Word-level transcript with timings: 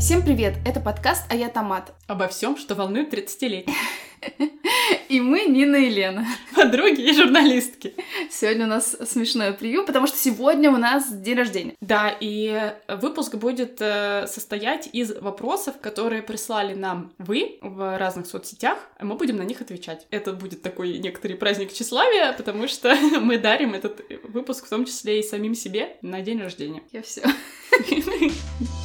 Всем 0.00 0.22
привет! 0.22 0.54
Это 0.64 0.80
подкаст 0.80 1.26
«А 1.28 1.36
я 1.36 1.50
томат». 1.50 1.92
Обо 2.06 2.26
всем, 2.26 2.56
что 2.56 2.74
волнует 2.74 3.12
30-летних. 3.12 3.76
И 5.10 5.20
мы 5.20 5.44
Нина 5.44 5.76
и 5.76 5.90
Лена. 5.90 6.26
Подруги 6.56 7.02
и 7.02 7.12
журналистки. 7.12 7.94
Сегодня 8.30 8.64
у 8.64 8.68
нас 8.68 8.96
смешное 9.06 9.52
превью, 9.52 9.84
потому 9.84 10.06
что 10.06 10.16
сегодня 10.16 10.70
у 10.70 10.78
нас 10.78 11.12
день 11.12 11.36
рождения. 11.36 11.74
Да, 11.82 12.16
и 12.18 12.72
выпуск 12.88 13.34
будет 13.34 13.76
э, 13.80 14.26
состоять 14.26 14.88
из 14.90 15.14
вопросов, 15.20 15.78
которые 15.80 16.22
прислали 16.22 16.74
нам 16.74 17.12
вы 17.18 17.58
в 17.60 17.98
разных 17.98 18.26
соцсетях, 18.26 18.78
а 18.98 19.04
мы 19.04 19.16
будем 19.16 19.36
на 19.36 19.42
них 19.42 19.60
отвечать. 19.60 20.06
Это 20.10 20.32
будет 20.32 20.62
такой 20.62 20.98
некоторый 20.98 21.34
праздник 21.34 21.72
тщеславия, 21.72 22.32
потому 22.32 22.68
что 22.68 22.94
мы 23.20 23.38
дарим 23.38 23.74
этот 23.74 24.00
выпуск 24.24 24.64
в 24.64 24.70
том 24.70 24.86
числе 24.86 25.20
и 25.20 25.22
самим 25.22 25.54
себе 25.54 25.98
на 26.00 26.22
день 26.22 26.40
рождения. 26.40 26.82
Я 26.90 27.02
все. 27.02 27.22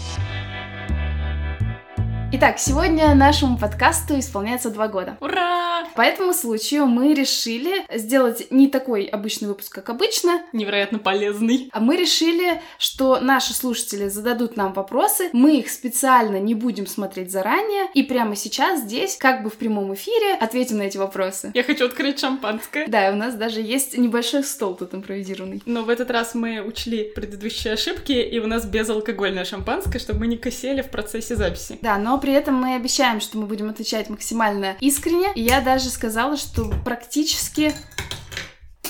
Итак, 2.37 2.59
сегодня 2.59 3.15
нашему 3.15 3.57
подкасту 3.57 4.19
исполняется 4.19 4.69
два 4.69 4.89
года. 4.89 5.15
Ура! 5.21 5.74
По 5.95 6.01
этому 6.01 6.33
случаю 6.33 6.87
мы 6.87 7.13
решили 7.13 7.85
сделать 7.97 8.47
не 8.51 8.67
такой 8.67 9.05
обычный 9.05 9.47
выпуск, 9.47 9.73
как 9.73 9.89
обычно. 9.89 10.41
Невероятно 10.51 10.99
полезный. 10.99 11.69
А 11.71 11.79
мы 11.79 11.95
решили, 11.95 12.61
что 12.77 13.19
наши 13.21 13.53
слушатели 13.53 14.09
зададут 14.09 14.57
нам 14.57 14.73
вопросы, 14.73 15.29
мы 15.31 15.59
их 15.59 15.69
специально 15.69 16.37
не 16.37 16.53
будем 16.53 16.85
смотреть 16.85 17.31
заранее, 17.31 17.85
и 17.93 18.03
прямо 18.03 18.35
сейчас 18.35 18.81
здесь, 18.81 19.15
как 19.15 19.43
бы 19.43 19.49
в 19.49 19.55
прямом 19.55 19.93
эфире, 19.93 20.33
ответим 20.33 20.77
на 20.77 20.83
эти 20.83 20.97
вопросы. 20.97 21.51
Я 21.53 21.63
хочу 21.63 21.85
открыть 21.85 22.19
шампанское. 22.19 22.87
Да, 22.87 23.09
и 23.09 23.13
у 23.13 23.15
нас 23.15 23.35
даже 23.35 23.61
есть 23.61 23.97
небольшой 23.97 24.43
стол 24.43 24.75
тут 24.75 24.93
импровизированный. 24.93 25.63
Но 25.65 25.83
в 25.83 25.89
этот 25.89 26.11
раз 26.11 26.35
мы 26.35 26.59
учли 26.61 27.05
предыдущие 27.15 27.73
ошибки, 27.73 28.11
и 28.11 28.39
у 28.39 28.47
нас 28.47 28.65
безалкогольное 28.65 29.45
шампанское, 29.45 29.99
чтобы 29.99 30.19
мы 30.19 30.27
не 30.27 30.37
косели 30.37 30.81
в 30.81 30.89
процессе 30.89 31.37
записи. 31.37 31.79
Да, 31.81 31.97
но 31.97 32.17
при 32.19 32.33
этом 32.33 32.55
мы 32.55 32.75
обещаем, 32.75 33.21
что 33.21 33.37
мы 33.37 33.45
будем 33.45 33.69
отвечать 33.69 34.09
максимально 34.09 34.75
искренне. 34.81 35.29
И 35.35 35.41
я 35.41 35.61
даже 35.61 35.84
сказала, 35.89 36.37
что 36.37 36.71
практически 36.83 37.73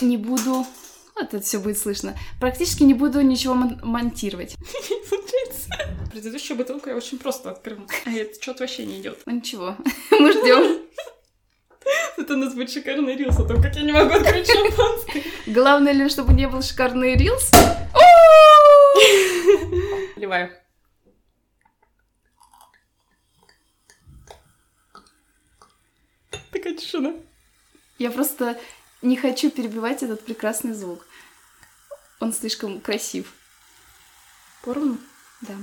не 0.01 0.17
буду 0.17 0.65
вот 1.15 1.33
это 1.33 1.41
все 1.41 1.59
будет 1.59 1.77
слышно. 1.77 2.13
Практически 2.39 2.83
не 2.83 2.93
буду 2.93 3.21
ничего 3.21 3.53
мон- 3.53 3.79
монтировать. 3.83 4.55
Предыдущую 6.11 6.57
бутылку 6.57 6.89
я 6.89 6.95
очень 6.95 7.17
просто 7.17 7.51
открыла. 7.51 7.85
А 8.05 8.11
это 8.11 8.41
что-то 8.41 8.63
вообще 8.63 8.85
не 8.85 8.99
идет. 8.99 9.19
Ну 9.25 9.35
ничего, 9.35 9.75
мы 10.11 10.31
ждем. 10.31 10.81
Это 12.17 12.33
у 12.33 12.37
нас 12.37 12.53
будет 12.53 12.71
шикарный 12.71 13.15
рилс, 13.15 13.37
о 13.37 13.45
том, 13.45 13.61
как 13.61 13.75
я 13.75 13.83
не 13.83 13.91
могу 13.91 14.13
открыть 14.13 14.47
шампанское. 14.47 15.23
Главное 15.45 16.09
чтобы 16.09 16.33
не 16.33 16.47
был 16.47 16.61
шикарный 16.63 17.15
рилс? 17.15 17.51
Ливаю. 20.15 20.49
Такая 26.55 26.73
тишина. 26.73 27.13
Я 27.99 28.11
просто 28.11 28.57
не 29.01 29.17
хочу 29.17 29.51
перебивать 29.51 30.03
этот 30.03 30.23
прекрасный 30.23 30.71
звук. 30.71 31.05
Он 32.21 32.31
слишком 32.31 32.79
красив. 32.79 33.33
Поровну? 34.63 34.97
Да. 35.41 35.55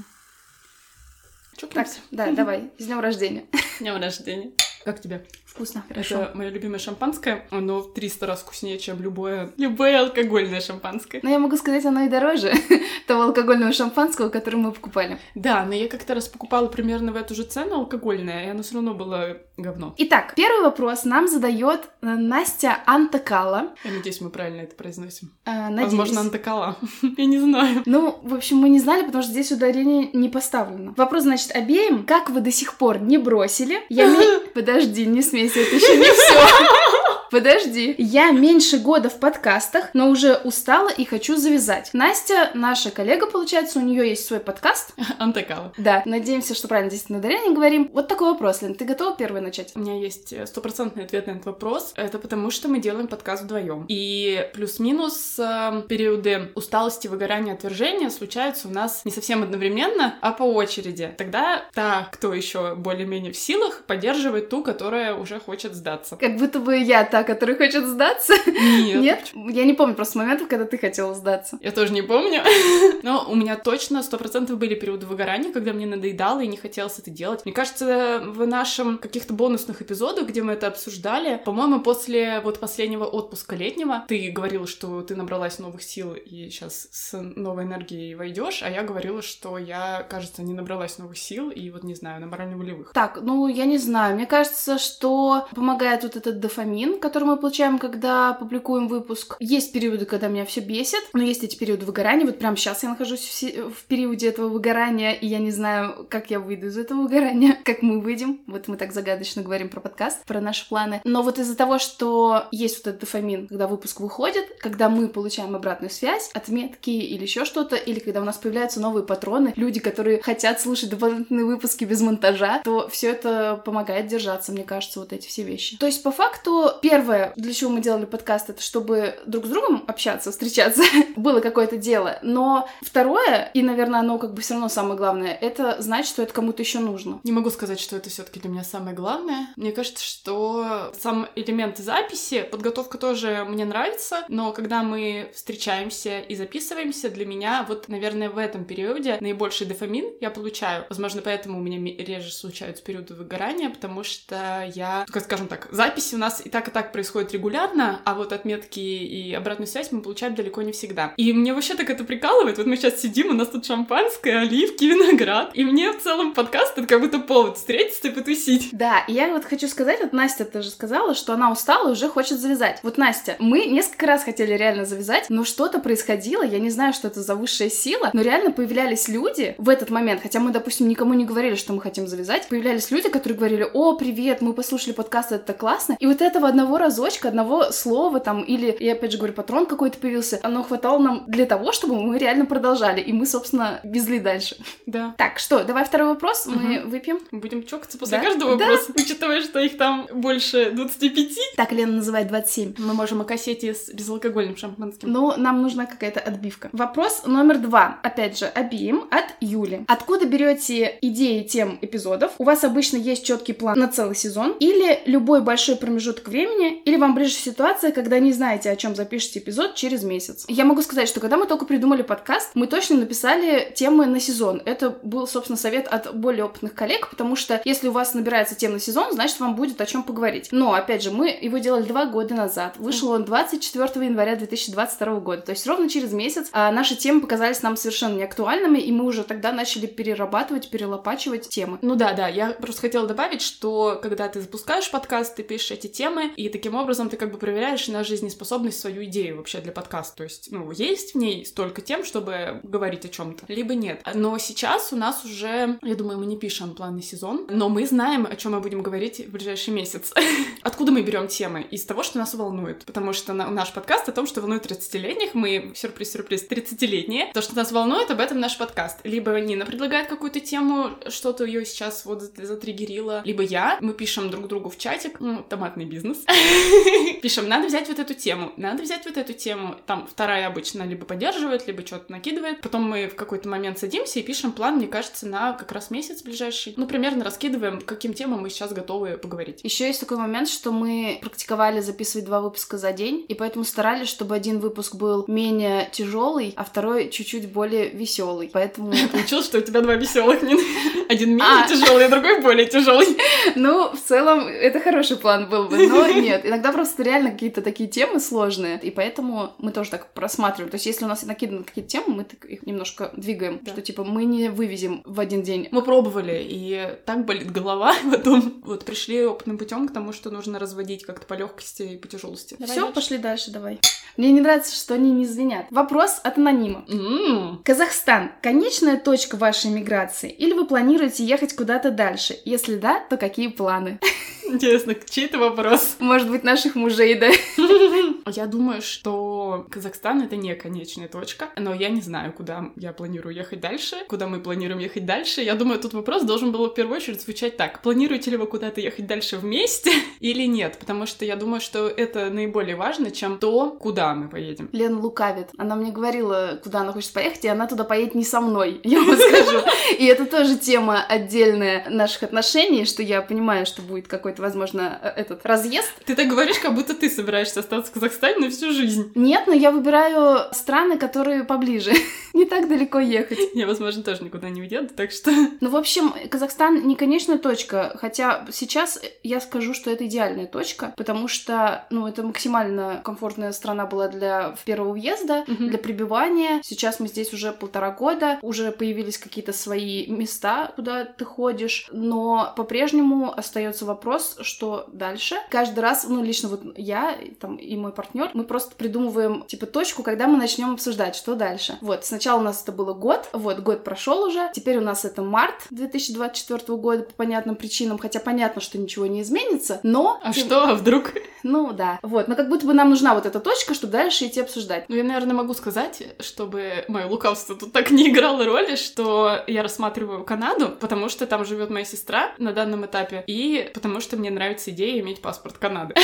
Чё 1.57 1.67
Так, 1.69 1.89
да, 2.11 2.31
давай. 2.33 2.71
С 2.77 2.85
днем 2.85 3.01
рождения. 3.01 3.47
Днем 3.81 4.03
рождения. 4.03 4.53
Как 4.85 5.01
тебе? 5.01 5.25
Вкусно, 5.45 5.85
хорошо. 5.87 6.23
Это 6.23 6.37
мое 6.37 6.49
любимое 6.49 6.79
шампанское. 6.79 7.47
Оно 7.51 7.81
в 7.81 7.93
300 7.93 8.27
раз 8.27 8.41
вкуснее, 8.41 8.79
чем 8.79 9.03
любое, 9.03 9.51
любое 9.59 10.01
алкогольное 10.01 10.61
шампанское. 10.61 11.21
Но 11.23 11.31
я 11.31 11.39
могу 11.39 11.57
сказать, 11.57 11.85
оно 11.85 12.03
и 12.03 12.09
дороже 12.09 12.53
того 13.07 13.25
алкогольного 13.25 13.73
шампанского, 13.73 14.29
который 14.29 14.57
мы 14.57 14.73
покупали. 14.73 15.19
Да, 15.35 15.65
но 15.65 15.75
я 15.75 15.89
как-то 15.89 16.15
раз 16.15 16.29
покупала 16.29 16.69
примерно 16.69 17.13
в 17.13 17.17
эту 17.17 17.35
же 17.35 17.45
цену 17.45 17.77
алкогольное, 17.77 18.47
и 18.47 18.49
оно 18.49 18.63
все 18.63 18.75
равно 18.75 18.95
было 18.95 19.37
говно. 19.57 19.95
Итак, 19.99 20.33
первый 20.37 20.63
вопрос 20.63 21.05
нам 21.05 21.29
задает 21.29 21.81
э, 22.01 22.07
Настя 22.07 22.79
Антакала. 22.87 23.75
Я 23.85 23.93
надеюсь, 23.93 24.21
мы 24.21 24.31
правильно 24.31 24.63
это 24.63 24.75
произносим. 24.75 25.33
Э, 25.45 25.69
надеюсь. 25.69 25.93
Возможно, 25.93 26.21
Антакала. 26.23 26.77
я 27.03 27.25
не 27.27 27.39
знаю. 27.39 27.83
Ну, 27.85 28.19
в 28.23 28.35
общем, 28.35 28.57
мы 28.57 28.71
не 28.71 28.81
знали, 28.81 29.05
потому 29.05 29.23
что 29.23 29.33
здесь 29.33 29.53
ударение 29.53 30.09
не 30.13 30.29
поставлено. 30.29 30.95
Вопрос, 30.97 31.25
значит, 31.25 31.55
обеим. 31.55 32.05
Как 32.05 32.31
вы 32.31 32.41
до 32.41 32.51
сих 32.51 32.79
пор 32.79 33.01
не 33.01 33.19
бросили? 33.19 33.81
Я 33.89 34.07
Подожди, 34.73 35.05
не 35.05 35.21
смейся, 35.21 35.61
это 35.61 35.77
еще 35.77 35.97
не 35.99 36.11
все. 36.11 37.12
Подожди. 37.33 37.95
Я 37.97 38.31
меньше 38.31 38.77
года 38.77 39.09
в 39.09 39.19
подкастах, 39.19 39.89
но 39.95 40.11
уже 40.11 40.35
устала 40.35 40.91
и 40.91 41.07
хочу 41.07 41.39
завязать. 41.39 41.89
Настя, 41.95 42.51
наша 42.53 42.91
коллега, 42.91 43.27
получается, 43.27 43.79
у 43.79 43.83
нее 43.83 44.07
есть 44.11 44.27
свой 44.27 44.39
подкаст. 44.39 44.93
Антакала. 45.19 45.73
Да, 45.79 46.03
надеемся, 46.05 46.55
что 46.55 46.69
правильно 46.69 46.91
здесь 46.91 47.09
на 47.09 47.19
ударение 47.19 47.55
говорим. 47.55 47.89
Вот 47.95 48.07
такой 48.07 48.33
вопрос, 48.33 48.61
Лен, 48.61 48.75
ты 48.75 48.85
готова 48.85 49.17
первой 49.17 49.41
начать? 49.41 49.73
У 49.75 49.79
меня 49.79 49.99
есть 49.99 50.35
э, 50.35 50.45
стопроцентный 50.45 51.05
ответ 51.05 51.27
на 51.27 51.31
этот 51.31 51.47
вопрос. 51.47 51.95
Это 51.97 52.19
потому, 52.19 52.51
что 52.51 52.69
мы 52.69 52.81
делаем 52.81 53.09
подкаст 53.09 53.45
вдвоем. 53.45 53.87
И 53.89 54.51
плюс-минус 54.53 55.39
э, 55.39 55.85
периоды 55.89 56.51
усталости, 56.55 57.09
выгорания, 57.09 57.55
отвержения 57.55 58.11
случаются 58.11 58.69
у 58.69 58.71
нас 58.71 59.07
не 59.07 59.11
совсем 59.11 59.43
одновременно, 59.43 60.17
а 60.21 60.33
по 60.33 60.43
очереди. 60.43 61.15
Тогда 61.17 61.65
та, 61.73 62.11
кто 62.13 62.35
еще 62.35 62.75
более-менее 62.75 63.33
в 63.33 63.39
силах, 63.39 63.85
поддерживает 63.87 64.51
ту, 64.51 64.63
которая 64.63 65.15
уже 65.15 65.41
хочет 65.41 65.75
сдаться. 65.75 66.17
Как 66.17 66.37
будто 66.37 66.59
бы 66.59 66.77
я 66.77 67.05
та, 67.23 67.35
которая 67.35 67.57
хочет 67.57 67.87
сдаться. 67.87 68.35
Нет. 68.47 69.01
Нет? 69.01 69.33
Я 69.35 69.65
не 69.65 69.73
помню 69.73 69.95
просто 69.95 70.19
моментов, 70.19 70.49
когда 70.49 70.65
ты 70.65 70.79
хотела 70.79 71.15
сдаться. 71.15 71.59
Я 71.61 71.73
тоже 71.73 71.93
не 71.93 72.03
помню. 72.03 72.43
Но 73.03 73.27
у 73.29 73.35
меня 73.35 73.57
точно 73.57 74.03
сто 74.03 74.19
процентов 74.19 74.59
были 74.59 74.75
периоды 74.75 75.07
выгорания, 75.07 75.53
когда 75.53 75.73
мне 75.73 75.87
надоедало 75.87 76.41
и 76.41 76.47
не 76.47 76.57
хотелось 76.57 76.99
это 76.99 77.11
делать. 77.11 77.45
Мне 77.45 77.55
кажется, 77.55 78.23
в 78.25 78.47
нашем 78.47 78.99
каких-то 78.99 79.35
бонусных 79.35 79.83
эпизодах, 79.83 80.29
где 80.29 80.43
мы 80.43 80.53
это 80.53 80.67
обсуждали, 80.67 81.41
по-моему, 81.45 81.81
после 81.81 82.41
вот 82.41 82.61
последнего 82.61 83.05
отпуска 83.05 83.57
летнего, 83.57 84.05
ты 84.09 84.31
говорила, 84.31 84.67
что 84.67 85.03
ты 85.03 85.17
набралась 85.17 85.59
новых 85.59 85.83
сил 85.83 86.15
и 86.15 86.49
сейчас 86.51 86.89
с 86.91 87.21
новой 87.21 87.65
энергией 87.65 88.15
войдешь, 88.15 88.63
а 88.63 88.71
я 88.71 88.83
говорила, 88.83 89.23
что 89.23 89.59
я, 89.59 90.07
кажется, 90.09 90.43
не 90.43 90.55
набралась 90.55 90.99
новых 90.99 91.19
сил 91.19 91.51
и 91.51 91.71
вот 91.71 91.85
не 91.85 91.95
знаю, 91.95 92.21
на 92.21 92.27
морально-волевых. 92.27 92.93
Так, 92.93 93.19
ну, 93.23 93.47
я 93.49 93.65
не 93.65 93.79
знаю. 93.79 94.15
Мне 94.17 94.27
кажется, 94.27 94.79
что 94.79 95.47
помогает 95.55 96.03
вот 96.03 96.17
этот 96.17 96.41
дофамин, 96.41 97.01
который 97.01 97.12
мы 97.21 97.37
получаем, 97.37 97.79
когда 97.79 98.33
публикуем 98.33 98.89
выпуск. 98.89 99.37
Есть 99.41 99.73
периоды, 99.73 100.05
когда 100.05 100.29
меня 100.29 100.45
все 100.45 100.61
бесит, 100.61 101.03
но 101.13 101.23
есть 101.23 101.45
эти 101.45 101.57
периоды 101.57 101.87
выгорания. 101.87 102.27
Вот 102.27 102.39
прямо 102.39 102.57
сейчас 102.57 102.83
я 102.83 102.89
нахожусь 102.89 103.21
в, 103.21 103.71
в 103.71 103.85
периоде 103.85 104.29
этого 104.29 104.49
выгорания, 104.49 105.13
и 105.13 105.27
я 105.27 105.39
не 105.39 105.51
знаю, 105.51 106.07
как 106.09 106.31
я 106.31 106.41
выйду 106.41 106.67
из 106.67 106.79
этого 106.79 107.03
выгорания, 107.03 107.59
как 107.65 107.83
мы 107.83 108.01
выйдем. 108.01 108.41
Вот 108.47 108.69
мы 108.69 108.77
так 108.77 108.93
загадочно 108.93 109.43
говорим 109.43 109.69
про 109.69 109.81
подкаст, 109.81 110.25
про 110.25 110.41
наши 110.41 110.69
планы. 110.69 111.01
Но 111.05 111.23
вот 111.23 111.39
из-за 111.39 111.57
того, 111.57 111.79
что 111.79 112.47
есть 112.51 112.79
вот 112.79 112.89
этот 112.89 113.01
дофамин, 113.01 113.49
когда 113.49 113.67
выпуск 113.67 114.01
выходит, 114.01 114.45
когда 114.59 114.89
мы 114.89 115.09
получаем 115.09 115.55
обратную 115.55 115.91
связь, 115.91 116.31
отметки 116.35 116.91
или 116.91 117.23
еще 117.23 117.45
что-то, 117.45 117.77
или 117.77 117.99
когда 117.99 118.21
у 118.21 118.25
нас 118.25 118.37
появляются 118.37 118.81
новые 118.81 119.05
патроны, 119.05 119.53
люди, 119.57 119.81
которые 119.81 120.23
хотят 120.23 120.61
слушать 120.61 120.91
дополнительные 120.91 121.45
выпуски 121.45 121.85
без 121.85 122.01
монтажа, 122.01 122.61
то 122.65 122.89
все 122.89 123.11
это 123.11 123.61
помогает 123.65 124.07
держаться, 124.07 124.53
мне 124.53 124.65
кажется, 124.65 125.01
вот 125.01 125.13
эти 125.13 125.27
все 125.29 125.43
вещи. 125.43 125.77
То 125.79 125.87
есть, 125.87 126.03
по 126.03 126.11
факту, 126.11 126.71
первое, 126.93 127.33
для 127.37 127.55
чего 127.55 127.71
мы 127.71 127.81
делали 127.81 128.05
подкаст, 128.05 128.51
это 128.51 128.61
чтобы 128.61 129.19
друг 129.25 129.47
с 129.47 129.49
другом 129.49 129.83
общаться, 129.87 130.31
встречаться, 130.31 130.83
было 131.17 131.41
какое-то 131.41 131.79
дело. 131.79 132.19
Но 132.21 132.69
второе, 132.83 133.51
и, 133.55 133.63
наверное, 133.63 134.01
оно 134.01 134.19
как 134.19 134.35
бы 134.35 134.43
все 134.43 134.53
равно 134.53 134.69
самое 134.69 134.97
главное, 134.99 135.33
это 135.33 135.81
знать, 135.81 136.07
что 136.07 136.21
это 136.23 136.35
кому-то 136.35 136.61
еще 136.61 136.81
нужно. 136.81 137.19
Не 137.25 137.33
могу 137.33 137.49
сказать, 137.49 137.81
что 137.81 137.97
это 137.97 138.11
все-таки 138.11 138.41
для 138.41 138.51
меня 138.51 138.63
самое 138.63 138.95
главное. 138.95 139.47
Мне 139.57 139.73
кажется, 139.73 140.05
что 140.05 140.93
сам 141.01 141.29
элемент 141.35 141.79
записи, 141.79 142.43
подготовка 142.43 142.99
тоже 142.99 143.47
мне 143.49 143.65
нравится, 143.65 144.27
но 144.29 144.53
когда 144.53 144.83
мы 144.83 145.31
встречаемся 145.35 146.21
и 146.21 146.37
записываемся, 146.37 147.09
для 147.09 147.25
меня 147.25 147.65
вот, 147.67 147.89
наверное, 147.89 148.29
в 148.29 148.37
этом 148.37 148.67
периоде 148.67 149.17
наибольший 149.19 149.67
дофамин 149.67 150.13
я 150.21 150.29
получаю. 150.29 150.85
Возможно, 150.91 151.23
поэтому 151.23 151.59
у 151.59 151.63
меня 151.63 151.79
ме- 151.79 151.97
реже 151.97 152.33
случаются 152.33 152.85
периоды 152.85 153.15
выгорания, 153.15 153.71
потому 153.71 154.05
что 154.05 154.71
я, 154.75 155.07
скажем 155.09 155.49
так, 155.49 155.69
записи 155.71 156.17
у 156.17 156.19
нас 156.19 156.45
и 156.45 156.51
так 156.51 156.69
и 156.69 156.71
так 156.71 156.82
происходят 156.91 157.33
регулярно, 157.33 158.01
а 158.05 158.15
вот 158.15 158.33
отметки 158.33 158.81
и 158.81 159.33
обратную 159.35 159.69
связь 159.69 159.93
мы 159.93 160.03
получаем 160.03 160.35
далеко 160.35 160.63
не 160.63 160.73
всегда. 160.73 161.15
И 161.17 161.33
мне 161.33 161.55
вообще 161.55 161.75
так 161.75 161.91
это 161.91 162.05
прикалывает. 162.05 162.59
Вот 162.59 162.67
мы 162.67 162.77
сейчас 162.77 163.01
сидим, 163.01 163.31
у 163.31 163.33
нас 163.35 163.49
тут 163.49 163.65
шампанское, 163.65 164.39
оливки, 164.41 164.85
виноград, 164.93 165.51
и 165.55 165.65
мне 165.65 165.93
в 165.93 166.01
целом 166.01 166.35
подкаст 166.35 166.79
это 166.79 166.87
как 166.87 167.01
будто 167.01 167.19
повод 167.19 167.59
встретиться 167.59 168.09
и 168.09 168.11
потусить. 168.11 168.71
Да, 168.73 169.05
и 169.07 169.13
я 169.13 169.29
вот 169.29 169.45
хочу 169.45 169.69
сказать, 169.69 170.01
вот 170.01 170.13
Настя 170.13 170.45
тоже 170.45 170.71
сказала, 170.71 171.15
что 171.15 171.35
она 171.35 171.53
устала 171.53 171.89
и 171.89 171.93
уже 171.93 172.09
хочет 172.09 172.39
завязать. 172.39 172.81
Вот, 172.83 172.99
Настя, 172.99 173.37
мы 173.39 173.67
несколько 173.67 174.07
раз 174.07 174.25
хотели 174.25 174.55
реально 174.55 174.85
завязать, 174.85 175.27
но 175.29 175.45
что-то 175.45 175.79
происходило, 175.79 176.43
я 176.43 176.59
не 176.59 176.71
знаю, 176.71 176.93
что 176.93 177.09
это 177.09 177.23
за 177.23 177.35
высшая 177.35 177.71
сила, 177.71 178.11
но 178.13 178.23
реально 178.23 178.51
появлялись 178.51 179.09
люди 179.09 179.55
в 179.59 179.69
этот 179.69 179.91
момент, 179.91 180.23
хотя 180.23 180.41
мы, 180.41 180.51
допустим, 180.51 180.89
никому 180.89 181.15
не 181.15 181.25
говорили, 181.25 181.55
что 181.55 181.73
мы 181.73 181.81
хотим 181.81 182.07
завязать, 182.07 182.49
появлялись 182.49 182.91
люди, 182.91 183.09
которые 183.09 183.37
говорили, 183.37 183.69
о, 183.73 183.97
привет, 183.97 184.41
мы 184.41 184.53
послушали 184.53 184.93
подкаст, 184.93 185.33
это 185.33 185.45
так 185.45 185.59
классно, 185.59 185.97
и 185.99 186.07
вот 186.07 186.23
этого 186.23 186.49
одного 186.49 186.72
одного 186.73 186.79
разочка, 186.79 187.29
одного 187.29 187.65
слова 187.71 188.21
там, 188.21 188.43
или, 188.43 188.75
я 188.81 188.93
опять 188.93 189.13
же 189.13 189.19
говорю, 189.19 189.35
патрон 189.35 189.67
какой-то 189.67 189.99
появился, 189.99 190.41
оно 190.43 190.63
хватало 190.63 190.99
нам 190.99 191.25
для 191.27 191.47
того, 191.47 191.73
чтобы 191.73 192.01
мы 192.01 192.19
реально 192.19 192.47
продолжали, 192.47 193.01
и 193.01 193.13
мы, 193.13 193.27
собственно, 193.27 193.81
везли 193.85 194.19
дальше. 194.19 194.57
Да. 194.87 195.15
Так, 195.19 195.39
что, 195.39 195.65
давай 195.65 195.85
второй 195.85 196.09
вопрос, 196.09 196.47
мы 196.47 196.83
выпьем. 196.85 197.19
Будем 197.31 197.65
чокаться 197.65 197.99
после 197.99 198.19
Да? 198.19 198.25
каждого 198.25 198.57
Да. 198.57 198.65
вопроса, 198.67 198.93
учитывая, 198.97 199.43
что 199.43 199.59
их 199.61 199.77
там 199.77 200.07
больше 200.15 200.71
25. 200.71 201.57
Так, 201.57 201.73
Лена 201.73 201.93
называет 201.93 202.29
27. 202.29 202.75
Мы 202.79 202.95
можем 202.95 203.21
о 203.21 203.25
кассете 203.25 203.75
с 203.75 203.91
безалкогольным 203.93 204.57
шампанским. 204.57 205.11
Ну, 205.13 205.35
нам 205.37 205.61
нужна 205.63 205.87
какая-то 205.87 206.21
отбивка. 206.21 206.71
Вопрос 206.73 207.23
номер 207.27 207.59
два. 207.59 207.99
Опять 208.03 208.39
же, 208.39 208.47
обеим 208.47 209.05
от 209.11 209.25
Юли. 209.41 209.85
Откуда 209.89 210.27
берете 210.27 210.99
идеи 211.03 211.43
тем 211.43 211.79
эпизодов? 211.83 212.33
У 212.39 212.45
вас 212.45 212.65
обычно 212.65 212.97
есть 212.97 213.25
четкий 213.25 213.53
план 213.53 213.79
на 213.79 213.89
целый 213.89 214.15
сезон? 214.15 214.53
Или 214.61 215.01
любой 215.07 215.43
большой 215.43 215.77
промежуток 215.77 216.29
времени? 216.29 216.62
Или 216.71 216.97
вам 216.97 217.15
ближе 217.15 217.35
ситуация, 217.35 217.93
когда 217.93 218.19
не 218.19 218.33
знаете, 218.33 218.71
о 218.71 218.77
чем 218.77 218.95
запишете 218.95 219.39
эпизод 219.39 219.75
через 219.75 220.03
месяц? 220.03 220.45
Я 220.49 220.65
могу 220.65 220.83
сказать, 220.83 221.09
что 221.09 221.21
когда 221.21 221.37
мы 221.37 221.47
только 221.47 221.65
придумали 221.65 222.03
подкаст, 222.03 222.51
мы 222.55 222.67
точно 222.67 222.97
написали 222.97 223.73
темы 223.75 224.07
на 224.07 224.21
сезон. 224.21 224.63
Это 224.65 224.91
был, 225.03 225.27
собственно, 225.27 225.57
совет 225.57 225.87
от 225.89 226.15
более 226.15 226.45
опытных 226.45 226.75
коллег, 226.75 227.09
потому 227.11 227.37
что 227.37 227.61
если 227.65 227.89
у 227.89 227.93
вас 227.93 228.15
набирается 228.15 228.55
тем 228.55 228.73
на 228.73 228.79
сезон, 228.79 229.13
значит, 229.13 229.41
вам 229.41 229.57
будет 229.57 229.81
о 229.81 229.87
чем 229.87 230.03
поговорить. 230.03 230.49
Но, 230.51 230.75
опять 230.75 231.03
же, 231.03 231.11
мы 231.11 231.29
его 231.29 231.59
делали 231.59 231.83
два 231.83 232.07
года 232.07 232.35
назад. 232.35 232.77
Вышел 232.79 233.11
он 233.11 233.25
24 233.25 234.07
января 234.07 234.37
2022 234.37 235.21
года. 235.21 235.43
То 235.43 235.53
есть 235.53 235.67
ровно 235.67 235.89
через 235.89 236.13
месяц 236.13 236.49
а, 236.53 236.71
наши 236.73 236.97
темы 236.97 237.21
показались 237.21 237.63
нам 237.63 237.77
совершенно 237.77 238.17
неактуальными, 238.17 238.79
и 238.79 238.93
мы 238.93 239.05
уже 239.05 239.25
тогда 239.25 239.53
начали 239.53 239.87
перерабатывать, 239.87 240.71
перелопачивать 240.71 241.49
темы. 241.49 241.79
Ну 241.83 241.95
да, 241.97 242.13
да, 242.13 242.29
я 242.29 242.51
просто 242.51 242.83
хотела 242.83 243.07
добавить, 243.07 243.43
что 243.43 243.99
когда 244.03 244.29
ты 244.29 244.41
запускаешь 244.41 244.91
подкаст, 244.91 245.37
ты 245.37 245.43
пишешь 245.43 245.73
эти 245.73 245.87
темы, 245.87 246.31
и 246.37 246.49
таким 246.53 246.75
образом 246.75 247.09
ты 247.09 247.17
как 247.17 247.33
бы 247.33 247.39
проверяешь 247.39 247.89
на 247.89 248.05
жизнеспособность 248.05 248.79
свою 248.81 249.05
идею 249.05 249.37
вообще 249.39 249.61
для 249.61 249.73
подкаста. 249.73 250.19
То 250.19 250.25
есть, 250.25 250.49
ну, 250.53 250.71
есть 250.71 251.15
в 251.15 251.19
ней 251.19 251.45
столько 251.45 251.81
тем, 251.81 252.05
чтобы 252.05 252.61
говорить 252.63 253.05
о 253.05 253.09
чем-то, 253.09 253.45
либо 253.49 253.75
нет. 253.75 254.03
Но 254.15 254.37
сейчас 254.39 254.93
у 254.93 254.97
нас 254.97 255.25
уже, 255.25 255.79
я 255.83 255.95
думаю, 255.95 256.19
мы 256.19 256.27
не 256.27 256.37
пишем 256.37 256.75
план 256.75 257.01
сезон, 257.03 257.47
но 257.51 257.69
мы 257.69 257.87
знаем, 257.87 258.27
о 258.31 258.37
чем 258.37 258.53
мы 258.53 258.61
будем 258.61 258.83
говорить 258.83 259.19
в 259.27 259.31
ближайший 259.33 259.71
месяц. 259.71 260.13
Откуда 260.63 260.93
мы 260.93 261.03
берем 261.03 261.27
темы? 261.29 261.63
Из 261.71 261.85
того, 261.85 262.03
что 262.03 262.19
нас 262.19 262.35
волнует. 262.35 262.85
Потому 262.85 263.13
что 263.13 263.33
на- 263.33 263.49
наш 263.51 263.73
подкаст 263.73 264.09
о 264.09 264.13
том, 264.13 264.27
что 264.27 264.41
волнует 264.41 264.67
30-летних, 264.67 265.35
мы, 265.35 265.73
сюрприз-сюрприз, 265.75 266.47
30-летние. 266.49 267.33
То, 267.33 267.41
что 267.43 267.57
нас 267.57 267.73
волнует, 267.73 268.11
об 268.11 268.21
этом 268.21 268.39
наш 268.41 268.59
подкаст. 268.59 268.99
Либо 269.05 269.39
Нина 269.41 269.65
предлагает 269.65 270.09
какую-то 270.09 270.41
тему, 270.41 270.91
что-то 271.09 271.45
ее 271.45 271.65
сейчас 271.65 272.05
вот 272.05 272.21
за- 272.23 272.47
затриггерило, 272.47 273.23
либо 273.25 273.43
я. 273.43 273.79
Мы 273.81 273.95
пишем 273.95 274.31
друг 274.31 274.49
другу 274.49 274.69
в 274.69 274.77
чатик, 274.79 275.19
ну, 275.21 275.43
томатный 275.49 275.85
бизнес. 275.87 276.19
Пишем, 277.23 277.49
надо 277.49 277.69
взять 277.69 277.89
вот 277.89 277.99
эту 277.99 278.15
тему, 278.15 278.53
надо 278.57 278.83
взять 278.83 279.05
вот 279.05 279.17
эту 279.17 279.33
тему. 279.33 279.77
Там 279.87 280.07
вторая 280.11 280.47
обычно 280.47 280.83
либо 280.83 281.05
поддерживает, 281.05 281.67
либо 281.67 281.87
что-то 281.87 282.11
накидывает. 282.11 282.61
Потом 282.61 282.83
мы 282.89 283.09
в 283.09 283.15
какой-то 283.15 283.49
момент 283.49 283.79
садимся 283.79 284.19
и 284.19 284.23
пишем 284.23 284.53
план, 284.53 284.77
мне 284.77 284.87
кажется, 284.87 285.27
на 285.27 285.53
как 285.53 285.73
раз 285.73 285.91
месяц 285.91 286.23
ближайший. 286.23 286.75
Ну, 286.77 286.87
примерно 286.87 287.25
раскидываем, 287.25 287.81
каким 287.81 288.15
темам 288.15 288.43
мы 288.43 288.51
сейчас 288.51 288.73
готовы 288.73 289.19
поговорить. 289.19 289.61
Еще 289.63 289.87
есть 289.87 290.01
такой 290.01 290.17
момент, 290.19 290.49
что 290.49 290.73
мы 290.73 291.19
практиковали 291.21 291.81
записывать 291.81 292.27
два 292.27 292.41
выпуска 292.41 292.79
за 292.79 292.93
день, 292.93 293.25
и 293.29 293.35
поэтому 293.35 293.65
старались, 293.65 294.09
чтобы 294.09 294.35
один 294.35 294.59
выпуск 294.59 294.95
был 294.95 295.25
менее 295.29 295.89
тяжелый, 295.93 296.53
а 296.57 296.65
второй 296.65 297.11
чуть-чуть 297.11 297.51
более 297.51 297.91
веселый. 297.91 298.51
Поэтому 298.53 298.93
Получилось, 299.13 299.47
что 299.47 299.59
у 299.59 299.61
тебя 299.61 299.81
два 299.81 299.95
веселых. 299.95 300.41
Один 301.09 301.31
менее 301.31 301.65
А. 301.65 301.69
тяжелый, 301.69 302.07
а 302.07 302.09
другой 302.09 302.41
более 302.41 302.67
тяжелый. 302.67 303.07
Ну, 303.55 303.93
в 303.93 304.01
целом, 304.01 304.47
это 304.47 304.81
хороший 304.81 305.17
план 305.17 305.49
был 305.49 305.69
бы, 305.69 305.77
но 305.87 306.07
нет. 306.09 306.32
Иногда 306.45 306.73
просто 306.73 307.03
реально 307.03 307.31
какие-то 307.31 307.63
такие 307.63 307.89
темы 307.89 308.21
сложные, 308.21 308.79
и 308.83 308.91
поэтому 308.91 309.53
мы 309.59 309.73
тоже 309.73 309.91
так 309.91 310.13
просматриваем. 310.13 310.71
То 310.71 310.77
есть, 310.77 310.87
если 310.87 311.05
у 311.05 311.09
нас 311.09 311.23
накиданы 311.25 311.65
какие-то 311.65 311.91
темы, 311.91 312.15
мы 312.17 312.25
так 312.25 312.45
их 312.45 312.65
немножко 312.67 313.11
двигаем, 313.17 313.61
Да. 313.63 313.73
что, 313.73 313.83
типа, 313.83 314.05
мы 314.05 314.25
не 314.25 314.49
вывезем 314.49 315.03
в 315.05 315.21
один 315.21 315.43
день. 315.43 315.69
Мы 315.71 315.83
пробовали, 315.83 316.43
и 316.45 316.97
так 317.05 317.25
болит 317.25 317.51
голова. 317.51 317.95
Потом 318.11 318.63
вот 318.65 318.85
пришли 318.85 319.25
опытным 319.25 319.59
путем 319.59 319.89
к 319.89 319.93
тому, 319.93 320.13
что 320.13 320.31
нужно 320.31 320.59
разводить 320.59 321.05
как-то 321.05 321.27
по 321.27 321.35
легкости 321.35 321.83
и 321.83 321.97
по 321.97 322.09
тяжелости. 322.09 322.57
Все, 322.65 322.91
пошли 322.93 323.19
дальше, 323.19 323.51
давай. 323.51 323.81
Мне 324.17 324.31
не 324.33 324.41
нравится, 324.41 324.77
что 324.77 324.95
они 324.95 325.11
не 325.11 325.25
звенят. 325.25 325.67
Вопрос 325.71 326.21
от 326.23 326.37
анонима. 326.37 326.85
М, 326.89 327.63
Казахстан– 327.65 328.33
конечная 328.43 328.99
точка 328.99 329.37
вашей 329.37 329.71
миграции? 329.71 330.31
Или 330.31 330.53
вы 330.53 330.67
планируете 330.67 331.25
ехать 331.25 331.55
куда-то 331.57 331.91
дальше? 331.91 332.39
Если 332.45 332.77
да, 332.77 333.01
то 333.09 333.17
какие 333.17 333.49
планы? 333.49 333.99
Интересно, 334.53 334.95
чей 335.09 335.27
это 335.27 335.39
вопрос? 335.39 335.97
Может 335.99 336.31
быть, 336.31 336.45
наших 336.45 336.75
мужей, 336.75 337.15
да? 337.15 337.31
Я 338.31 338.47
думаю, 338.47 338.83
что 338.83 339.67
Казахстан— 339.71 340.23
это 340.25 340.37
не 340.37 340.55
конечная 340.55 341.09
точка, 341.09 341.49
но 341.57 341.75
я 341.75 341.89
не 341.89 342.01
знаю, 342.01 342.33
куда 342.33 342.71
я 342.77 342.93
планирую 342.93 343.35
ехать 343.35 343.61
дальше, 343.61 343.97
куда 344.09 344.27
мы 344.29 344.41
планируем 344.41 344.79
ехать 344.79 345.05
дальше. 345.05 345.41
Я 345.41 345.55
думаю, 345.55 345.81
тут 345.81 345.93
вопрос 345.93 346.23
должен 346.23 346.53
был 346.53 346.67
в 346.67 346.75
первую 346.75 346.97
очередь 346.97 347.21
звучать 347.21 347.57
так. 347.57 347.83
Планируете 347.83 348.31
ли 348.31 348.37
вы 348.37 348.47
куда-то 348.47 348.81
ехать 348.81 349.07
дальше 349.07 349.39
вместе 349.39 349.91
или 350.21 350.47
нет? 350.47 350.79
Потому 350.79 351.07
что 351.07 351.25
я 351.25 351.37
думаю, 351.37 351.61
что 351.61 351.89
это 351.89 352.31
наиболее 352.31 352.77
важно, 352.77 353.11
чем 353.11 353.39
то, 353.39 353.71
куда 353.71 354.15
мы 354.15 354.29
поедем. 354.29 354.69
Лена 354.73 354.99
лукавит. 354.99 355.49
Она 355.57 355.75
мне 355.75 355.91
говорила, 355.91 356.61
куда 356.63 356.81
она 356.81 356.93
хочет 356.93 357.13
поехать, 357.13 357.45
и 357.45 357.49
она 357.49 357.67
туда 357.67 357.85
поедет 357.85 358.15
не 358.15 358.25
со 358.25 358.41
мной, 358.41 358.81
я 358.85 359.01
вам 359.01 359.17
скажу. 359.17 359.67
И 359.99 360.05
это 360.07 360.27
тоже 360.27 360.57
тема 360.57 361.03
отдельная 361.03 361.89
наших 361.91 362.23
отношений, 362.23 362.85
что 362.85 363.03
я 363.03 363.23
понимаю, 363.23 363.67
что 363.67 363.83
будет 363.83 364.09
какой-то, 364.09 364.42
возможно, 364.43 364.99
э, 365.03 365.09
этот 365.09 365.47
разъезд. 365.47 365.91
Ты 366.05 366.15
так 366.15 366.29
говоришь, 366.29 366.59
как 366.59 366.75
будто 366.75 366.95
ты 366.95 367.09
собираешься 367.09 367.61
остаться 367.61 367.91
в 367.91 367.95
Казахстане 367.95 368.39
на 368.39 368.51
всю 368.51 368.73
жизнь. 368.73 369.11
Нет, 369.15 369.45
но 369.47 369.55
я 369.55 369.71
выбираю 369.71 370.53
страны, 370.53 370.99
которые 370.99 371.45
поближе. 371.45 371.93
Не 372.35 372.45
так 372.47 372.69
далеко 372.69 372.99
ехать. 372.99 373.39
Я, 373.55 373.67
возможно, 373.67 374.03
тоже 374.03 374.25
никуда 374.25 374.49
не 374.49 374.63
уеду, 374.63 374.89
так 374.95 375.11
что... 375.13 375.31
Ну, 375.61 375.69
в 375.71 375.77
общем, 375.77 376.15
Казахстан 376.31 376.87
не 376.87 376.97
конечная 376.97 377.37
точка, 377.39 377.95
хотя 378.01 378.47
сейчас 378.51 378.99
я 379.23 379.41
скажу, 379.41 379.75
что 379.75 379.91
это 379.91 380.07
идеальная 380.07 380.47
точка, 380.47 380.95
потому 380.97 381.29
что, 381.29 381.85
ну, 381.91 382.07
это 382.07 382.23
максимально 382.23 383.01
комфортная 383.05 383.53
страна 383.53 383.85
была 383.87 384.09
для 384.09 384.55
первого 384.65 384.93
въезда, 384.93 385.45
Мгм. 385.47 385.69
для 385.69 385.79
пребывания. 385.79 386.61
Сейчас 386.65 387.01
мы 387.01 387.09
здесь 387.09 387.33
уже 387.35 387.53
полтора 387.53 387.91
года, 387.91 388.39
уже 388.43 388.73
появились 388.73 389.19
какие-то 389.19 389.53
свои 389.53 390.07
места, 390.07 390.73
куда 390.75 391.05
ты 391.05 391.25
ходишь, 391.27 391.89
но 391.93 392.53
по-прежнему 392.57 393.33
остается 393.37 393.85
вопрос, 393.85 394.22
что 394.41 394.87
дальше. 394.93 395.37
Каждый 395.51 395.81
раз, 395.81 396.05
ну, 396.09 396.23
лично 396.23 396.49
вот 396.49 396.63
я 396.77 397.19
там, 397.41 397.57
и 397.57 397.77
мой 397.77 397.93
партнер, 397.93 398.31
мы 398.35 398.45
просто 398.45 398.75
придумываем, 398.77 399.45
типа, 399.47 399.67
точку, 399.67 400.03
когда 400.03 400.27
мы 400.27 400.37
начнем 400.37 400.73
обсуждать, 400.73 401.17
что 401.17 401.35
дальше. 401.35 401.79
Вот, 401.81 402.05
сначала 402.05 402.41
у 402.41 402.43
нас 402.43 402.63
это 402.63 402.73
было 402.73 402.95
год, 402.95 403.29
вот, 403.33 403.61
год 403.61 403.85
прошел 403.85 404.25
уже, 404.25 404.51
теперь 404.55 404.79
у 404.79 404.83
нас 404.83 405.05
это 405.05 405.23
март 405.23 405.67
2024 405.71 406.79
года 406.79 407.03
по 407.05 407.13
понятным 407.15 407.57
причинам, 407.57 407.99
хотя 407.99 408.21
понятно, 408.21 408.61
что 408.61 408.79
ничего 408.79 409.07
не 409.07 409.23
изменится, 409.23 409.81
но... 409.83 410.21
А 410.23 410.33
тем- 410.33 410.47
что, 410.47 410.65
а 410.65 410.75
вдруг? 410.75 411.13
Ну, 411.43 411.73
да. 411.73 411.99
Вот, 412.03 412.29
но 412.29 412.37
как 412.37 412.49
будто 412.49 412.67
бы 412.67 412.75
нам 412.75 412.91
нужна 412.91 413.15
вот 413.15 413.27
эта 413.27 413.41
точка, 413.41 413.75
чтобы 413.75 413.93
дальше 413.93 414.27
идти 414.27 414.41
обсуждать. 414.41 414.85
Ну, 414.89 414.97
я, 414.97 415.05
наверное, 415.05 415.35
могу 415.35 415.55
сказать, 415.55 416.03
чтобы 416.21 416.85
мое 416.89 417.07
лукавство 417.07 417.57
тут 417.57 417.73
так 417.73 417.91
не 417.91 418.09
играло 418.09 418.45
роли, 418.45 418.77
что 418.77 419.43
я 419.47 419.63
рассматриваю 419.63 420.25
Канаду, 420.25 420.71
потому 420.81 421.09
что 421.09 421.27
там 421.27 421.45
живет 421.45 421.71
моя 421.71 421.85
сестра 421.85 422.33
на 422.39 422.53
данном 422.53 422.87
этапе, 422.87 423.25
и 423.27 423.71
потому 423.75 424.01
что 424.01 424.12
мне 424.17 424.31
нравится 424.31 424.71
идея 424.71 425.01
иметь 425.01 425.21
паспорт 425.23 425.59
Канады. 425.59 425.95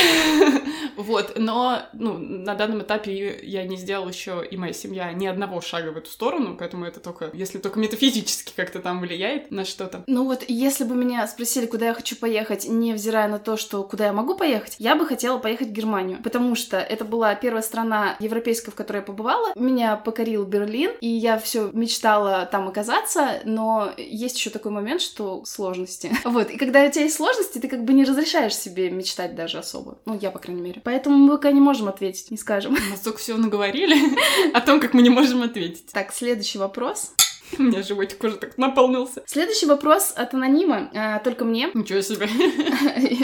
Вот, 0.95 1.33
но, 1.37 1.83
ну, 1.93 2.17
на 2.17 2.55
данном 2.55 2.81
этапе 2.81 3.39
я 3.43 3.63
не 3.63 3.77
сделала 3.77 4.09
еще 4.09 4.45
и 4.49 4.57
моя 4.57 4.73
семья 4.73 5.11
ни 5.13 5.25
одного 5.27 5.61
шага 5.61 5.91
в 5.91 5.97
эту 5.97 6.09
сторону, 6.09 6.55
поэтому 6.57 6.85
это 6.85 6.99
только, 6.99 7.29
если 7.33 7.57
только 7.57 7.79
метафизически 7.79 8.53
как-то 8.55 8.79
там 8.79 8.99
влияет 9.01 9.51
на 9.51 9.65
что-то. 9.65 10.03
Ну 10.07 10.25
вот, 10.25 10.43
если 10.47 10.83
бы 10.83 10.95
меня 10.95 11.27
спросили, 11.27 11.65
куда 11.65 11.87
я 11.87 11.93
хочу 11.93 12.15
поехать, 12.15 12.67
невзирая 12.67 13.27
на 13.27 13.39
то, 13.39 13.57
что 13.57 13.83
куда 13.83 14.07
я 14.07 14.13
могу 14.13 14.35
поехать, 14.35 14.75
я 14.79 14.95
бы 14.95 15.05
хотела 15.05 15.37
поехать 15.37 15.69
в 15.69 15.73
Германию, 15.73 16.19
потому 16.23 16.55
что 16.55 16.77
это 16.77 17.05
была 17.05 17.33
первая 17.35 17.63
страна 17.63 18.15
европейская, 18.19 18.71
в 18.71 18.75
которой 18.75 18.97
я 18.97 19.03
побывала. 19.03 19.53
Меня 19.55 19.95
покорил 19.95 20.45
Берлин, 20.45 20.91
и 21.01 21.07
я 21.07 21.39
все 21.39 21.69
мечтала 21.71 22.47
там 22.51 22.67
оказаться, 22.67 23.39
но 23.45 23.91
есть 23.97 24.37
еще 24.37 24.49
такой 24.49 24.71
момент, 24.71 25.01
что 25.01 25.43
сложности. 25.45 26.11
Вот, 26.29 26.51
и 26.51 26.57
когда 26.57 26.85
у 26.85 26.91
тебя 26.91 27.03
есть 27.03 27.15
сложности, 27.15 27.57
ты 27.57 27.67
как 27.67 27.83
бы 27.83 27.91
не 27.91 28.03
разрешаешь 28.03 28.55
себе 28.55 28.91
мечтать 28.91 29.35
даже 29.35 29.57
особо. 29.57 29.97
Ну, 30.05 30.17
я, 30.21 30.29
по 30.29 30.37
крайней 30.39 30.58
мере. 30.59 30.81
Поэтому 30.83 31.17
мы 31.17 31.31
пока 31.31 31.51
не 31.51 31.61
можем 31.61 31.87
ответить, 31.87 32.31
не 32.31 32.37
скажем. 32.37 32.73
Мы 32.73 32.97
столько 32.97 33.19
всего 33.19 33.37
наговорили 33.37 33.95
о 34.53 34.61
том, 34.61 34.79
как 34.79 34.93
мы 34.93 35.01
не 35.01 35.09
можем 35.09 35.41
ответить. 35.41 35.87
Так, 35.91 36.13
следующий 36.13 36.57
вопрос. 36.57 37.13
У 37.57 37.63
меня 37.63 37.81
животик 37.81 38.23
уже 38.23 38.37
так 38.37 38.57
наполнился. 38.57 39.23
Следующий 39.25 39.65
вопрос 39.65 40.13
от 40.15 40.33
анонима, 40.33 40.89
а, 40.93 41.19
только 41.19 41.45
мне. 41.45 41.69
Ничего 41.73 42.01
себе. 42.01 42.27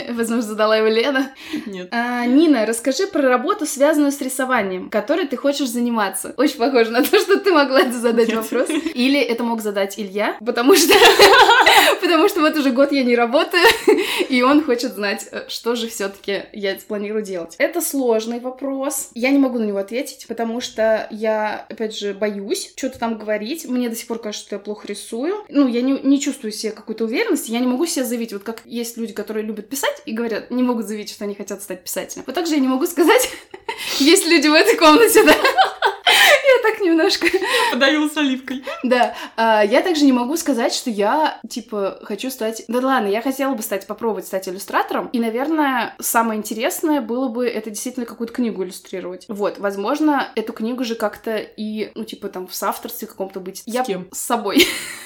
Возможно, 0.12 0.42
задала 0.42 0.76
его 0.76 0.88
Лена. 0.88 1.32
Нет. 1.66 1.88
А, 1.90 2.24
Нина, 2.26 2.66
расскажи 2.66 3.06
про 3.06 3.22
работу, 3.22 3.66
связанную 3.66 4.12
с 4.12 4.20
рисованием, 4.20 4.90
которой 4.90 5.26
ты 5.26 5.36
хочешь 5.36 5.68
заниматься. 5.68 6.34
Очень 6.36 6.58
похоже 6.58 6.90
на 6.90 7.02
то, 7.02 7.18
что 7.18 7.38
ты 7.38 7.52
могла 7.52 7.90
задать 7.90 8.28
Нет. 8.28 8.36
вопрос. 8.36 8.68
Или 8.70 9.20
это 9.20 9.44
мог 9.44 9.60
задать 9.60 9.98
Илья, 9.98 10.36
потому 10.44 10.74
что 10.74 10.94
Потому 12.00 12.28
что 12.28 12.40
вот 12.40 12.56
уже 12.56 12.70
год 12.70 12.92
я 12.92 13.04
не 13.04 13.16
работаю, 13.16 13.64
и 14.28 14.42
он 14.42 14.62
хочет 14.62 14.94
знать, 14.94 15.28
э, 15.30 15.44
что 15.48 15.74
же 15.74 15.88
все 15.88 16.08
таки 16.08 16.44
я 16.52 16.76
планирую 16.86 17.22
делать. 17.22 17.54
Это 17.58 17.80
сложный 17.80 18.40
вопрос. 18.40 19.10
Я 19.14 19.30
не 19.30 19.38
могу 19.38 19.58
на 19.58 19.64
него 19.64 19.78
ответить, 19.78 20.26
потому 20.28 20.60
что 20.60 21.06
я, 21.10 21.66
опять 21.68 21.96
же, 21.96 22.14
боюсь 22.14 22.72
что-то 22.76 22.98
там 22.98 23.18
говорить. 23.18 23.66
Мне 23.66 23.88
до 23.88 23.96
сих 23.96 24.06
пор 24.06 24.15
кажется, 24.18 24.46
что 24.46 24.56
я 24.56 24.60
плохо 24.60 24.86
рисую. 24.86 25.44
Ну, 25.48 25.68
я 25.68 25.82
не, 25.82 25.92
не 25.92 26.20
чувствую 26.20 26.52
себе 26.52 26.72
какой-то 26.72 27.04
уверенности. 27.04 27.50
Я 27.50 27.60
не 27.60 27.66
могу 27.66 27.86
себя 27.86 28.04
заявить. 28.04 28.32
Вот 28.32 28.42
как 28.42 28.62
есть 28.64 28.96
люди, 28.96 29.12
которые 29.12 29.44
любят 29.44 29.68
писать 29.68 30.02
и 30.06 30.12
говорят, 30.12 30.50
не 30.50 30.62
могут 30.62 30.86
заявить, 30.86 31.10
что 31.10 31.24
они 31.24 31.34
хотят 31.34 31.62
стать 31.62 31.84
писателем. 31.84 32.24
Вот 32.26 32.34
так 32.34 32.46
же 32.46 32.54
я 32.54 32.60
не 32.60 32.68
могу 32.68 32.86
сказать, 32.86 33.30
есть 33.98 34.26
люди 34.26 34.48
в 34.48 34.54
этой 34.54 34.76
комнате, 34.76 35.24
да? 35.24 35.34
Я 36.56 36.62
так 36.62 36.80
немножко... 36.80 37.26
Подавил 37.72 38.08
с 38.10 38.16
оливкой. 38.16 38.64
Да. 38.82 39.14
А, 39.36 39.64
я 39.64 39.82
также 39.82 40.04
не 40.04 40.12
могу 40.12 40.36
сказать, 40.36 40.72
что 40.72 40.90
я, 40.90 41.40
типа, 41.48 41.98
хочу 42.02 42.30
стать... 42.30 42.64
Да 42.68 42.80
ладно, 42.80 43.08
я 43.08 43.22
хотела 43.22 43.54
бы 43.54 43.62
стать, 43.62 43.86
попробовать 43.86 44.26
стать 44.26 44.48
иллюстратором. 44.48 45.08
И, 45.08 45.18
наверное, 45.18 45.94
самое 46.00 46.38
интересное 46.38 47.00
было 47.00 47.28
бы 47.28 47.46
это 47.46 47.70
действительно 47.70 48.06
какую-то 48.06 48.32
книгу 48.32 48.62
иллюстрировать. 48.64 49.26
Вот, 49.28 49.58
возможно, 49.58 50.28
эту 50.34 50.52
книгу 50.52 50.84
же 50.84 50.94
как-то 50.94 51.36
и, 51.36 51.90
ну, 51.94 52.04
типа, 52.04 52.28
там, 52.28 52.46
в 52.46 52.54
соавторстве 52.54 53.08
каком-то 53.08 53.40
быть. 53.40 53.58
С 53.58 53.66
я 53.66 53.84
кем? 53.84 54.08
С 54.12 54.20
собой. 54.20 54.66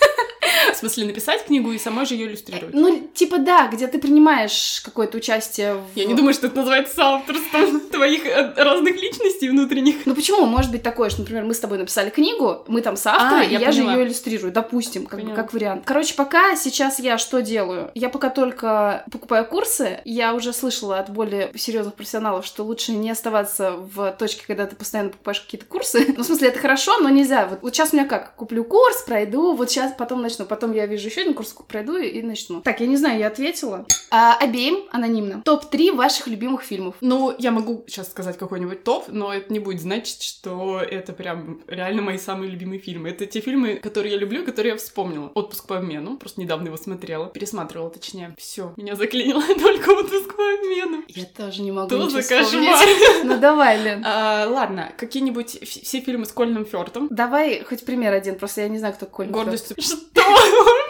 В 0.74 0.78
смысле, 0.78 1.06
написать 1.06 1.44
книгу 1.44 1.72
и 1.72 1.78
самой 1.78 2.06
же 2.06 2.14
ее 2.14 2.26
иллюстрировать? 2.26 2.74
Ну, 2.74 3.08
типа 3.14 3.38
да, 3.38 3.68
где 3.68 3.86
ты 3.86 3.98
принимаешь 3.98 4.80
какое-то 4.84 5.18
участие 5.18 5.74
в... 5.74 5.84
Я 5.94 6.04
не 6.04 6.14
думаю, 6.14 6.34
что 6.34 6.46
это 6.46 6.56
называется 6.56 7.02
авторством 7.02 7.80
твоих 7.92 8.26
э, 8.26 8.54
разных 8.56 9.00
личностей 9.00 9.48
внутренних. 9.48 10.06
Ну 10.06 10.14
почему? 10.14 10.46
Может 10.46 10.70
быть 10.70 10.82
такое, 10.82 11.10
что, 11.10 11.20
например, 11.20 11.44
мы 11.44 11.54
с 11.54 11.60
тобой 11.60 11.78
написали 11.78 12.10
книгу, 12.10 12.64
мы 12.68 12.80
там 12.80 12.96
соавторы, 12.96 13.42
а, 13.42 13.44
и 13.44 13.52
я, 13.52 13.60
я 13.60 13.72
же 13.72 13.82
ее 13.82 14.04
иллюстрирую, 14.04 14.52
допустим, 14.52 15.06
как, 15.06 15.20
как 15.34 15.52
вариант. 15.52 15.82
Короче, 15.86 16.14
пока 16.14 16.56
сейчас 16.56 16.98
я 16.98 17.18
что 17.18 17.40
делаю? 17.40 17.90
Я 17.94 18.08
пока 18.08 18.30
только 18.30 19.04
покупаю 19.10 19.46
курсы, 19.46 20.00
я 20.04 20.34
уже 20.34 20.52
слышала 20.52 20.98
от 20.98 21.10
более 21.10 21.50
серьезных 21.56 21.94
профессионалов, 21.94 22.46
что 22.46 22.64
лучше 22.64 22.92
не 22.92 23.10
оставаться 23.10 23.72
в 23.72 24.12
точке, 24.18 24.44
когда 24.46 24.66
ты 24.66 24.76
постоянно 24.76 25.10
покупаешь 25.10 25.40
какие-то 25.40 25.66
курсы. 25.66 26.06
Ну, 26.20 26.24
в 26.24 26.26
смысле, 26.26 26.48
это 26.48 26.58
хорошо, 26.58 26.98
но 26.98 27.08
нельзя. 27.08 27.46
Вот, 27.46 27.60
вот 27.62 27.74
сейчас 27.74 27.94
у 27.94 27.96
меня 27.96 28.06
как? 28.06 28.34
Куплю 28.34 28.62
курс, 28.62 29.02
пройду, 29.06 29.54
вот 29.54 29.70
сейчас 29.70 29.94
потом 29.96 30.20
начну, 30.20 30.44
потом 30.44 30.59
я 30.72 30.86
вижу 30.86 31.08
еще 31.08 31.22
один 31.22 31.34
курс, 31.34 31.54
пройду 31.68 31.96
и 31.96 32.22
начну. 32.22 32.60
Так, 32.62 32.80
я 32.80 32.86
не 32.86 32.96
знаю, 32.96 33.18
я 33.18 33.26
ответила. 33.28 33.86
А, 34.10 34.36
обеим 34.36 34.84
анонимно. 34.90 35.42
Топ-3 35.44 35.94
ваших 35.94 36.26
любимых 36.26 36.62
фильмов. 36.62 36.96
Ну, 37.00 37.34
я 37.38 37.50
могу 37.50 37.84
сейчас 37.86 38.10
сказать 38.10 38.38
какой-нибудь 38.38 38.84
топ, 38.84 39.04
но 39.08 39.32
это 39.32 39.52
не 39.52 39.58
будет 39.58 39.80
значить, 39.80 40.22
что 40.22 40.80
это 40.80 41.12
прям 41.12 41.62
реально 41.66 42.02
мои 42.02 42.18
самые 42.18 42.50
любимые 42.50 42.80
фильмы. 42.80 43.10
Это 43.10 43.26
те 43.26 43.40
фильмы, 43.40 43.76
которые 43.76 44.12
я 44.12 44.18
люблю, 44.18 44.44
которые 44.44 44.72
я 44.72 44.76
вспомнила. 44.78 45.30
Отпуск 45.34 45.66
по 45.66 45.78
обмену. 45.78 46.16
Просто 46.16 46.40
недавно 46.40 46.66
его 46.66 46.76
смотрела. 46.76 47.26
Пересматривала, 47.26 47.90
точнее. 47.90 48.34
Все, 48.38 48.72
меня 48.76 48.96
заклинило 48.96 49.42
только 49.58 49.90
отпуск 49.90 50.34
по 50.34 50.54
обмену. 50.54 51.04
Я 51.08 51.24
тоже 51.24 51.62
не 51.62 51.72
могу 51.72 51.88
Что 51.88 52.08
за 52.10 52.22
кошмар? 52.22 52.86
Ну 53.24 53.38
давай, 53.38 53.82
Лен. 53.82 54.02
А, 54.04 54.46
ладно, 54.48 54.92
какие-нибудь 54.96 55.60
все 55.62 56.00
фильмы 56.00 56.26
с 56.26 56.32
Кольным 56.32 56.64
Фёртом. 56.64 57.08
Давай 57.10 57.62
хоть 57.64 57.84
пример 57.84 58.12
один, 58.12 58.36
просто 58.36 58.62
я 58.62 58.68
не 58.68 58.78
знаю, 58.78 58.94
кто 58.94 59.06
Колин 59.06 59.32
Гордость. 59.32 59.72
Что 59.82 60.22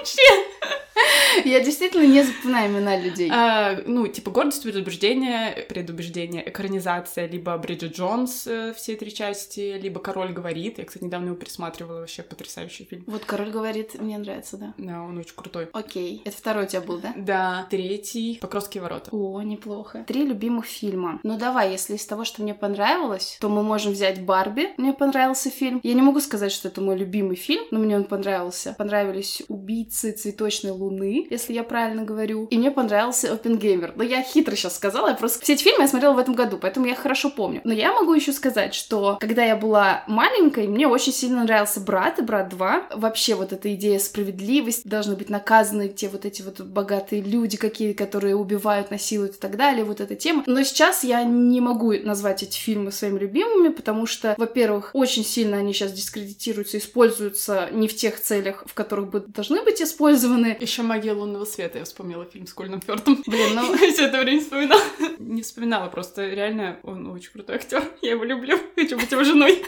вообще? 0.01 0.23
Я 1.45 1.61
действительно 1.61 2.07
не 2.07 2.23
запоминаю 2.23 2.71
имена 2.71 2.99
людей. 2.99 3.31
А, 3.33 3.81
ну, 3.87 4.07
типа 4.07 4.31
«Гордость, 4.31 4.63
предубеждение», 4.63 5.67
«Предубеждение», 5.69 6.49
экранизация, 6.49 7.27
либо 7.27 7.57
«Бриджит 7.59 7.97
Джонс» 7.97 8.47
э, 8.47 8.75
все 8.77 8.97
три 8.97 9.13
части, 9.13 9.79
либо 9.81 10.01
«Король 10.01 10.33
говорит». 10.33 10.79
Я, 10.79 10.85
кстати, 10.85 11.05
недавно 11.05 11.27
его 11.27 11.37
пересматривала, 11.37 12.01
вообще 12.01 12.23
потрясающий 12.23 12.85
фильм. 12.85 13.05
Вот 13.07 13.25
«Король 13.25 13.51
говорит» 13.51 14.01
мне 14.01 14.19
нравится, 14.19 14.57
да. 14.57 14.75
Да, 14.79 15.03
он 15.03 15.19
очень 15.19 15.35
крутой. 15.35 15.69
Окей. 15.73 16.23
Это 16.25 16.37
второй 16.37 16.65
у 16.65 16.67
тебя 16.67 16.81
был, 16.81 16.99
да? 16.99 17.15
Да. 17.17 17.67
Третий 17.71 18.39
«Покровские 18.41 18.83
ворота». 18.83 19.11
О, 19.13 19.41
неплохо. 19.43 20.05
Три 20.07 20.25
любимых 20.25 20.67
фильма. 20.67 21.21
Ну 21.23 21.39
давай, 21.39 21.73
если 21.73 21.95
из 21.95 22.07
того, 22.07 22.25
что 22.25 22.43
мне 22.43 22.55
понравилось, 22.55 23.39
то 23.41 23.49
мы 23.49 23.63
можем 23.63 23.93
взять 23.93 24.23
«Барби». 24.25 24.69
Мне 24.77 24.93
понравился 24.93 25.51
фильм. 25.51 25.81
Я 25.83 25.95
не 25.95 26.03
могу 26.03 26.21
сказать, 26.21 26.53
что 26.53 26.69
это 26.69 26.81
мой 26.81 26.97
любимый 26.97 27.37
фильм, 27.37 27.65
но 27.71 27.79
мне 27.79 27.97
он 27.97 28.05
понравился. 28.05 28.75
Понравились 28.79 29.43
«Убийцы 29.49 30.13
цветочной 30.13 30.71
луны», 30.71 31.20
если 31.31 31.53
я 31.53 31.63
правильно 31.63 32.05
говорю. 32.05 32.47
И 32.47 32.59
мне 32.59 32.71
понравился 32.71 33.33
Опенгеймер. 33.33 33.93
Но 33.97 34.03
я 34.03 34.23
хитро 34.23 34.55
сейчас 34.55 34.77
сказала, 34.77 35.09
я 35.09 35.15
просто 35.15 35.43
все 35.43 35.55
эти 35.55 35.63
фильмы 35.63 35.83
я 35.83 35.89
смотрела 35.89 36.15
в 36.15 36.19
этом 36.19 36.35
году, 36.35 36.59
поэтому 36.59 36.87
я 36.87 36.95
хорошо 36.95 37.31
помню. 37.31 37.61
Но 37.65 37.73
я 37.73 37.93
могу 37.93 38.15
еще 38.15 38.33
сказать, 38.33 38.75
что 38.75 39.17
когда 39.21 39.45
я 39.45 39.57
была 39.57 40.05
маленькой, 40.07 40.67
мне 40.67 40.87
очень 40.87 41.13
сильно 41.13 41.45
нравился 41.45 41.81
«Брат» 41.81 42.19
и 42.19 42.23
«Брат 42.23 42.53
2». 42.53 42.97
Вообще 42.97 43.35
вот 43.35 43.53
эта 43.53 43.75
идея 43.75 43.99
справедливости, 43.99 44.87
должны 44.87 45.17
быть 45.17 45.31
наказаны 45.31 45.89
те 45.89 46.09
вот 46.09 46.25
эти 46.25 46.43
вот 46.43 46.61
богатые 46.61 47.23
люди 47.23 47.57
какие, 47.57 47.93
которые 47.93 48.37
убивают, 48.37 48.91
насилуют 48.91 49.37
и 49.37 49.39
так 49.39 49.57
далее, 49.57 49.85
вот 49.85 50.01
эта 50.01 50.15
тема. 50.15 50.43
Но 50.47 50.63
сейчас 50.63 51.05
я 51.05 51.23
не 51.25 51.61
могу 51.61 51.93
назвать 51.93 52.43
эти 52.43 52.59
фильмы 52.59 52.93
своими 52.93 53.19
любимыми, 53.19 53.69
потому 53.69 54.07
что, 54.07 54.35
во-первых, 54.37 54.91
очень 54.95 55.25
сильно 55.25 55.59
они 55.59 55.73
сейчас 55.73 55.93
дискредитируются, 55.93 56.79
используются 56.79 57.69
не 57.73 57.89
в 57.89 57.97
тех 57.97 58.21
целях, 58.21 58.65
в 58.67 58.75
которых 58.75 59.11
бы 59.11 59.21
должны 59.21 59.63
быть 59.63 59.83
использованы. 59.83 60.57
Еще 60.61 60.83
магия 60.83 61.10
лунного 61.15 61.45
света 61.45 61.79
я 61.79 61.85
вспомнила 61.85 62.25
фильм 62.25 62.47
с 62.47 62.53
Кольным 62.53 62.81
Фёртом. 62.81 63.23
Блин, 63.27 63.55
ну... 63.55 63.77
Все 63.77 64.07
это 64.07 64.19
время 64.19 64.41
вспоминала. 64.41 64.83
Не 65.19 65.43
вспоминала, 65.43 65.89
просто 65.89 66.29
реально 66.29 66.79
он 66.83 67.07
очень 67.09 67.33
крутой 67.33 67.57
актер. 67.57 67.85
Я 68.03 68.13
его 68.13 68.25
люблю. 68.25 68.59
Хочу 68.77 68.97
быть 68.97 69.11
его 69.11 69.25
женой. 69.25 69.63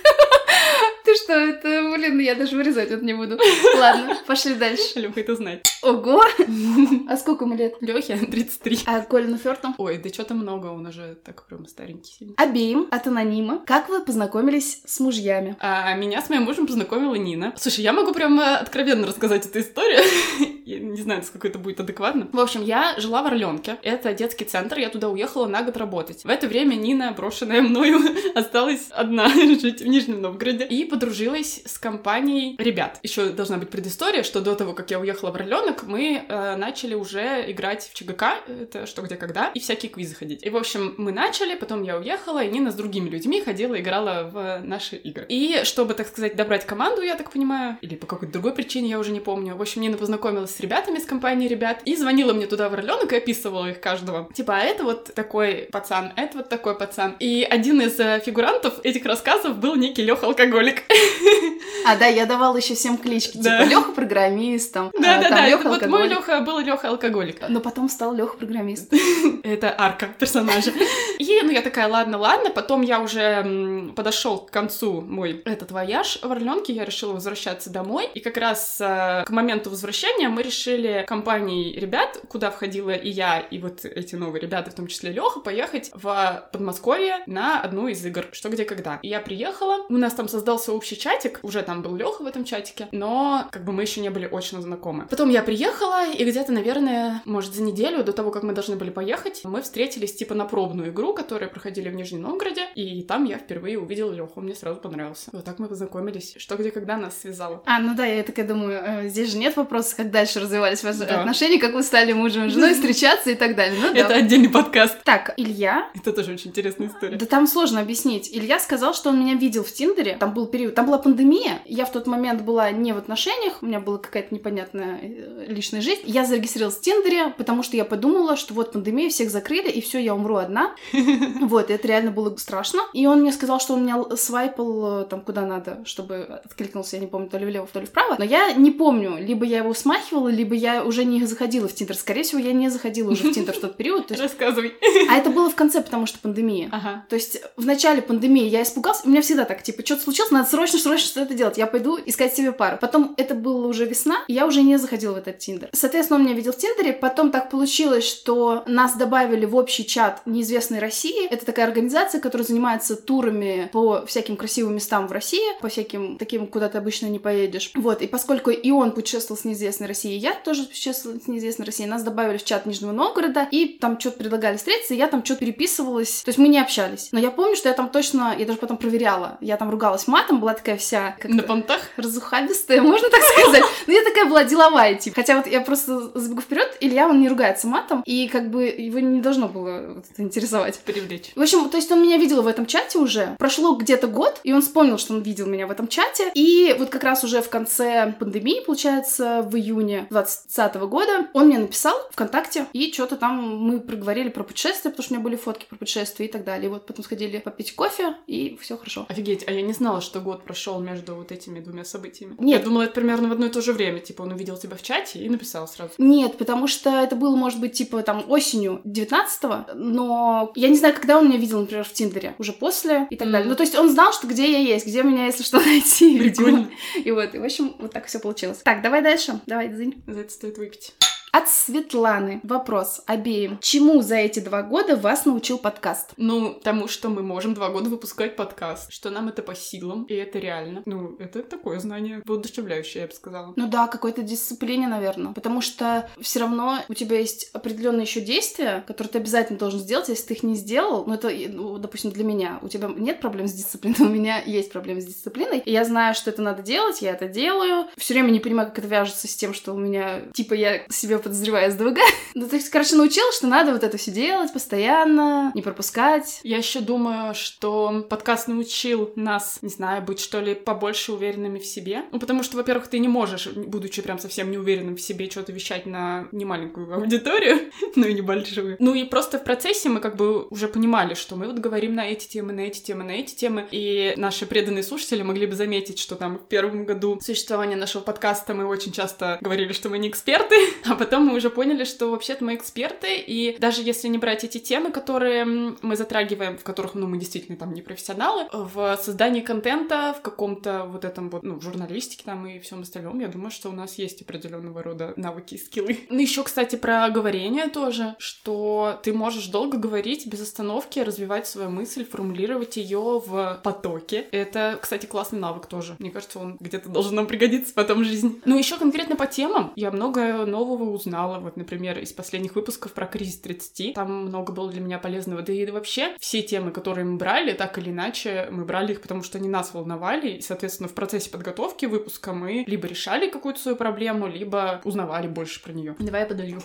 Что, 1.25 1.35
это, 1.35 1.91
блин, 1.95 2.19
я 2.19 2.35
даже 2.35 2.57
вырезать 2.57 2.91
это 2.91 3.05
не 3.05 3.15
буду. 3.15 3.39
Ладно, 3.79 4.17
пошли 4.27 4.55
дальше. 4.55 4.83
Лёха 4.97 5.21
это 5.21 5.37
знает. 5.37 5.67
Ого! 5.83 6.23
А 7.09 7.17
сколько 7.17 7.45
ему 7.45 7.55
лет? 7.55 7.75
Лёхе 7.81 8.17
33. 8.17 8.81
А 8.87 9.01
Колину 9.01 9.37
Фёрту? 9.37 9.75
Ой, 9.79 9.99
да 9.99 10.09
что-то 10.09 10.35
много, 10.35 10.67
он 10.67 10.87
уже 10.87 11.17
так 11.25 11.47
прям 11.47 11.67
старенький 11.67 12.13
сильно. 12.13 12.35
Обеим 12.37 12.89
от 12.91 13.07
анонима. 13.07 13.63
Как 13.67 13.89
вы 13.89 14.01
познакомились 14.03 14.83
с 14.87 15.01
мужьями? 15.01 15.57
А, 15.61 15.95
меня 15.95 16.23
с 16.23 16.31
моим 16.31 16.45
мужем 16.45 16.67
познакомила 16.67 17.15
Нина. 17.15 17.53
Слушай, 17.57 17.81
я 17.81 17.93
могу 17.93 18.13
прям 18.13 18.39
откровенно 18.41 19.07
рассказать 19.07 19.47
эту 19.47 19.61
историю. 19.61 20.03
я 20.65 20.79
не 20.79 21.01
знаю, 21.01 21.21
насколько 21.21 21.49
это 21.49 21.59
будет 21.59 21.81
адекватно. 21.81 22.29
В 22.33 22.41
общем, 22.41 22.63
я 22.63 22.95
жила 22.99 23.23
в 23.23 23.27
Орленке. 23.27 23.79
Это 23.83 24.15
детский 24.15 24.45
центр, 24.45 24.79
я 24.79 24.89
туда 24.89 25.09
уехала 25.09 25.47
на 25.47 25.63
год 25.63 25.77
работать. 25.77 26.25
В 26.25 26.29
это 26.29 26.47
время 26.47 26.75
Нина, 26.75 27.13
брошенная 27.13 27.63
мною, 27.63 28.01
осталась 28.35 28.89
одна 28.91 29.29
жить 29.29 29.83
в 29.83 29.87
Нижнем 29.87 30.21
Новгороде. 30.21 30.65
И 30.65 30.85
подружилась 30.85 31.12
с 31.13 31.79
компанией 31.79 32.57
ребят. 32.59 32.99
Еще 33.03 33.31
должна 33.31 33.59
быть 33.59 33.71
предыстория, 33.71 34.23
что 34.23 34.41
до 34.41 34.55
того, 34.55 34.73
как 34.73 34.91
я 34.91 34.99
уехала 34.99 35.31
в 35.31 35.37
Орленок, 35.37 35.85
мы 35.85 36.25
э, 36.27 36.57
начали 36.57 36.95
уже 36.95 37.51
играть 37.51 37.89
в 37.89 37.95
ЧГК, 37.95 38.39
это 38.47 38.87
что, 38.87 39.03
где, 39.03 39.17
когда, 39.17 39.49
и 39.49 39.61
всякие 39.61 39.91
квизы 39.91 40.15
ходить. 40.15 40.45
И, 40.45 40.51
в 40.51 40.57
общем, 40.57 40.95
мы 40.99 41.13
начали, 41.13 41.55
потом 41.55 41.83
я 41.83 41.99
уехала, 41.99 42.43
и 42.43 42.51
Нина 42.51 42.71
с 42.71 42.75
другими 42.75 43.09
людьми 43.09 43.43
ходила, 43.43 43.79
играла 43.79 44.31
в 44.33 44.61
наши 44.65 44.97
игры. 44.97 45.27
И 45.29 45.63
чтобы, 45.65 45.95
так 45.95 46.09
сказать, 46.09 46.37
добрать 46.37 46.67
команду, 46.67 47.03
я 47.03 47.17
так 47.17 47.31
понимаю, 47.31 47.79
или 47.81 47.95
по 47.95 48.07
какой-то 48.07 48.33
другой 48.33 48.55
причине, 48.55 48.91
я 48.91 48.99
уже 48.99 49.13
не 49.13 49.21
помню. 49.21 49.57
В 49.57 49.63
общем, 49.63 49.83
Нина 49.83 49.97
познакомилась 49.97 50.55
с 50.55 50.61
ребятами 50.61 50.99
с 50.99 51.05
компании 51.05 51.49
ребят 51.49 51.83
и 51.85 51.97
звонила 51.97 52.33
мне 52.33 52.47
туда 52.47 52.69
в 52.69 52.75
Орленок 52.75 53.13
и 53.13 53.17
описывала 53.17 53.71
их 53.71 53.81
каждого. 53.81 54.29
Типа, 54.33 54.57
а 54.57 54.61
это 54.61 54.85
вот 54.85 55.15
такой 55.15 55.69
пацан, 55.71 56.13
это 56.17 56.39
вот 56.39 56.49
такой 56.49 56.77
пацан. 56.77 57.17
И 57.19 57.47
один 57.49 57.81
из 57.81 57.99
э, 57.99 58.21
фигурантов 58.25 58.81
этих 58.83 59.05
рассказов 59.05 59.59
был 59.59 59.77
некий 59.77 60.03
Леха 60.03 60.27
алкоголик. 60.27 60.83
А, 61.85 61.97
да, 61.97 62.07
я 62.07 62.27
давала 62.27 62.57
еще 62.57 62.75
всем 62.75 62.97
клички, 62.97 63.39
типа 63.39 63.65
Леха 63.65 63.93
программист, 63.93 64.73
там, 64.73 64.91
да, 64.99 65.19
а, 65.19 65.23
да, 65.23 65.31
да, 65.31 65.59
вот 65.59 65.87
мой 65.87 66.07
Леха 66.07 66.41
был 66.41 66.59
Леха 66.61 66.89
алкоголик. 66.89 67.41
Но 67.49 67.61
потом 67.61 67.89
стал 67.89 68.15
Леха 68.15 68.37
программист. 68.37 68.93
Это 69.43 69.75
арка 69.77 70.09
персонажа. 70.19 70.73
И, 71.19 71.41
ну, 71.43 71.51
я 71.51 71.63
такая, 71.63 71.89
ладно, 71.89 72.19
ладно, 72.19 72.51
потом 72.51 72.83
я 72.83 73.01
уже 73.01 73.91
подошел 73.97 74.39
к 74.39 74.51
концу 74.51 75.01
мой 75.01 75.43
этот 75.45 75.73
вояж 75.73 76.19
в 76.23 76.31
Орленке, 76.31 76.73
я 76.73 76.85
решила 76.85 77.15
возвращаться 77.15 77.71
домой, 77.71 78.09
и 78.15 78.21
как 78.21 78.37
раз 78.37 78.81
э, 78.81 79.25
к 79.27 79.31
моменту 79.31 79.71
возвращения 79.71 80.29
мы 80.29 80.43
решили 80.43 81.05
компанией 81.09 81.79
ребят, 81.79 82.21
куда 82.29 82.51
входила 82.51 82.91
и 82.91 83.11
я, 83.11 83.41
и 83.41 83.59
вот 83.59 83.85
эти 83.85 84.15
новые 84.15 84.41
ребята, 84.41 84.71
в 84.71 84.75
том 84.75 84.87
числе 84.87 85.11
Леха, 85.11 85.41
поехать 85.41 85.91
в 85.95 86.49
Подмосковье 86.53 87.23
на 87.27 87.61
одну 87.61 87.89
из 87.89 88.05
игр 88.05 88.27
«Что, 88.33 88.49
где, 88.49 88.65
когда». 88.65 88.99
И 89.03 89.09
я 89.09 89.21
приехала, 89.21 89.85
у 89.89 89.97
нас 89.97 90.15
там 90.15 90.29
создался 90.29 90.73
общий 90.73 90.92
чатик, 90.97 91.41
уже 91.43 91.63
там 91.63 91.83
был 91.83 91.97
Леха 91.97 92.23
в 92.23 92.27
этом 92.27 92.45
чатике, 92.45 92.89
но 92.93 93.47
как 93.51 93.65
бы 93.65 93.73
мы 93.73 93.83
еще 93.83 94.01
не 94.01 94.11
были 94.11 94.27
очень 94.27 94.61
знакомы. 94.61 95.07
Потом 95.09 95.31
я 95.31 95.43
приехала, 95.43 96.11
и 96.11 96.25
где-то, 96.25 96.53
наверное, 96.53 97.23
может, 97.25 97.55
за 97.55 97.63
неделю 97.63 98.05
до 98.05 98.13
того, 98.13 98.31
как 98.31 98.43
мы 98.43 98.53
должны 98.53 98.77
были 98.77 98.91
поехать, 98.91 99.41
мы 99.45 99.63
встретились 99.63 100.15
типа 100.15 100.35
на 100.35 100.45
пробную 100.45 100.91
игру, 100.91 101.15
которую 101.15 101.51
проходили 101.51 101.89
в 101.89 101.95
Нижнем 101.95 102.23
Новгороде, 102.23 102.67
и 102.75 103.03
там 103.03 103.25
я 103.25 103.39
впервые 103.39 103.79
увидела 103.79 104.13
Леху, 104.13 104.41
мне 104.41 104.55
сразу 104.55 104.81
понравился. 104.81 105.31
Вот 105.33 105.45
так 105.45 105.59
мы 105.59 105.69
познакомились. 105.69 106.35
Что, 106.37 106.57
где, 106.57 106.71
когда 106.71 106.97
нас 106.97 107.19
связало. 107.21 107.63
А, 107.67 107.79
ну 107.81 107.95
да, 107.95 108.05
я 108.05 108.23
такая 108.23 108.47
думаю, 108.47 108.81
э, 108.85 109.09
здесь 109.09 109.31
же 109.31 109.39
нет 109.39 109.57
вопроса, 109.57 109.97
как 109.97 110.11
дальше 110.11 110.41
развивались 110.41 110.83
ваши 110.83 111.01
да. 111.01 111.21
отношения, 111.21 111.59
как 111.59 111.75
вы 111.75 111.83
стали 111.83 112.13
мужем 112.13 112.47
и 112.47 112.49
женой, 112.49 112.75
встречаться 112.75 113.31
и 113.31 113.35
так 113.35 113.57
далее. 113.57 113.79
Ну, 113.81 113.93
Это 113.93 114.09
да. 114.09 114.17
отдельный 114.17 114.49
подкаст. 114.49 115.03
Так, 115.05 115.35
Илья... 115.37 115.91
Это 115.95 116.13
тоже 116.13 116.33
очень 116.33 116.51
интересная 116.51 116.89
история. 116.89 117.17
Да 117.17 117.27
там 117.27 117.47
сложно 117.47 117.81
объяснить. 117.81 118.31
Илья 118.33 118.59
сказал, 118.59 118.95
что 118.95 119.11
он 119.11 119.21
меня 119.21 119.35
видел 119.35 119.65
в 119.65 119.73
Тиндере, 119.73 120.17
там 120.19 120.35
был 120.35 120.47
период, 120.47 120.75
там 120.83 120.87
была 120.87 120.99
пандемия, 120.99 121.63
я 121.65 121.85
в 121.85 121.93
тот 121.93 122.07
момент 122.07 122.43
была 122.43 122.71
не 122.73 122.93
в 122.93 122.99
отношениях, 122.99 123.63
у 123.63 123.67
меня 123.67 123.79
была 123.79 123.99
какая-то 123.99 124.35
непонятная 124.35 124.99
э, 125.01 125.45
личная 125.47 125.81
жизнь. 125.81 126.03
Я 126.05 126.25
зарегистрировалась 126.25 126.79
в 126.79 126.81
Тиндере, 126.81 127.33
потому 127.39 127.63
что 127.63 127.77
я 127.77 127.85
подумала, 127.85 128.37
что 128.37 128.53
вот 128.55 128.73
пандемия, 128.73 129.09
всех 129.09 129.31
закрыли, 129.31 129.71
и 129.71 129.81
все, 129.81 129.99
я 130.01 130.15
умру 130.15 130.37
одна. 130.37 130.75
Вот, 131.43 131.71
это 131.71 131.89
реально 131.89 132.11
было 132.11 132.35
страшно. 132.37 132.81
И 132.95 133.07
он 133.07 133.21
мне 133.21 133.33
сказал, 133.33 133.61
что 133.61 133.75
он 133.75 133.83
меня 133.83 134.03
свайпал 134.17 135.03
э, 135.03 135.05
там 135.05 135.21
куда 135.21 135.43
надо, 135.43 135.83
чтобы 135.85 136.41
откликнулся, 136.45 136.97
я 136.97 137.01
не 137.01 137.09
помню, 137.09 137.29
то 137.29 137.39
ли 137.39 137.47
влево, 137.47 137.69
то 137.71 137.81
ли 137.81 137.87
вправо. 137.87 138.17
Но 138.19 138.25
я 138.25 138.53
не 138.53 138.71
помню, 138.71 139.17
либо 139.19 139.45
я 139.45 139.59
его 139.59 139.75
смахивала, 139.75 140.29
либо 140.29 140.55
я 140.55 140.85
уже 140.85 141.05
не 141.05 141.25
заходила 141.27 141.69
в 141.69 141.75
Тиндер. 141.75 141.97
Скорее 141.97 142.23
всего, 142.23 142.41
я 142.41 142.53
не 142.53 142.69
заходила 142.71 143.11
уже 143.11 143.31
в 143.31 143.35
Тиндер 143.35 143.55
в 143.55 143.61
тот 143.61 143.77
период. 143.77 144.11
Есть... 144.11 144.23
Рассказывай. 144.23 144.75
А 145.11 145.17
это 145.17 145.31
было 145.31 145.51
в 145.51 145.55
конце, 145.55 145.83
потому 145.83 146.07
что 146.07 146.19
пандемия. 146.19 146.69
Ага. 146.73 147.05
То 147.09 147.17
есть 147.17 147.43
в 147.57 147.67
начале 147.67 148.03
пандемии 148.03 148.47
я 148.47 148.63
испугался, 148.63 149.03
у 149.05 149.11
меня 149.11 149.23
всегда 149.23 149.45
так, 149.45 149.63
типа, 149.63 149.85
что-то 149.85 150.03
случилось, 150.03 150.31
надо 150.31 150.49
срочно, 150.49 150.72
срочно 150.79 151.07
что-то 151.09 151.35
делать. 151.35 151.59
Я 151.59 151.67
пойду 151.67 151.99
искать 152.05 152.35
себе 152.35 152.53
пару. 152.53 152.79
Потом 152.79 153.15
это 153.17 153.35
было 153.35 153.67
уже 153.67 153.85
весна, 153.85 154.19
и 154.29 154.35
я 154.35 154.47
уже 154.47 154.63
не 154.63 154.77
заходила 154.77 155.15
в 155.15 155.17
этот 155.19 155.39
Тиндер. 155.39 155.71
Соответственно, 155.73 156.21
он 156.21 156.27
меня 156.27 156.35
видел 156.35 156.53
в 156.53 156.57
Тиндере, 156.57 156.93
потом 156.93 157.31
так 157.31 157.51
получилось, 157.51 158.05
что 158.05 158.63
нас 158.67 158.95
добавили 158.95 159.45
в 159.45 159.57
общий 159.57 159.87
чат 159.87 160.23
неизвестной 160.27 160.79
России. 160.79 161.27
Это 161.29 161.47
такая 161.47 161.67
организация, 161.67 162.21
которая 162.21 162.47
занимается 162.47 162.97
турами 162.97 163.71
по 163.73 164.05
всяким 164.07 164.37
красивым 164.37 164.75
местам 164.75 165.07
в 165.07 165.13
России, 165.13 165.43
по 165.61 165.69
всяким 165.69 166.19
таким, 166.19 166.47
куда 166.47 166.69
ты 166.69 166.79
обычно 166.79 167.07
не 167.07 167.19
поедешь. 167.19 167.71
Вот, 167.75 168.03
и 168.03 168.07
поскольку 168.07 168.51
и 168.51 168.71
он 168.71 168.93
путешествовал 168.93 169.41
с 169.41 169.45
неизвестной 169.45 169.87
Россией, 169.87 170.19
я 170.19 170.35
тоже 170.35 170.65
путешествовала 170.65 171.19
с 171.19 171.27
неизвестной 171.29 171.67
Россией, 171.67 171.89
нас 171.89 172.03
добавили 172.03 172.39
в 172.39 172.45
чат 172.45 172.67
Нижнего 172.67 172.93
Новгорода, 172.93 173.47
и 173.51 173.67
там 173.67 173.99
что-то 173.99 174.19
предлагали 174.19 174.57
встретиться, 174.57 174.95
и 174.95 174.97
я 174.97 175.09
там 175.09 175.25
что-то 175.25 175.41
переписывалась. 175.41 176.23
То 176.23 176.29
есть 176.29 176.39
мы 176.39 176.49
не 176.49 176.59
общались. 176.59 177.09
Но 177.13 177.19
я 177.19 177.31
помню, 177.31 177.57
что 177.57 177.69
я 177.69 177.75
там 177.75 177.89
точно, 177.89 178.35
я 178.39 178.47
даже 178.47 178.59
потом 178.59 178.77
проверяла. 178.77 179.39
Я 179.41 179.57
там 179.57 179.71
ругалась 179.71 180.07
матом, 180.07 180.41
была 180.41 180.55
такая 180.63 180.77
вся... 180.77 181.17
Как 181.19 181.31
На 181.31 181.43
понтах? 181.43 181.81
Разухабистая, 181.97 182.81
можно 182.83 183.11
так 183.11 183.21
сказать. 183.21 183.65
Но 183.87 183.93
я 183.93 184.05
такая 184.05 184.27
была 184.27 184.45
деловая, 184.45 184.95
типа. 184.95 185.17
Хотя 185.17 185.37
вот 185.37 185.47
я 185.47 185.61
просто 185.61 186.19
забегу 186.19 186.41
вперед, 186.41 186.77
Илья, 186.81 187.09
он 187.09 187.21
не 187.21 187.29
ругается 187.29 187.67
матом, 187.67 188.03
и 188.07 188.29
как 188.29 188.51
бы 188.51 188.65
его 188.65 189.01
не 189.01 189.21
должно 189.21 189.49
было 189.49 189.95
вот 189.97 190.05
это 190.11 190.23
интересовать. 190.23 190.79
Привлечь. 190.81 191.33
В 191.35 191.41
общем, 191.41 191.69
то 191.69 191.77
есть 191.77 191.91
он 191.91 192.03
меня 192.03 192.17
видел 192.17 192.43
в 192.43 192.47
этом 192.47 192.67
чате 192.67 192.99
уже. 192.99 193.35
Прошло 193.39 193.75
где-то 193.75 194.07
год, 194.07 194.41
и 194.45 194.53
он 194.53 194.63
вспомнил, 194.63 194.99
что 194.99 195.15
он 195.15 195.23
видел 195.23 195.47
меня 195.47 195.67
в 195.67 195.71
этом 195.71 195.89
чате. 195.89 196.31
И 196.35 196.75
вот 196.79 196.91
как 196.91 197.03
раз 197.03 197.25
уже 197.25 197.43
в 197.43 197.49
конце 197.49 198.15
пандемии, 198.19 198.63
получается, 198.65 199.43
в 199.43 199.57
июне 199.57 200.07
2020 200.11 200.75
года, 200.83 201.27
он 201.33 201.47
мне 201.47 201.59
написал 201.59 201.97
ВКонтакте, 202.13 202.67
и 202.73 202.93
что-то 202.93 203.17
там 203.17 203.59
мы 203.59 203.81
проговорили 203.81 204.29
про 204.29 204.45
путешествия, 204.45 204.91
потому 204.91 205.05
что 205.05 205.15
у 205.15 205.17
меня 205.17 205.25
были 205.25 205.37
фотки 205.37 205.67
про 205.69 205.77
путешествия 205.77 206.27
и 206.27 206.31
так 206.31 206.45
далее. 206.45 206.67
И 206.67 206.73
вот 206.73 206.87
потом 206.87 207.05
сходили 207.05 207.39
попить 207.39 207.75
кофе, 207.75 208.15
и 208.27 208.57
все 208.61 208.77
хорошо. 208.77 209.07
Офигеть, 209.09 209.45
а 209.49 209.51
я 209.51 209.63
не 209.63 209.73
знала, 209.73 210.01
что 210.01 210.21
год 210.21 210.42
прошел 210.43 210.81
между 210.81 211.15
вот 211.15 211.33
этими 211.33 211.61
двумя 211.61 211.85
событиями. 211.85 212.35
Нет. 212.39 212.61
Я 212.61 212.65
думала, 212.65 212.83
это 212.83 212.93
примерно 212.93 213.29
в 213.29 213.33
одно 213.33 213.47
и 213.47 213.51
то 213.51 213.61
же 213.61 213.73
время. 213.73 214.01
Типа, 214.01 214.23
он 214.23 214.33
увидел 214.33 214.57
тебя 214.57 214.77
в 214.77 214.83
чате 214.83 215.21
и 215.21 215.29
написал 215.29 215.67
сразу. 215.69 215.93
Нет, 215.99 216.39
потому 216.39 216.67
что 216.67 216.91
это 216.91 217.17
было, 217.17 217.37
может 217.37 217.61
быть, 217.61 217.73
типа, 217.73 218.03
там, 218.03 218.25
осенью 218.29 218.81
19-го, 218.85 219.75
но 219.75 220.53
я 220.55 220.69
не 220.69 220.77
знаю, 220.77 220.95
когда 220.95 221.19
он 221.19 221.29
меня 221.29 221.39
видел, 221.39 221.61
например, 221.61 221.85
в 221.85 221.93
Тиндере. 221.93 222.35
Уже 222.39 222.53
после 222.53 223.07
и 223.11 223.17
так 223.17 223.29
mm. 223.29 223.33
далее. 223.33 223.49
Ну, 223.49 223.55
то 223.55 223.63
есть 223.63 223.75
он 223.75 223.91
знал, 223.91 224.13
что 224.13 224.27
где 224.27 224.51
я 224.51 224.59
есть, 224.59 224.87
где 224.87 225.03
меня, 225.03 225.27
если 225.27 225.43
что, 225.43 225.59
найти. 225.65 226.19
Прикольно. 226.19 226.71
И 227.05 227.11
вот, 227.11 227.35
и, 227.35 227.39
в 227.39 227.45
общем, 227.45 227.75
вот 227.79 227.93
так 227.93 228.07
все 228.07 228.19
получилось. 228.19 228.59
Так, 228.65 228.83
давай 228.83 229.03
дальше. 229.03 229.41
Давай, 229.47 229.69
Дзынь. 229.69 230.03
За 230.07 230.21
это 230.21 230.33
стоит 230.33 230.59
выпить. 230.59 230.95
От 231.35 231.49
Светланы. 231.49 232.41
Вопрос 232.43 233.01
обеим. 233.07 233.59
Чему 233.63 234.03
за 234.03 234.17
эти 234.17 234.41
два 234.41 234.63
года 234.63 234.97
вас 234.97 235.25
научил 235.25 235.57
подкаст? 235.57 236.11
Ну, 236.19 236.61
тому, 236.63 236.89
что 236.89 237.09
мы 237.09 237.23
можем 237.23 237.55
два 237.55 237.71
года 237.71 237.89
выпускать 237.89 238.37
подкаст, 238.37 238.93
что 238.93 239.09
нам 239.09 239.31
это 239.31 239.43
по 239.43 239.55
силам, 239.55 240.05
и 240.05 240.15
это 240.15 240.39
реально. 240.39 240.83
Ну, 240.85 241.17
это 241.19 241.43
такое 241.43 241.79
знание 241.79 242.21
воодушевляющее, 242.27 243.01
я 243.01 243.07
бы 243.09 243.15
сказала. 243.15 243.55
Ну 243.57 243.67
да, 243.67 243.87
какой-то 243.87 244.21
дисциплине, 244.21 244.89
наверное. 244.89 245.33
Потому 245.33 245.63
что 245.63 246.07
все 246.21 246.41
равно 246.41 246.81
у 246.91 246.93
тебя 246.93 247.19
есть 247.19 247.49
определенные 247.55 248.03
еще 248.03 248.21
действия, 248.21 248.85
которые 248.87 249.13
ты 249.13 249.19
обязательно 249.19 249.59
должен 249.59 249.81
сделать, 249.81 250.11
если 250.11 250.27
ты 250.27 250.35
их 250.35 250.43
не 250.43 250.55
сделал. 250.55 251.07
Ну, 251.07 251.15
это, 251.15 251.31
ну, 251.31 251.79
допустим, 251.79 252.11
для 252.11 252.25
меня. 252.25 252.59
У 252.61 252.69
тебя 252.69 252.91
нет 252.95 253.23
проблем 253.23 253.49
с 253.49 253.55
дисциплиной, 253.55 253.97
у 254.01 254.11
меня 254.11 254.43
есть 254.43 254.71
проблемы 254.71 255.01
с 255.01 255.07
дисциплиной. 255.07 255.61
И 255.61 255.73
я 255.73 255.87
знаю, 255.87 256.15
что 256.15 256.29
это 256.29 256.43
надо 256.43 256.61
делать, 256.61 257.01
я 257.01 257.13
это 257.13 257.27
делаю. 257.27 257.87
Все 257.97 258.13
время 258.13 258.31
не 258.33 258.41
понимаю, 258.41 258.69
как 258.69 258.81
это 258.81 258.89
вяжется 258.89 259.27
с 259.27 259.35
тем, 259.35 259.55
что 259.55 259.73
у 259.73 259.79
меня, 259.79 260.21
типа, 260.35 260.53
я 260.53 260.83
себе 260.91 261.22
подозреваю 261.23 261.71
СДВГ. 261.71 261.99
ну, 262.35 262.49
то 262.49 262.59
короче, 262.71 262.97
научил, 262.97 263.25
что 263.33 263.47
надо 263.47 263.73
вот 263.73 263.83
это 263.83 263.97
все 263.97 264.11
делать 264.11 264.53
постоянно, 264.53 265.53
не 265.55 265.63
пропускать. 265.63 266.41
Я 266.43 266.59
еще 266.59 266.81
думаю, 266.81 267.35
что 267.35 268.07
подкаст 268.09 268.49
научил 268.49 269.13
нас, 269.17 269.59
не 269.63 269.69
знаю, 269.69 270.03
быть, 270.03 270.21
что 270.21 270.41
ли, 270.41 270.55
побольше 270.55 271.13
уверенными 271.13 271.59
в 271.59 271.67
себе. 271.67 272.05
Ну, 272.13 272.19
потому 272.19 272.43
что, 272.43 272.57
во-первых, 272.57 272.89
ты 272.89 272.99
не 272.99 273.09
можешь, 273.09 273.47
будучи 273.49 274.03
прям 274.03 274.19
совсем 274.19 274.51
неуверенным 274.51 274.97
в 274.97 275.01
себе, 275.01 275.31
что-то 275.31 275.53
вещать 275.53 275.87
на 275.87 276.29
немаленькую 276.33 276.95
аудиторию, 276.95 277.71
ну 277.97 278.07
и 278.07 278.15
небольшую. 278.15 278.77
Ну 278.79 278.95
и 278.95 279.05
просто 279.05 279.39
в 279.39 279.45
процессе 279.45 279.89
мы 279.89 280.01
как 280.01 280.17
бы 280.17 280.47
уже 280.49 280.69
понимали, 280.69 281.15
что 281.15 281.37
мы 281.37 281.47
вот 281.47 281.59
говорим 281.59 281.95
на 281.95 282.09
эти 282.09 282.29
темы, 282.29 282.53
на 282.53 282.61
эти 282.61 282.81
темы, 282.81 283.05
на 283.05 283.13
эти 283.13 283.35
темы, 283.35 283.67
и 283.71 284.15
наши 284.17 284.47
преданные 284.47 284.83
слушатели 284.83 285.23
могли 285.23 285.47
бы 285.47 285.55
заметить, 285.55 285.99
что 285.99 286.17
там 286.17 286.39
в 286.39 286.49
первом 286.49 286.85
году 286.85 287.19
существования 287.21 287.77
нашего 287.77 288.03
подкаста 288.03 288.55
мы 288.55 288.67
очень 288.67 288.93
часто 288.93 289.39
говорили, 289.41 289.73
что 289.73 289.89
мы 289.89 289.99
не 289.99 290.09
эксперты, 290.09 290.57
а 290.85 290.95
потом 290.95 291.12
потом 291.13 291.27
мы 291.27 291.37
уже 291.37 291.51
поняли, 291.51 291.85
что 291.85 292.11
вообще-то 292.11 292.43
мы 292.43 292.55
эксперты, 292.55 293.19
и 293.19 293.59
даже 293.59 293.83
если 293.83 294.09
не 294.09 294.17
брать 294.17 294.45
эти 294.45 294.57
темы, 294.57 294.91
которые 294.91 295.45
мы 295.45 295.95
затрагиваем, 295.95 296.57
в 296.57 296.65
которых, 296.65 296.95
ну, 296.95 297.07
мы 297.07 297.19
действительно 297.19 297.59
там 297.59 297.75
не 297.75 297.83
профессионалы, 297.83 298.49
в 298.51 298.97
создании 298.97 299.43
контента, 299.43 300.15
в 300.19 300.23
каком-то 300.23 300.87
вот 300.87 301.05
этом 301.05 301.29
вот, 301.29 301.43
ну, 301.43 301.61
журналистике 301.61 302.23
там 302.25 302.47
и 302.47 302.59
всем 302.61 302.81
остальном, 302.81 303.21
я 303.21 303.29
думаю, 303.29 303.51
что 303.51 303.69
у 303.69 303.73
нас 303.73 303.99
есть 303.99 304.23
определенного 304.23 304.83
рода 304.83 305.13
навыки 305.17 305.57
и 305.57 305.59
скиллы. 305.59 305.99
Ну, 306.09 306.19
еще, 306.19 306.45
кстати, 306.45 306.77
про 306.77 307.11
говорение 307.11 307.69
тоже, 307.69 308.17
что 308.19 308.99
ты 309.03 309.13
можешь 309.13 309.49
долго 309.49 309.77
говорить 309.77 310.27
без 310.27 310.41
остановки, 310.41 310.99
развивать 310.99 311.47
свою 311.47 311.69
мысль, 311.69 312.07
формулировать 312.07 312.79
ее 312.79 313.23
в 313.27 313.61
потоке. 313.63 314.29
Это, 314.33 314.79
кстати, 314.81 315.05
классный 315.05 315.41
навык 315.41 315.67
тоже. 315.67 315.95
Мне 315.99 316.11
кажется, 316.11 316.39
он 316.39 316.57
где-то 316.59 316.89
должен 316.89 317.17
нам 317.17 317.27
пригодиться 317.27 317.75
потом 317.75 318.01
в 318.01 318.05
жизни. 318.05 318.41
Ну, 318.47 318.57
еще 318.57 318.79
конкретно 318.79 319.15
по 319.15 319.27
темам. 319.27 319.75
Я 319.77 319.91
много 319.91 320.47
нового 320.47 321.02
узнала 321.03 321.39
вот, 321.39 321.57
например, 321.57 321.99
из 321.99 322.13
последних 322.13 322.55
выпусков 322.55 322.93
про 322.93 323.07
кризис 323.07 323.39
30. 323.41 323.95
Там 323.95 324.27
много 324.27 324.53
было 324.53 324.71
для 324.71 324.81
меня 324.81 324.99
полезного. 324.99 325.43
Да 325.43 325.53
и 325.53 325.71
вообще 325.71 326.17
все 326.19 326.43
темы, 326.43 326.71
которые 326.71 327.05
мы 327.05 327.17
брали, 327.17 327.53
так 327.53 327.79
или 327.79 327.91
иначе, 327.91 328.49
мы 328.51 328.65
брали 328.65 328.93
их, 328.93 329.03
потому 329.03 329.23
что 329.23 329.39
они 329.39 329.49
нас 329.49 329.75
волновали. 329.75 330.31
И, 330.31 330.41
соответственно, 330.41 330.89
в 330.89 330.95
процессе 330.95 331.31
подготовки 331.31 331.87
выпуска 331.87 332.33
мы 332.33 332.65
либо 332.67 332.87
решали 332.87 333.29
какую-то 333.29 333.61
свою 333.61 333.77
проблему, 333.77 334.27
либо 334.27 334.81
узнавали 334.85 335.29
больше 335.29 335.63
про 335.63 335.73
нее. 335.73 335.95
Давай 335.99 336.23
я 336.23 336.27
подолью. 336.27 336.63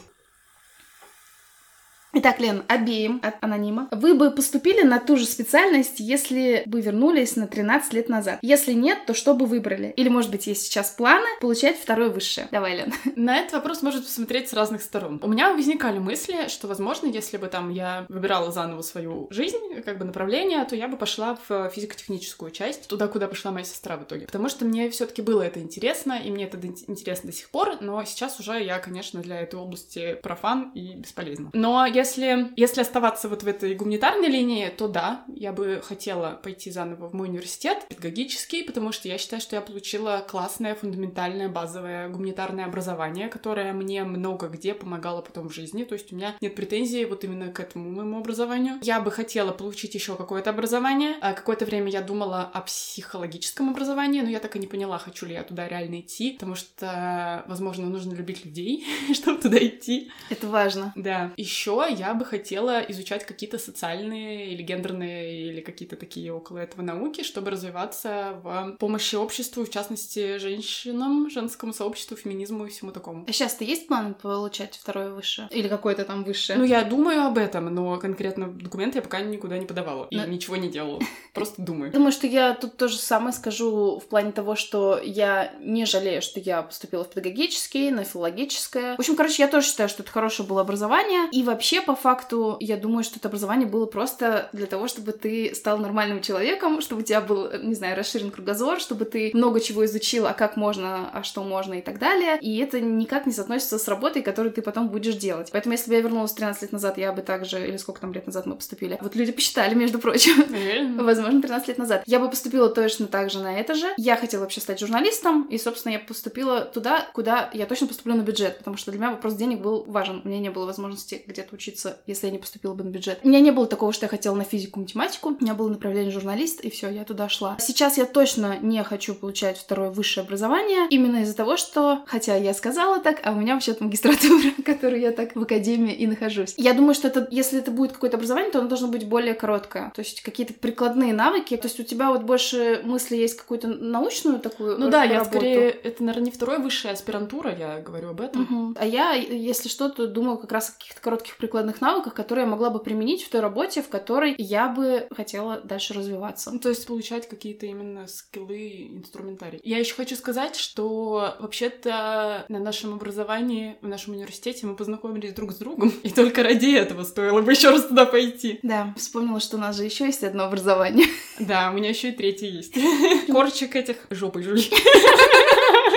Итак, 2.20 2.40
Лен, 2.40 2.64
обеим 2.68 3.20
от 3.22 3.36
анонима. 3.44 3.90
Вы 3.92 4.16
бы 4.16 4.32
поступили 4.32 4.82
на 4.82 5.00
ту 5.00 5.18
же 5.18 5.26
специальность, 5.26 6.00
если 6.00 6.64
бы 6.66 6.82
вернулись 6.82 7.36
на 7.36 7.46
13 7.46 7.94
лет 7.94 8.10
назад? 8.10 8.40
Если 8.42 8.74
нет, 8.74 9.06
то 9.06 9.14
что 9.14 9.36
бы 9.36 9.46
выбрали? 9.46 9.94
Или, 9.96 10.10
может 10.10 10.32
быть, 10.32 10.48
есть 10.48 10.64
сейчас 10.64 10.90
планы 10.90 11.28
получать 11.40 11.78
второе 11.78 12.10
высшее? 12.10 12.48
Давай, 12.50 12.76
Лен. 12.76 12.92
На 13.16 13.38
этот 13.38 13.54
вопрос 13.54 13.84
можно 13.84 14.02
посмотреть 14.02 14.50
с 14.50 14.54
разных 14.54 14.82
сторон. 14.82 15.20
У 15.22 15.28
меня 15.28 15.54
возникали 15.54 16.00
мысли, 16.00 16.48
что, 16.48 16.66
возможно, 16.66 17.06
если 17.06 17.38
бы 17.38 17.46
там 17.50 17.70
я 17.70 18.08
выбирала 18.10 18.52
заново 18.52 18.82
свою 18.82 19.28
жизнь, 19.30 19.60
как 19.86 20.00
бы 20.00 20.06
направление, 20.06 20.66
то 20.66 20.76
я 20.76 20.88
бы 20.88 20.98
пошла 20.98 21.38
в 21.48 21.70
физико-техническую 21.70 22.50
часть, 22.50 22.88
туда, 22.88 23.08
куда 23.08 23.28
пошла 23.28 23.52
моя 23.52 23.64
сестра 23.64 23.96
в 23.96 24.06
итоге. 24.06 24.26
Потому 24.26 24.50
что 24.50 24.66
мне 24.66 24.90
все 24.90 25.06
таки 25.06 25.22
было 25.22 25.44
это 25.44 25.60
интересно, 25.60 26.14
и 26.14 26.32
мне 26.32 26.46
это 26.46 26.58
интересно 26.88 27.30
до 27.30 27.36
сих 27.36 27.52
пор, 27.52 27.78
но 27.80 28.04
сейчас 28.06 28.40
уже 28.40 28.64
я, 28.64 28.80
конечно, 28.80 29.22
для 29.22 29.40
этой 29.42 29.60
области 29.60 30.18
профан 30.24 30.72
и 30.74 30.96
бесполезна. 30.96 31.52
Но 31.54 31.86
я 31.86 32.07
если, 32.08 32.54
если 32.56 32.82
оставаться 32.82 33.28
вот 33.28 33.44
в 33.44 33.48
этой 33.48 33.76
гуманитарной 33.76 34.30
линии, 34.30 34.70
то 34.70 34.88
да, 34.88 35.26
я 35.28 35.52
бы 35.52 35.82
хотела 35.84 36.40
пойти 36.42 36.72
заново 36.72 37.10
в 37.10 37.14
мой 37.14 37.28
университет, 37.28 37.86
педагогический, 37.90 38.64
потому 38.64 38.92
что 38.92 39.08
я 39.08 39.18
считаю, 39.18 39.42
что 39.42 39.56
я 39.56 39.62
получила 39.62 40.26
классное, 40.28 40.76
фундаментальное, 40.76 41.50
базовое 41.50 42.08
гуманитарное 42.10 42.66
образование, 42.66 43.28
которое 43.28 43.74
мне 43.74 44.04
много 44.04 44.48
где 44.48 44.74
помогало 44.74 45.22
потом 45.22 45.50
в 45.50 45.54
жизни. 45.54 45.84
То 45.84 45.94
есть 45.94 46.14
у 46.14 46.16
меня 46.16 46.36
нет 46.42 46.56
претензий 46.56 47.06
вот 47.06 47.24
именно 47.24 47.52
к 47.52 47.60
этому 47.60 47.90
моему 47.90 48.20
образованию. 48.20 48.80
Я 48.82 49.02
бы 49.02 49.12
хотела 49.12 49.52
получить 49.52 49.94
еще 49.96 50.16
какое-то 50.16 50.52
образование. 50.52 51.16
А 51.22 51.34
какое-то 51.34 51.66
время 51.66 51.90
я 51.90 52.02
думала 52.02 52.50
о 52.54 52.62
психологическом 52.62 53.70
образовании, 53.70 54.22
но 54.22 54.30
я 54.30 54.40
так 54.40 54.56
и 54.56 54.60
не 54.60 54.68
поняла, 54.68 54.98
хочу 54.98 55.26
ли 55.26 55.34
я 55.34 55.44
туда 55.44 55.68
реально 55.68 56.00
идти, 56.00 56.32
потому 56.32 56.56
что, 56.56 57.44
возможно, 57.48 57.88
нужно 57.88 58.14
любить 58.14 58.46
людей, 58.46 58.86
чтобы 59.14 59.42
туда 59.42 59.58
идти. 59.58 60.10
Это 60.30 60.48
важно. 60.48 60.94
Да. 60.96 61.34
Еще 61.38 61.87
я 61.88 62.14
бы 62.14 62.26
хотела 62.26 62.80
изучать 62.90 63.26
какие-то 63.26 63.58
социальные 63.60 64.52
или 64.54 64.62
гендерные 64.62 65.48
или 65.50 65.62
какие-то 65.62 65.96
такие 65.96 66.34
около 66.34 66.60
этого 66.60 66.82
науки, 66.82 67.24
чтобы 67.24 67.52
развиваться 67.52 68.40
в 68.44 68.76
помощи 68.80 69.16
обществу, 69.16 69.66
в 69.66 69.70
частности, 69.70 70.38
женщинам, 70.38 71.30
женскому 71.30 71.74
сообществу, 71.74 72.18
феминизму 72.18 72.66
и 72.66 72.70
всему 72.70 72.92
такому. 72.92 73.26
А 73.28 73.32
сейчас-то 73.32 73.64
есть 73.64 73.88
план 73.88 74.14
получать 74.14 74.76
второе 74.76 75.12
высшее? 75.12 75.48
Или 75.52 75.68
какое-то 75.68 76.04
там 76.06 76.24
высшее? 76.24 76.60
Ну, 76.60 76.66
я 76.66 76.84
думаю 76.84 77.26
об 77.26 77.38
этом, 77.38 77.74
но 77.74 77.98
конкретно 77.98 78.48
документы 78.48 79.00
я 79.00 79.02
пока 79.02 79.22
никуда 79.22 79.58
не 79.58 79.66
подавала 79.66 80.08
и 80.10 80.16
Но- 80.18 80.26
ничего 80.26 80.56
не 80.56 80.70
делала. 80.70 81.00
Просто 81.34 81.62
думаю. 81.62 81.92
Думаю, 81.92 82.12
что 82.12 82.28
я 82.28 82.54
тут 82.54 82.78
то 82.78 82.88
же 82.88 82.98
самое 82.98 83.34
скажу 83.34 84.00
в 84.00 84.08
плане 84.08 84.32
того, 84.32 84.56
что 84.56 85.00
я 85.04 85.54
не 85.60 85.86
жалею, 85.86 86.22
что 86.22 86.40
я 86.40 86.62
поступила 86.62 87.04
в 87.04 87.10
педагогический, 87.10 87.92
на 87.92 88.04
филологическое. 88.04 88.96
В 88.96 89.00
общем, 89.00 89.16
короче, 89.16 89.44
я 89.44 89.48
тоже 89.48 89.68
считаю, 89.68 89.90
что 89.90 90.04
это 90.04 90.12
хорошее 90.12 90.48
было 90.48 90.62
образование. 90.62 91.30
И 91.32 91.44
вообще, 91.44 91.77
по 91.82 91.96
факту, 91.96 92.58
я 92.60 92.78
думаю, 92.78 93.04
что 93.04 93.18
это 93.18 93.28
образование 93.28 93.68
было 93.68 93.86
просто 93.86 94.50
для 94.54 94.68
того, 94.68 94.88
чтобы 94.88 95.12
ты 95.12 95.54
стал 95.56 95.78
нормальным 95.78 96.22
человеком, 96.22 96.82
чтобы 96.82 97.02
у 97.02 97.06
тебя 97.06 97.22
был, 97.22 97.50
не 97.62 97.76
знаю, 97.76 97.98
расширен 97.98 98.32
кругозор, 98.32 98.80
чтобы 98.80 99.06
ты 99.06 99.32
много 99.34 99.60
чего 99.60 99.86
изучил, 99.86 100.28
а 100.28 100.34
как 100.34 100.58
можно, 100.58 101.10
а 101.12 101.24
что 101.24 101.44
можно 101.44 101.76
и 101.76 101.82
так 101.82 102.00
далее. 102.00 102.38
И 102.42 102.58
это 102.58 102.80
никак 102.80 103.26
не 103.26 103.34
соотносится 103.34 103.78
с 103.78 103.88
работой, 103.88 104.22
которую 104.22 104.54
ты 104.54 104.62
потом 104.62 104.90
будешь 104.90 105.16
делать. 105.16 105.50
Поэтому, 105.52 105.74
если 105.74 105.90
бы 105.90 105.96
я 105.96 106.02
вернулась 106.02 106.34
13 106.34 106.64
лет 106.64 106.72
назад, 106.72 106.98
я 106.98 107.12
бы 107.12 107.22
также, 107.22 107.68
или 107.68 107.78
сколько 107.78 108.02
там 108.02 108.14
лет 108.14 108.26
назад 108.26 108.46
мы 108.46 108.56
поступили, 108.56 108.98
вот 109.02 109.16
люди 109.16 109.32
посчитали, 109.32 109.74
между 109.76 110.00
прочим? 110.00 110.98
Возможно, 111.04 111.42
13 111.42 111.68
лет 111.68 111.78
назад. 111.78 112.04
Я 112.06 112.20
бы 112.20 112.30
поступила 112.30 112.70
точно 112.70 113.08
так 113.08 113.30
же 113.30 113.40
на 113.40 113.60
это 113.60 113.76
же. 113.76 113.88
Я 113.98 114.16
хотела 114.16 114.42
вообще 114.42 114.62
стать 114.62 114.80
журналистом, 114.80 115.44
и, 115.44 115.58
собственно, 115.58 115.94
я 115.94 116.00
поступила 116.00 116.62
туда, 116.62 117.08
куда 117.14 117.50
я 117.54 117.66
точно 117.66 117.88
поступлю 117.88 118.16
на 118.16 118.22
бюджет, 118.22 118.58
потому 118.58 118.78
что 118.78 118.92
для 118.92 119.00
меня 119.00 119.12
вопрос 119.12 119.36
денег 119.36 119.60
был 119.60 119.84
важен. 119.86 120.22
У 120.24 120.28
меня 120.28 120.40
не 120.40 120.50
было 120.50 120.66
возможности 120.66 121.24
где-то 121.26 121.56
учиться, 121.56 121.67
если 122.06 122.28
я 122.28 122.32
не 122.32 122.40
поступила 122.40 122.74
бы 122.74 122.84
на 122.84 122.90
бюджет. 122.90 123.20
У 123.24 123.28
меня 123.28 123.40
не 123.40 123.52
было 123.52 123.68
такого, 123.68 123.94
что 123.94 124.06
я 124.06 124.10
хотела 124.10 124.36
на 124.36 124.44
физику, 124.44 124.80
математику. 124.80 125.30
У 125.30 125.44
меня 125.44 125.54
было 125.54 125.70
направление 125.70 126.12
журналист, 126.12 126.62
и 126.62 126.70
все, 126.70 126.90
я 126.90 127.04
туда 127.04 127.30
шла. 127.30 127.58
Сейчас 127.60 127.98
я 127.98 128.06
точно 128.06 128.58
не 128.60 128.84
хочу 128.84 129.14
получать 129.16 129.58
второе 129.58 129.90
высшее 129.90 130.24
образование, 130.24 130.88
именно 130.90 131.18
из-за 131.24 131.36
того, 131.36 131.58
что, 131.58 132.04
хотя 132.08 132.36
я 132.36 132.54
сказала 132.54 133.00
так, 133.00 133.20
а 133.24 133.32
у 133.32 133.36
меня 133.36 133.54
вообще-то 133.54 133.84
магистратура, 133.84 134.52
которую 134.66 135.02
я 135.02 135.12
так 135.12 135.36
в 135.36 135.42
академии 135.42 135.94
и 135.94 136.08
нахожусь. 136.08 136.54
Я 136.58 136.74
думаю, 136.74 136.94
что 136.94 137.08
это, 137.08 137.28
если 137.32 137.60
это 137.60 137.72
будет 137.72 137.94
какое-то 137.94 138.18
образование, 138.18 138.52
то 138.52 138.60
оно 138.60 138.68
должно 138.68 138.88
быть 138.88 139.08
более 139.08 139.34
короткое. 139.34 139.92
То 139.96 140.02
есть 140.02 140.22
какие-то 140.22 140.54
прикладные 140.54 141.14
навыки. 141.14 141.56
То 141.58 141.68
есть 141.68 141.80
у 141.80 141.84
тебя 141.84 142.10
вот 142.12 142.24
больше 142.24 142.82
мысли 142.84 143.16
есть 143.16 143.38
какую-то 143.38 143.68
научную 143.68 144.40
такую 144.40 144.78
Ну 144.78 144.90
да, 144.90 145.04
я 145.04 145.20
работу. 145.20 145.38
скорее... 145.38 145.70
Это, 145.70 146.04
наверное, 146.04 146.26
не 146.26 146.32
второе 146.32 146.60
высшая 146.60 146.94
аспирантура, 146.94 147.56
я 147.56 147.80
говорю 147.80 148.10
об 148.10 148.22
этом. 148.22 148.42
Мгм. 148.42 148.78
А 148.80 148.86
я, 148.86 149.14
если 149.14 149.70
что, 149.70 149.90
то 149.90 150.08
думаю 150.08 150.38
как 150.38 150.52
раз 150.52 150.70
о 150.70 150.74
каких-то 150.74 151.02
коротких 151.02 151.38
прикладных 151.38 151.57
навыках, 151.82 152.14
которые 152.14 152.46
я 152.46 152.52
могла 152.52 152.70
бы 152.70 152.80
применить 152.80 153.24
в 153.24 153.30
той 153.30 153.42
работе, 153.42 153.82
в 153.82 153.90
которой 153.90 154.36
я 154.38 154.68
бы 154.68 155.08
хотела 155.16 155.60
дальше 155.62 155.94
развиваться. 155.94 156.52
Ну, 156.52 156.60
то 156.60 156.70
есть 156.70 156.86
получать 156.88 157.28
какие-то 157.28 157.66
именно 157.66 158.08
скиллы, 158.08 158.88
инструментарий. 158.94 159.60
Я 159.64 159.80
еще 159.80 159.96
хочу 159.96 160.16
сказать, 160.16 160.56
что 160.56 161.36
вообще-то 161.40 162.46
на 162.50 162.60
нашем 162.60 162.94
образовании, 162.94 163.78
в 163.82 163.88
нашем 163.88 164.14
университете 164.14 164.66
мы 164.66 164.76
познакомились 164.76 165.34
друг 165.34 165.52
с 165.52 165.56
другом, 165.56 165.92
и 166.04 166.10
только 166.10 166.44
ради 166.44 166.76
этого 166.76 167.04
стоило 167.04 167.42
бы 167.42 167.52
еще 167.52 167.70
раз 167.70 167.86
туда 167.86 168.06
пойти. 168.06 168.60
Да, 168.64 168.94
вспомнила, 168.98 169.40
что 169.40 169.58
у 169.58 169.60
нас 169.60 169.76
же 169.76 169.84
еще 169.84 170.06
есть 170.06 170.24
одно 170.24 170.46
образование. 170.46 171.08
Да, 171.40 171.70
у 171.72 171.74
меня 171.74 171.90
еще 171.90 172.10
и 172.10 172.12
третье 172.12 172.48
есть. 172.48 172.74
Корчик 173.28 173.76
этих 173.76 174.08
жопой 174.10 174.44
жуй. 174.44 174.70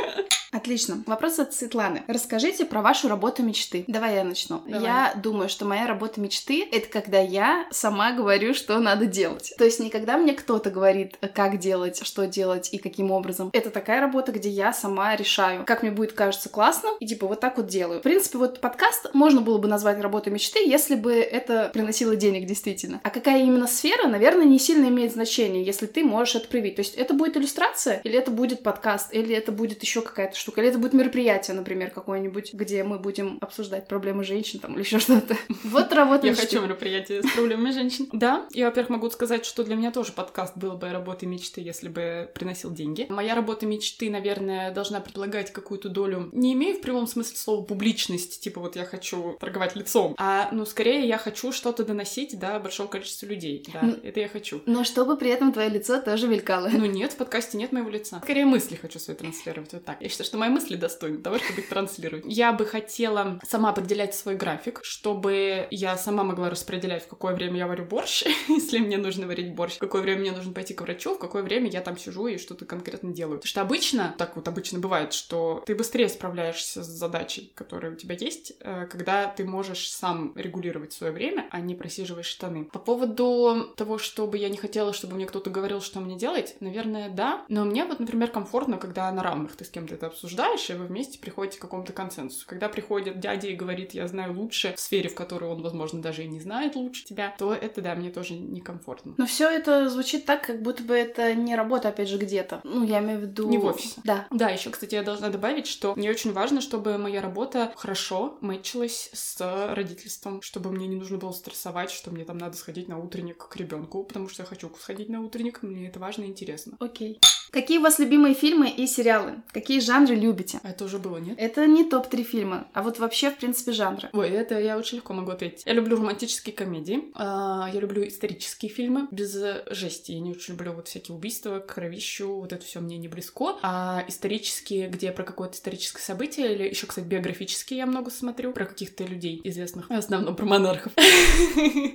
Отлично. 0.61 1.03
Вопрос 1.07 1.39
от 1.39 1.55
Светланы. 1.55 2.03
Расскажите 2.07 2.67
про 2.67 2.83
вашу 2.83 3.09
работу 3.09 3.43
мечты. 3.43 3.85
Давай 3.87 4.17
я 4.17 4.25
начну. 4.25 4.61
Давай. 4.67 4.83
Я 4.83 5.15
думаю, 5.17 5.49
что 5.49 5.65
моя 5.65 5.87
работа 5.87 6.21
мечты— 6.21 6.69
это 6.73 6.87
когда 6.89 7.19
я 7.19 7.67
сама 7.71 8.13
говорю, 8.13 8.53
что 8.53 8.79
надо 8.79 9.07
делать. 9.07 9.55
То 9.57 9.65
есть 9.65 9.81
не 9.81 9.89
когда 9.89 10.19
мне 10.19 10.35
кто-то 10.35 10.71
говорит, 10.71 11.17
как 11.35 11.59
делать, 11.59 12.05
что 12.05 12.27
делать 12.27 12.69
и 12.73 12.79
каким 12.79 13.11
образом. 13.11 13.49
Это 13.55 13.71
такая 13.71 14.03
работа, 14.03 14.33
где 14.33 14.51
я 14.51 14.75
сама 14.75 15.17
решаю, 15.17 15.65
как 15.65 15.83
мне 15.83 15.91
будет 15.91 16.13
кажется 16.13 16.51
классно, 16.51 16.91
и 17.01 17.07
типа 17.07 17.27
вот 17.27 17.41
так 17.41 17.57
вот 17.57 17.67
делаю. 17.67 18.01
В 18.01 18.03
принципе, 18.03 18.37
вот 18.37 18.61
подкаст 18.61 19.15
можно 19.15 19.41
было 19.41 19.57
бы 19.57 19.67
назвать 19.67 19.99
работой 20.03 20.31
мечты, 20.31 20.59
если 20.69 20.95
бы 20.95 21.15
это 21.15 21.71
приносило 21.73 22.17
денег 22.17 22.45
действительно. 22.45 23.01
А 23.03 23.09
какая 23.09 23.43
именно 23.43 23.67
сфера, 23.67 24.09
наверное, 24.09 24.45
не 24.45 24.59
сильно 24.59 24.89
имеет 24.89 25.13
значение, 25.15 25.65
если 25.65 25.87
ты 25.87 26.05
можешь 26.05 26.35
это 26.35 26.49
проявить. 26.49 26.77
То 26.77 26.81
есть 26.81 26.97
это 26.97 27.15
будет 27.15 27.39
иллюстрация, 27.39 28.03
или 28.05 28.19
это 28.19 28.31
будет 28.31 28.63
подкаст, 28.63 29.15
или 29.15 29.35
это 29.35 29.53
будет 29.53 29.81
еще 29.81 30.03
какая-то 30.03 30.37
штука, 30.37 30.50
или 30.59 30.69
это 30.69 30.79
будет 30.79 30.93
мероприятие, 30.93 31.57
например, 31.57 31.91
какое-нибудь, 31.91 32.55
где 32.55 32.85
мы 32.85 32.99
будем 32.99 33.39
обсуждать 33.41 33.89
проблемы 33.89 34.25
женщин 34.25 34.61
там 34.61 34.75
или 34.75 34.81
еще 34.81 34.99
что-то. 34.99 35.37
Вот 35.65 35.93
работа 35.93 36.27
Я 36.27 36.35
хочу 36.35 36.61
мероприятие 36.63 37.23
с 37.23 37.31
проблемами 37.33 37.71
женщин. 37.71 38.09
Да, 38.13 38.47
я, 38.53 38.67
во-первых, 38.67 38.91
могу 38.91 39.11
сказать, 39.11 39.45
что 39.45 39.65
для 39.65 39.77
меня 39.77 39.91
тоже 39.91 40.13
подкаст 40.13 40.57
был 40.57 40.73
бы 40.73 40.91
работой 40.91 41.27
мечты, 41.27 41.61
если 41.61 41.89
бы 41.89 42.31
приносил 42.35 42.71
деньги. 42.73 43.07
Моя 43.09 43.35
работа 43.35 43.67
мечты, 43.67 44.11
наверное, 44.11 44.73
должна 44.73 45.01
предполагать 45.01 45.53
какую-то 45.53 45.89
долю, 45.89 46.29
не 46.33 46.53
имею 46.55 46.77
в 46.77 46.81
прямом 46.81 47.07
смысле 47.07 47.37
слова 47.37 47.65
публичность, 47.65 48.41
типа 48.41 48.61
вот 48.61 48.77
я 48.77 48.85
хочу 48.85 49.37
торговать 49.41 49.77
лицом, 49.77 50.15
а, 50.19 50.49
ну, 50.53 50.65
скорее 50.65 51.07
я 51.07 51.19
хочу 51.19 51.53
что-то 51.53 51.85
доносить 51.85 52.39
до 52.39 52.59
большого 52.59 52.89
количества 52.89 53.27
людей. 53.27 53.67
Да, 53.73 53.95
это 54.03 54.21
я 54.21 54.29
хочу. 54.29 54.63
Но 54.67 54.85
чтобы 54.85 55.17
при 55.17 55.31
этом 55.31 55.53
твое 55.53 55.69
лицо 55.69 56.01
тоже 56.01 56.29
мелькало. 56.29 56.69
Ну 56.69 56.87
нет, 56.87 57.13
в 57.13 57.17
подкасте 57.17 57.59
нет 57.59 57.73
моего 57.73 57.91
лица. 57.91 58.21
Скорее 58.23 58.47
мысли 58.47 58.77
хочу 58.77 58.99
свои 58.99 59.17
транслировать. 59.17 59.73
Вот 59.73 59.85
так. 59.85 60.01
Я 60.01 60.09
считаю, 60.09 60.27
что 60.27 60.39
мои 60.41 60.49
мысли 60.49 60.77
достойны 60.77 61.19
того, 61.19 61.39
чтобы 61.39 61.61
их 61.61 61.69
транслировать. 61.69 62.25
Я 62.27 62.53
бы 62.53 62.65
хотела 62.65 63.39
сама 63.47 63.71
определять 63.71 64.15
свой 64.15 64.35
график, 64.35 64.81
чтобы 64.83 65.69
я 65.71 65.97
сама 65.97 66.25
могла 66.25 66.51
распределять, 66.51 67.05
в 67.05 67.09
какое 67.09 67.35
время 67.35 67.59
я 67.59 67.67
варю 67.67 67.85
борщ, 67.85 68.25
если 68.49 68.79
мне 68.79 68.97
нужно 68.97 69.27
варить 69.27 69.55
борщ, 69.55 69.77
в 69.77 69.79
какое 69.79 70.03
время 70.03 70.21
мне 70.21 70.33
нужно 70.33 70.53
пойти 70.53 70.75
к 70.75 70.81
врачу, 70.81 71.15
в 71.15 71.19
какое 71.19 71.43
время 71.43 71.69
я 71.71 71.81
там 71.81 71.97
сижу 71.99 72.27
и 72.27 72.39
что-то 72.39 72.65
конкретно 72.65 73.13
делаю. 73.13 73.39
Потому 73.39 73.49
что 73.49 73.61
обычно, 73.61 74.15
так 74.19 74.37
вот 74.37 74.49
обычно 74.49 74.79
бывает, 74.79 75.13
что 75.13 75.63
ты 75.67 75.75
быстрее 75.75 76.09
справляешься 76.09 76.83
с 76.83 76.87
задачей, 76.87 77.53
которая 77.55 77.93
у 77.93 77.97
тебя 77.97 78.17
есть, 78.19 78.55
э, 78.61 78.87
когда 78.87 79.27
ты 79.27 79.45
можешь 79.45 79.91
сам 79.91 80.33
регулировать 80.37 80.93
свое 80.93 81.13
время, 81.13 81.47
а 81.51 81.61
не 81.61 81.75
просиживаешь 81.75 82.27
штаны. 82.27 82.65
По 82.65 82.79
поводу 82.79 83.73
того, 83.77 83.99
чтобы 83.99 84.39
я 84.39 84.49
не 84.49 84.57
хотела, 84.57 84.93
чтобы 84.93 85.15
мне 85.15 85.27
кто-то 85.27 85.51
говорил, 85.51 85.81
что 85.81 86.01
мне 86.01 86.17
делать, 86.17 86.57
наверное, 86.61 87.11
да. 87.11 87.45
Но 87.49 87.65
мне 87.65 87.85
вот, 87.85 88.01
например, 88.01 88.31
комфортно, 88.31 88.79
когда 88.79 89.11
на 89.13 89.23
равных 89.23 89.57
ты 89.57 89.65
с 89.65 89.71
кем-то 89.71 89.95
это 89.95 90.07
обсуждаешь, 90.07 90.30
и 90.37 90.75
вы 90.75 90.87
вместе 90.87 91.19
приходите 91.19 91.59
к 91.59 91.63
какому-то 91.63 91.93
консенсусу. 91.93 92.47
Когда 92.47 92.69
приходит 92.69 93.21
дядя 93.21 93.49
и 93.49 93.55
говорит, 93.55 93.95
я 93.95 94.07
знаю 94.09 94.39
лучше 94.39 94.75
в 94.77 94.81
сфере, 94.81 95.09
в 95.09 95.15
которой 95.15 95.51
он, 95.51 95.63
возможно, 95.63 96.01
даже 96.01 96.25
и 96.25 96.29
не 96.29 96.41
знает 96.41 96.77
лучше 96.77 97.05
тебя, 97.05 97.35
то 97.39 97.53
это, 97.55 97.81
да, 97.81 97.95
мне 97.95 98.11
тоже 98.11 98.35
некомфортно. 98.35 99.15
Но 99.17 99.27
все 99.27 99.49
это 99.49 99.89
звучит 99.89 100.27
так, 100.27 100.47
как 100.47 100.63
будто 100.63 100.83
бы 100.83 100.95
это 100.95 101.35
не 101.35 101.57
работа, 101.57 101.89
опять 101.89 102.09
же, 102.09 102.19
где-то. 102.19 102.61
Ну, 102.65 102.85
я 102.85 103.01
имею 103.01 103.19
в 103.19 103.23
виду... 103.23 103.49
Не 103.49 103.59
в 103.59 103.65
офисе. 103.65 104.01
Да. 104.05 104.27
Да, 104.31 104.49
еще, 104.49 104.71
кстати, 104.71 104.95
я 104.95 105.03
должна 105.03 105.29
добавить, 105.29 105.67
что 105.67 105.95
мне 105.95 106.11
очень 106.11 106.33
важно, 106.33 106.61
чтобы 106.61 106.99
моя 106.99 107.21
работа 107.21 107.73
хорошо 107.77 108.39
мэтчилась 108.41 109.11
с 109.13 109.75
родительством, 109.75 110.43
чтобы 110.43 110.71
мне 110.71 110.87
не 110.87 110.97
нужно 110.97 111.19
было 111.19 111.33
стрессовать, 111.33 111.91
что 111.91 112.11
мне 112.11 112.25
там 112.25 112.39
надо 112.39 112.57
сходить 112.57 112.89
на 112.89 112.99
утренник 112.99 113.49
к 113.49 113.57
ребенку, 113.57 114.05
потому 114.05 114.29
что 114.29 114.43
я 114.43 114.47
хочу 114.47 114.71
сходить 114.79 115.09
на 115.09 115.21
утренник, 115.23 115.63
мне 115.63 115.89
это 115.89 115.99
важно 115.99 116.25
и 116.25 116.27
интересно. 116.27 116.77
Окей. 116.81 117.21
Какие 117.51 117.79
у 117.79 117.83
вас 117.83 117.99
любимые 117.99 118.35
фильмы 118.35 118.71
и 118.71 118.87
сериалы? 118.87 119.43
Какие 119.53 119.81
жанры 119.81 120.15
любите? 120.15 120.61
А 120.63 120.71
это 120.71 120.85
уже 120.85 120.99
было, 120.99 121.17
нет? 121.17 121.37
Это 121.39 121.67
не 121.67 121.85
топ-3 121.85 122.23
фильма, 122.23 122.69
а 122.75 122.83
вот 122.83 123.01
вообще, 123.01 123.31
в 123.31 123.39
принципе, 123.39 123.73
жанры. 123.73 124.09
Ой, 124.13 124.31
это 124.31 124.59
я 124.61 124.79
очень 124.79 124.99
легко 124.99 125.13
могу 125.15 125.33
ответить. 125.33 125.65
Я 125.67 125.73
люблю 125.73 125.97
романтические 125.97 126.55
комедии, 126.55 127.11
а, 127.15 127.69
я 127.73 127.81
люблю 127.81 128.07
исторические 128.07 128.71
фильмы 128.71 129.09
без 129.11 129.35
э, 129.35 129.65
жести. 129.71 130.13
Я 130.13 130.21
не 130.21 130.31
очень 130.31 130.55
люблю 130.55 130.73
вот 130.73 130.87
всякие 130.87 131.17
убийства, 131.17 131.59
кровищу, 131.59 132.29
вот 132.37 132.53
это 132.53 132.65
все 132.65 132.81
мне 132.81 132.99
не 132.99 133.09
близко. 133.09 133.59
А 133.63 134.05
исторические, 134.07 134.89
где 134.89 135.11
про 135.11 135.25
какое-то 135.25 135.57
историческое 135.57 136.03
событие, 136.03 136.55
или 136.55 136.69
еще, 136.69 136.87
кстати, 136.87 137.05
биографические 137.05 137.79
я 137.79 137.87
много 137.87 138.11
смотрю, 138.11 138.53
про 138.53 138.65
каких-то 138.65 139.03
людей 139.05 139.41
известных, 139.43 139.89
в 139.89 139.93
основном 139.93 140.37
про 140.37 140.47
монархов. 140.47 140.93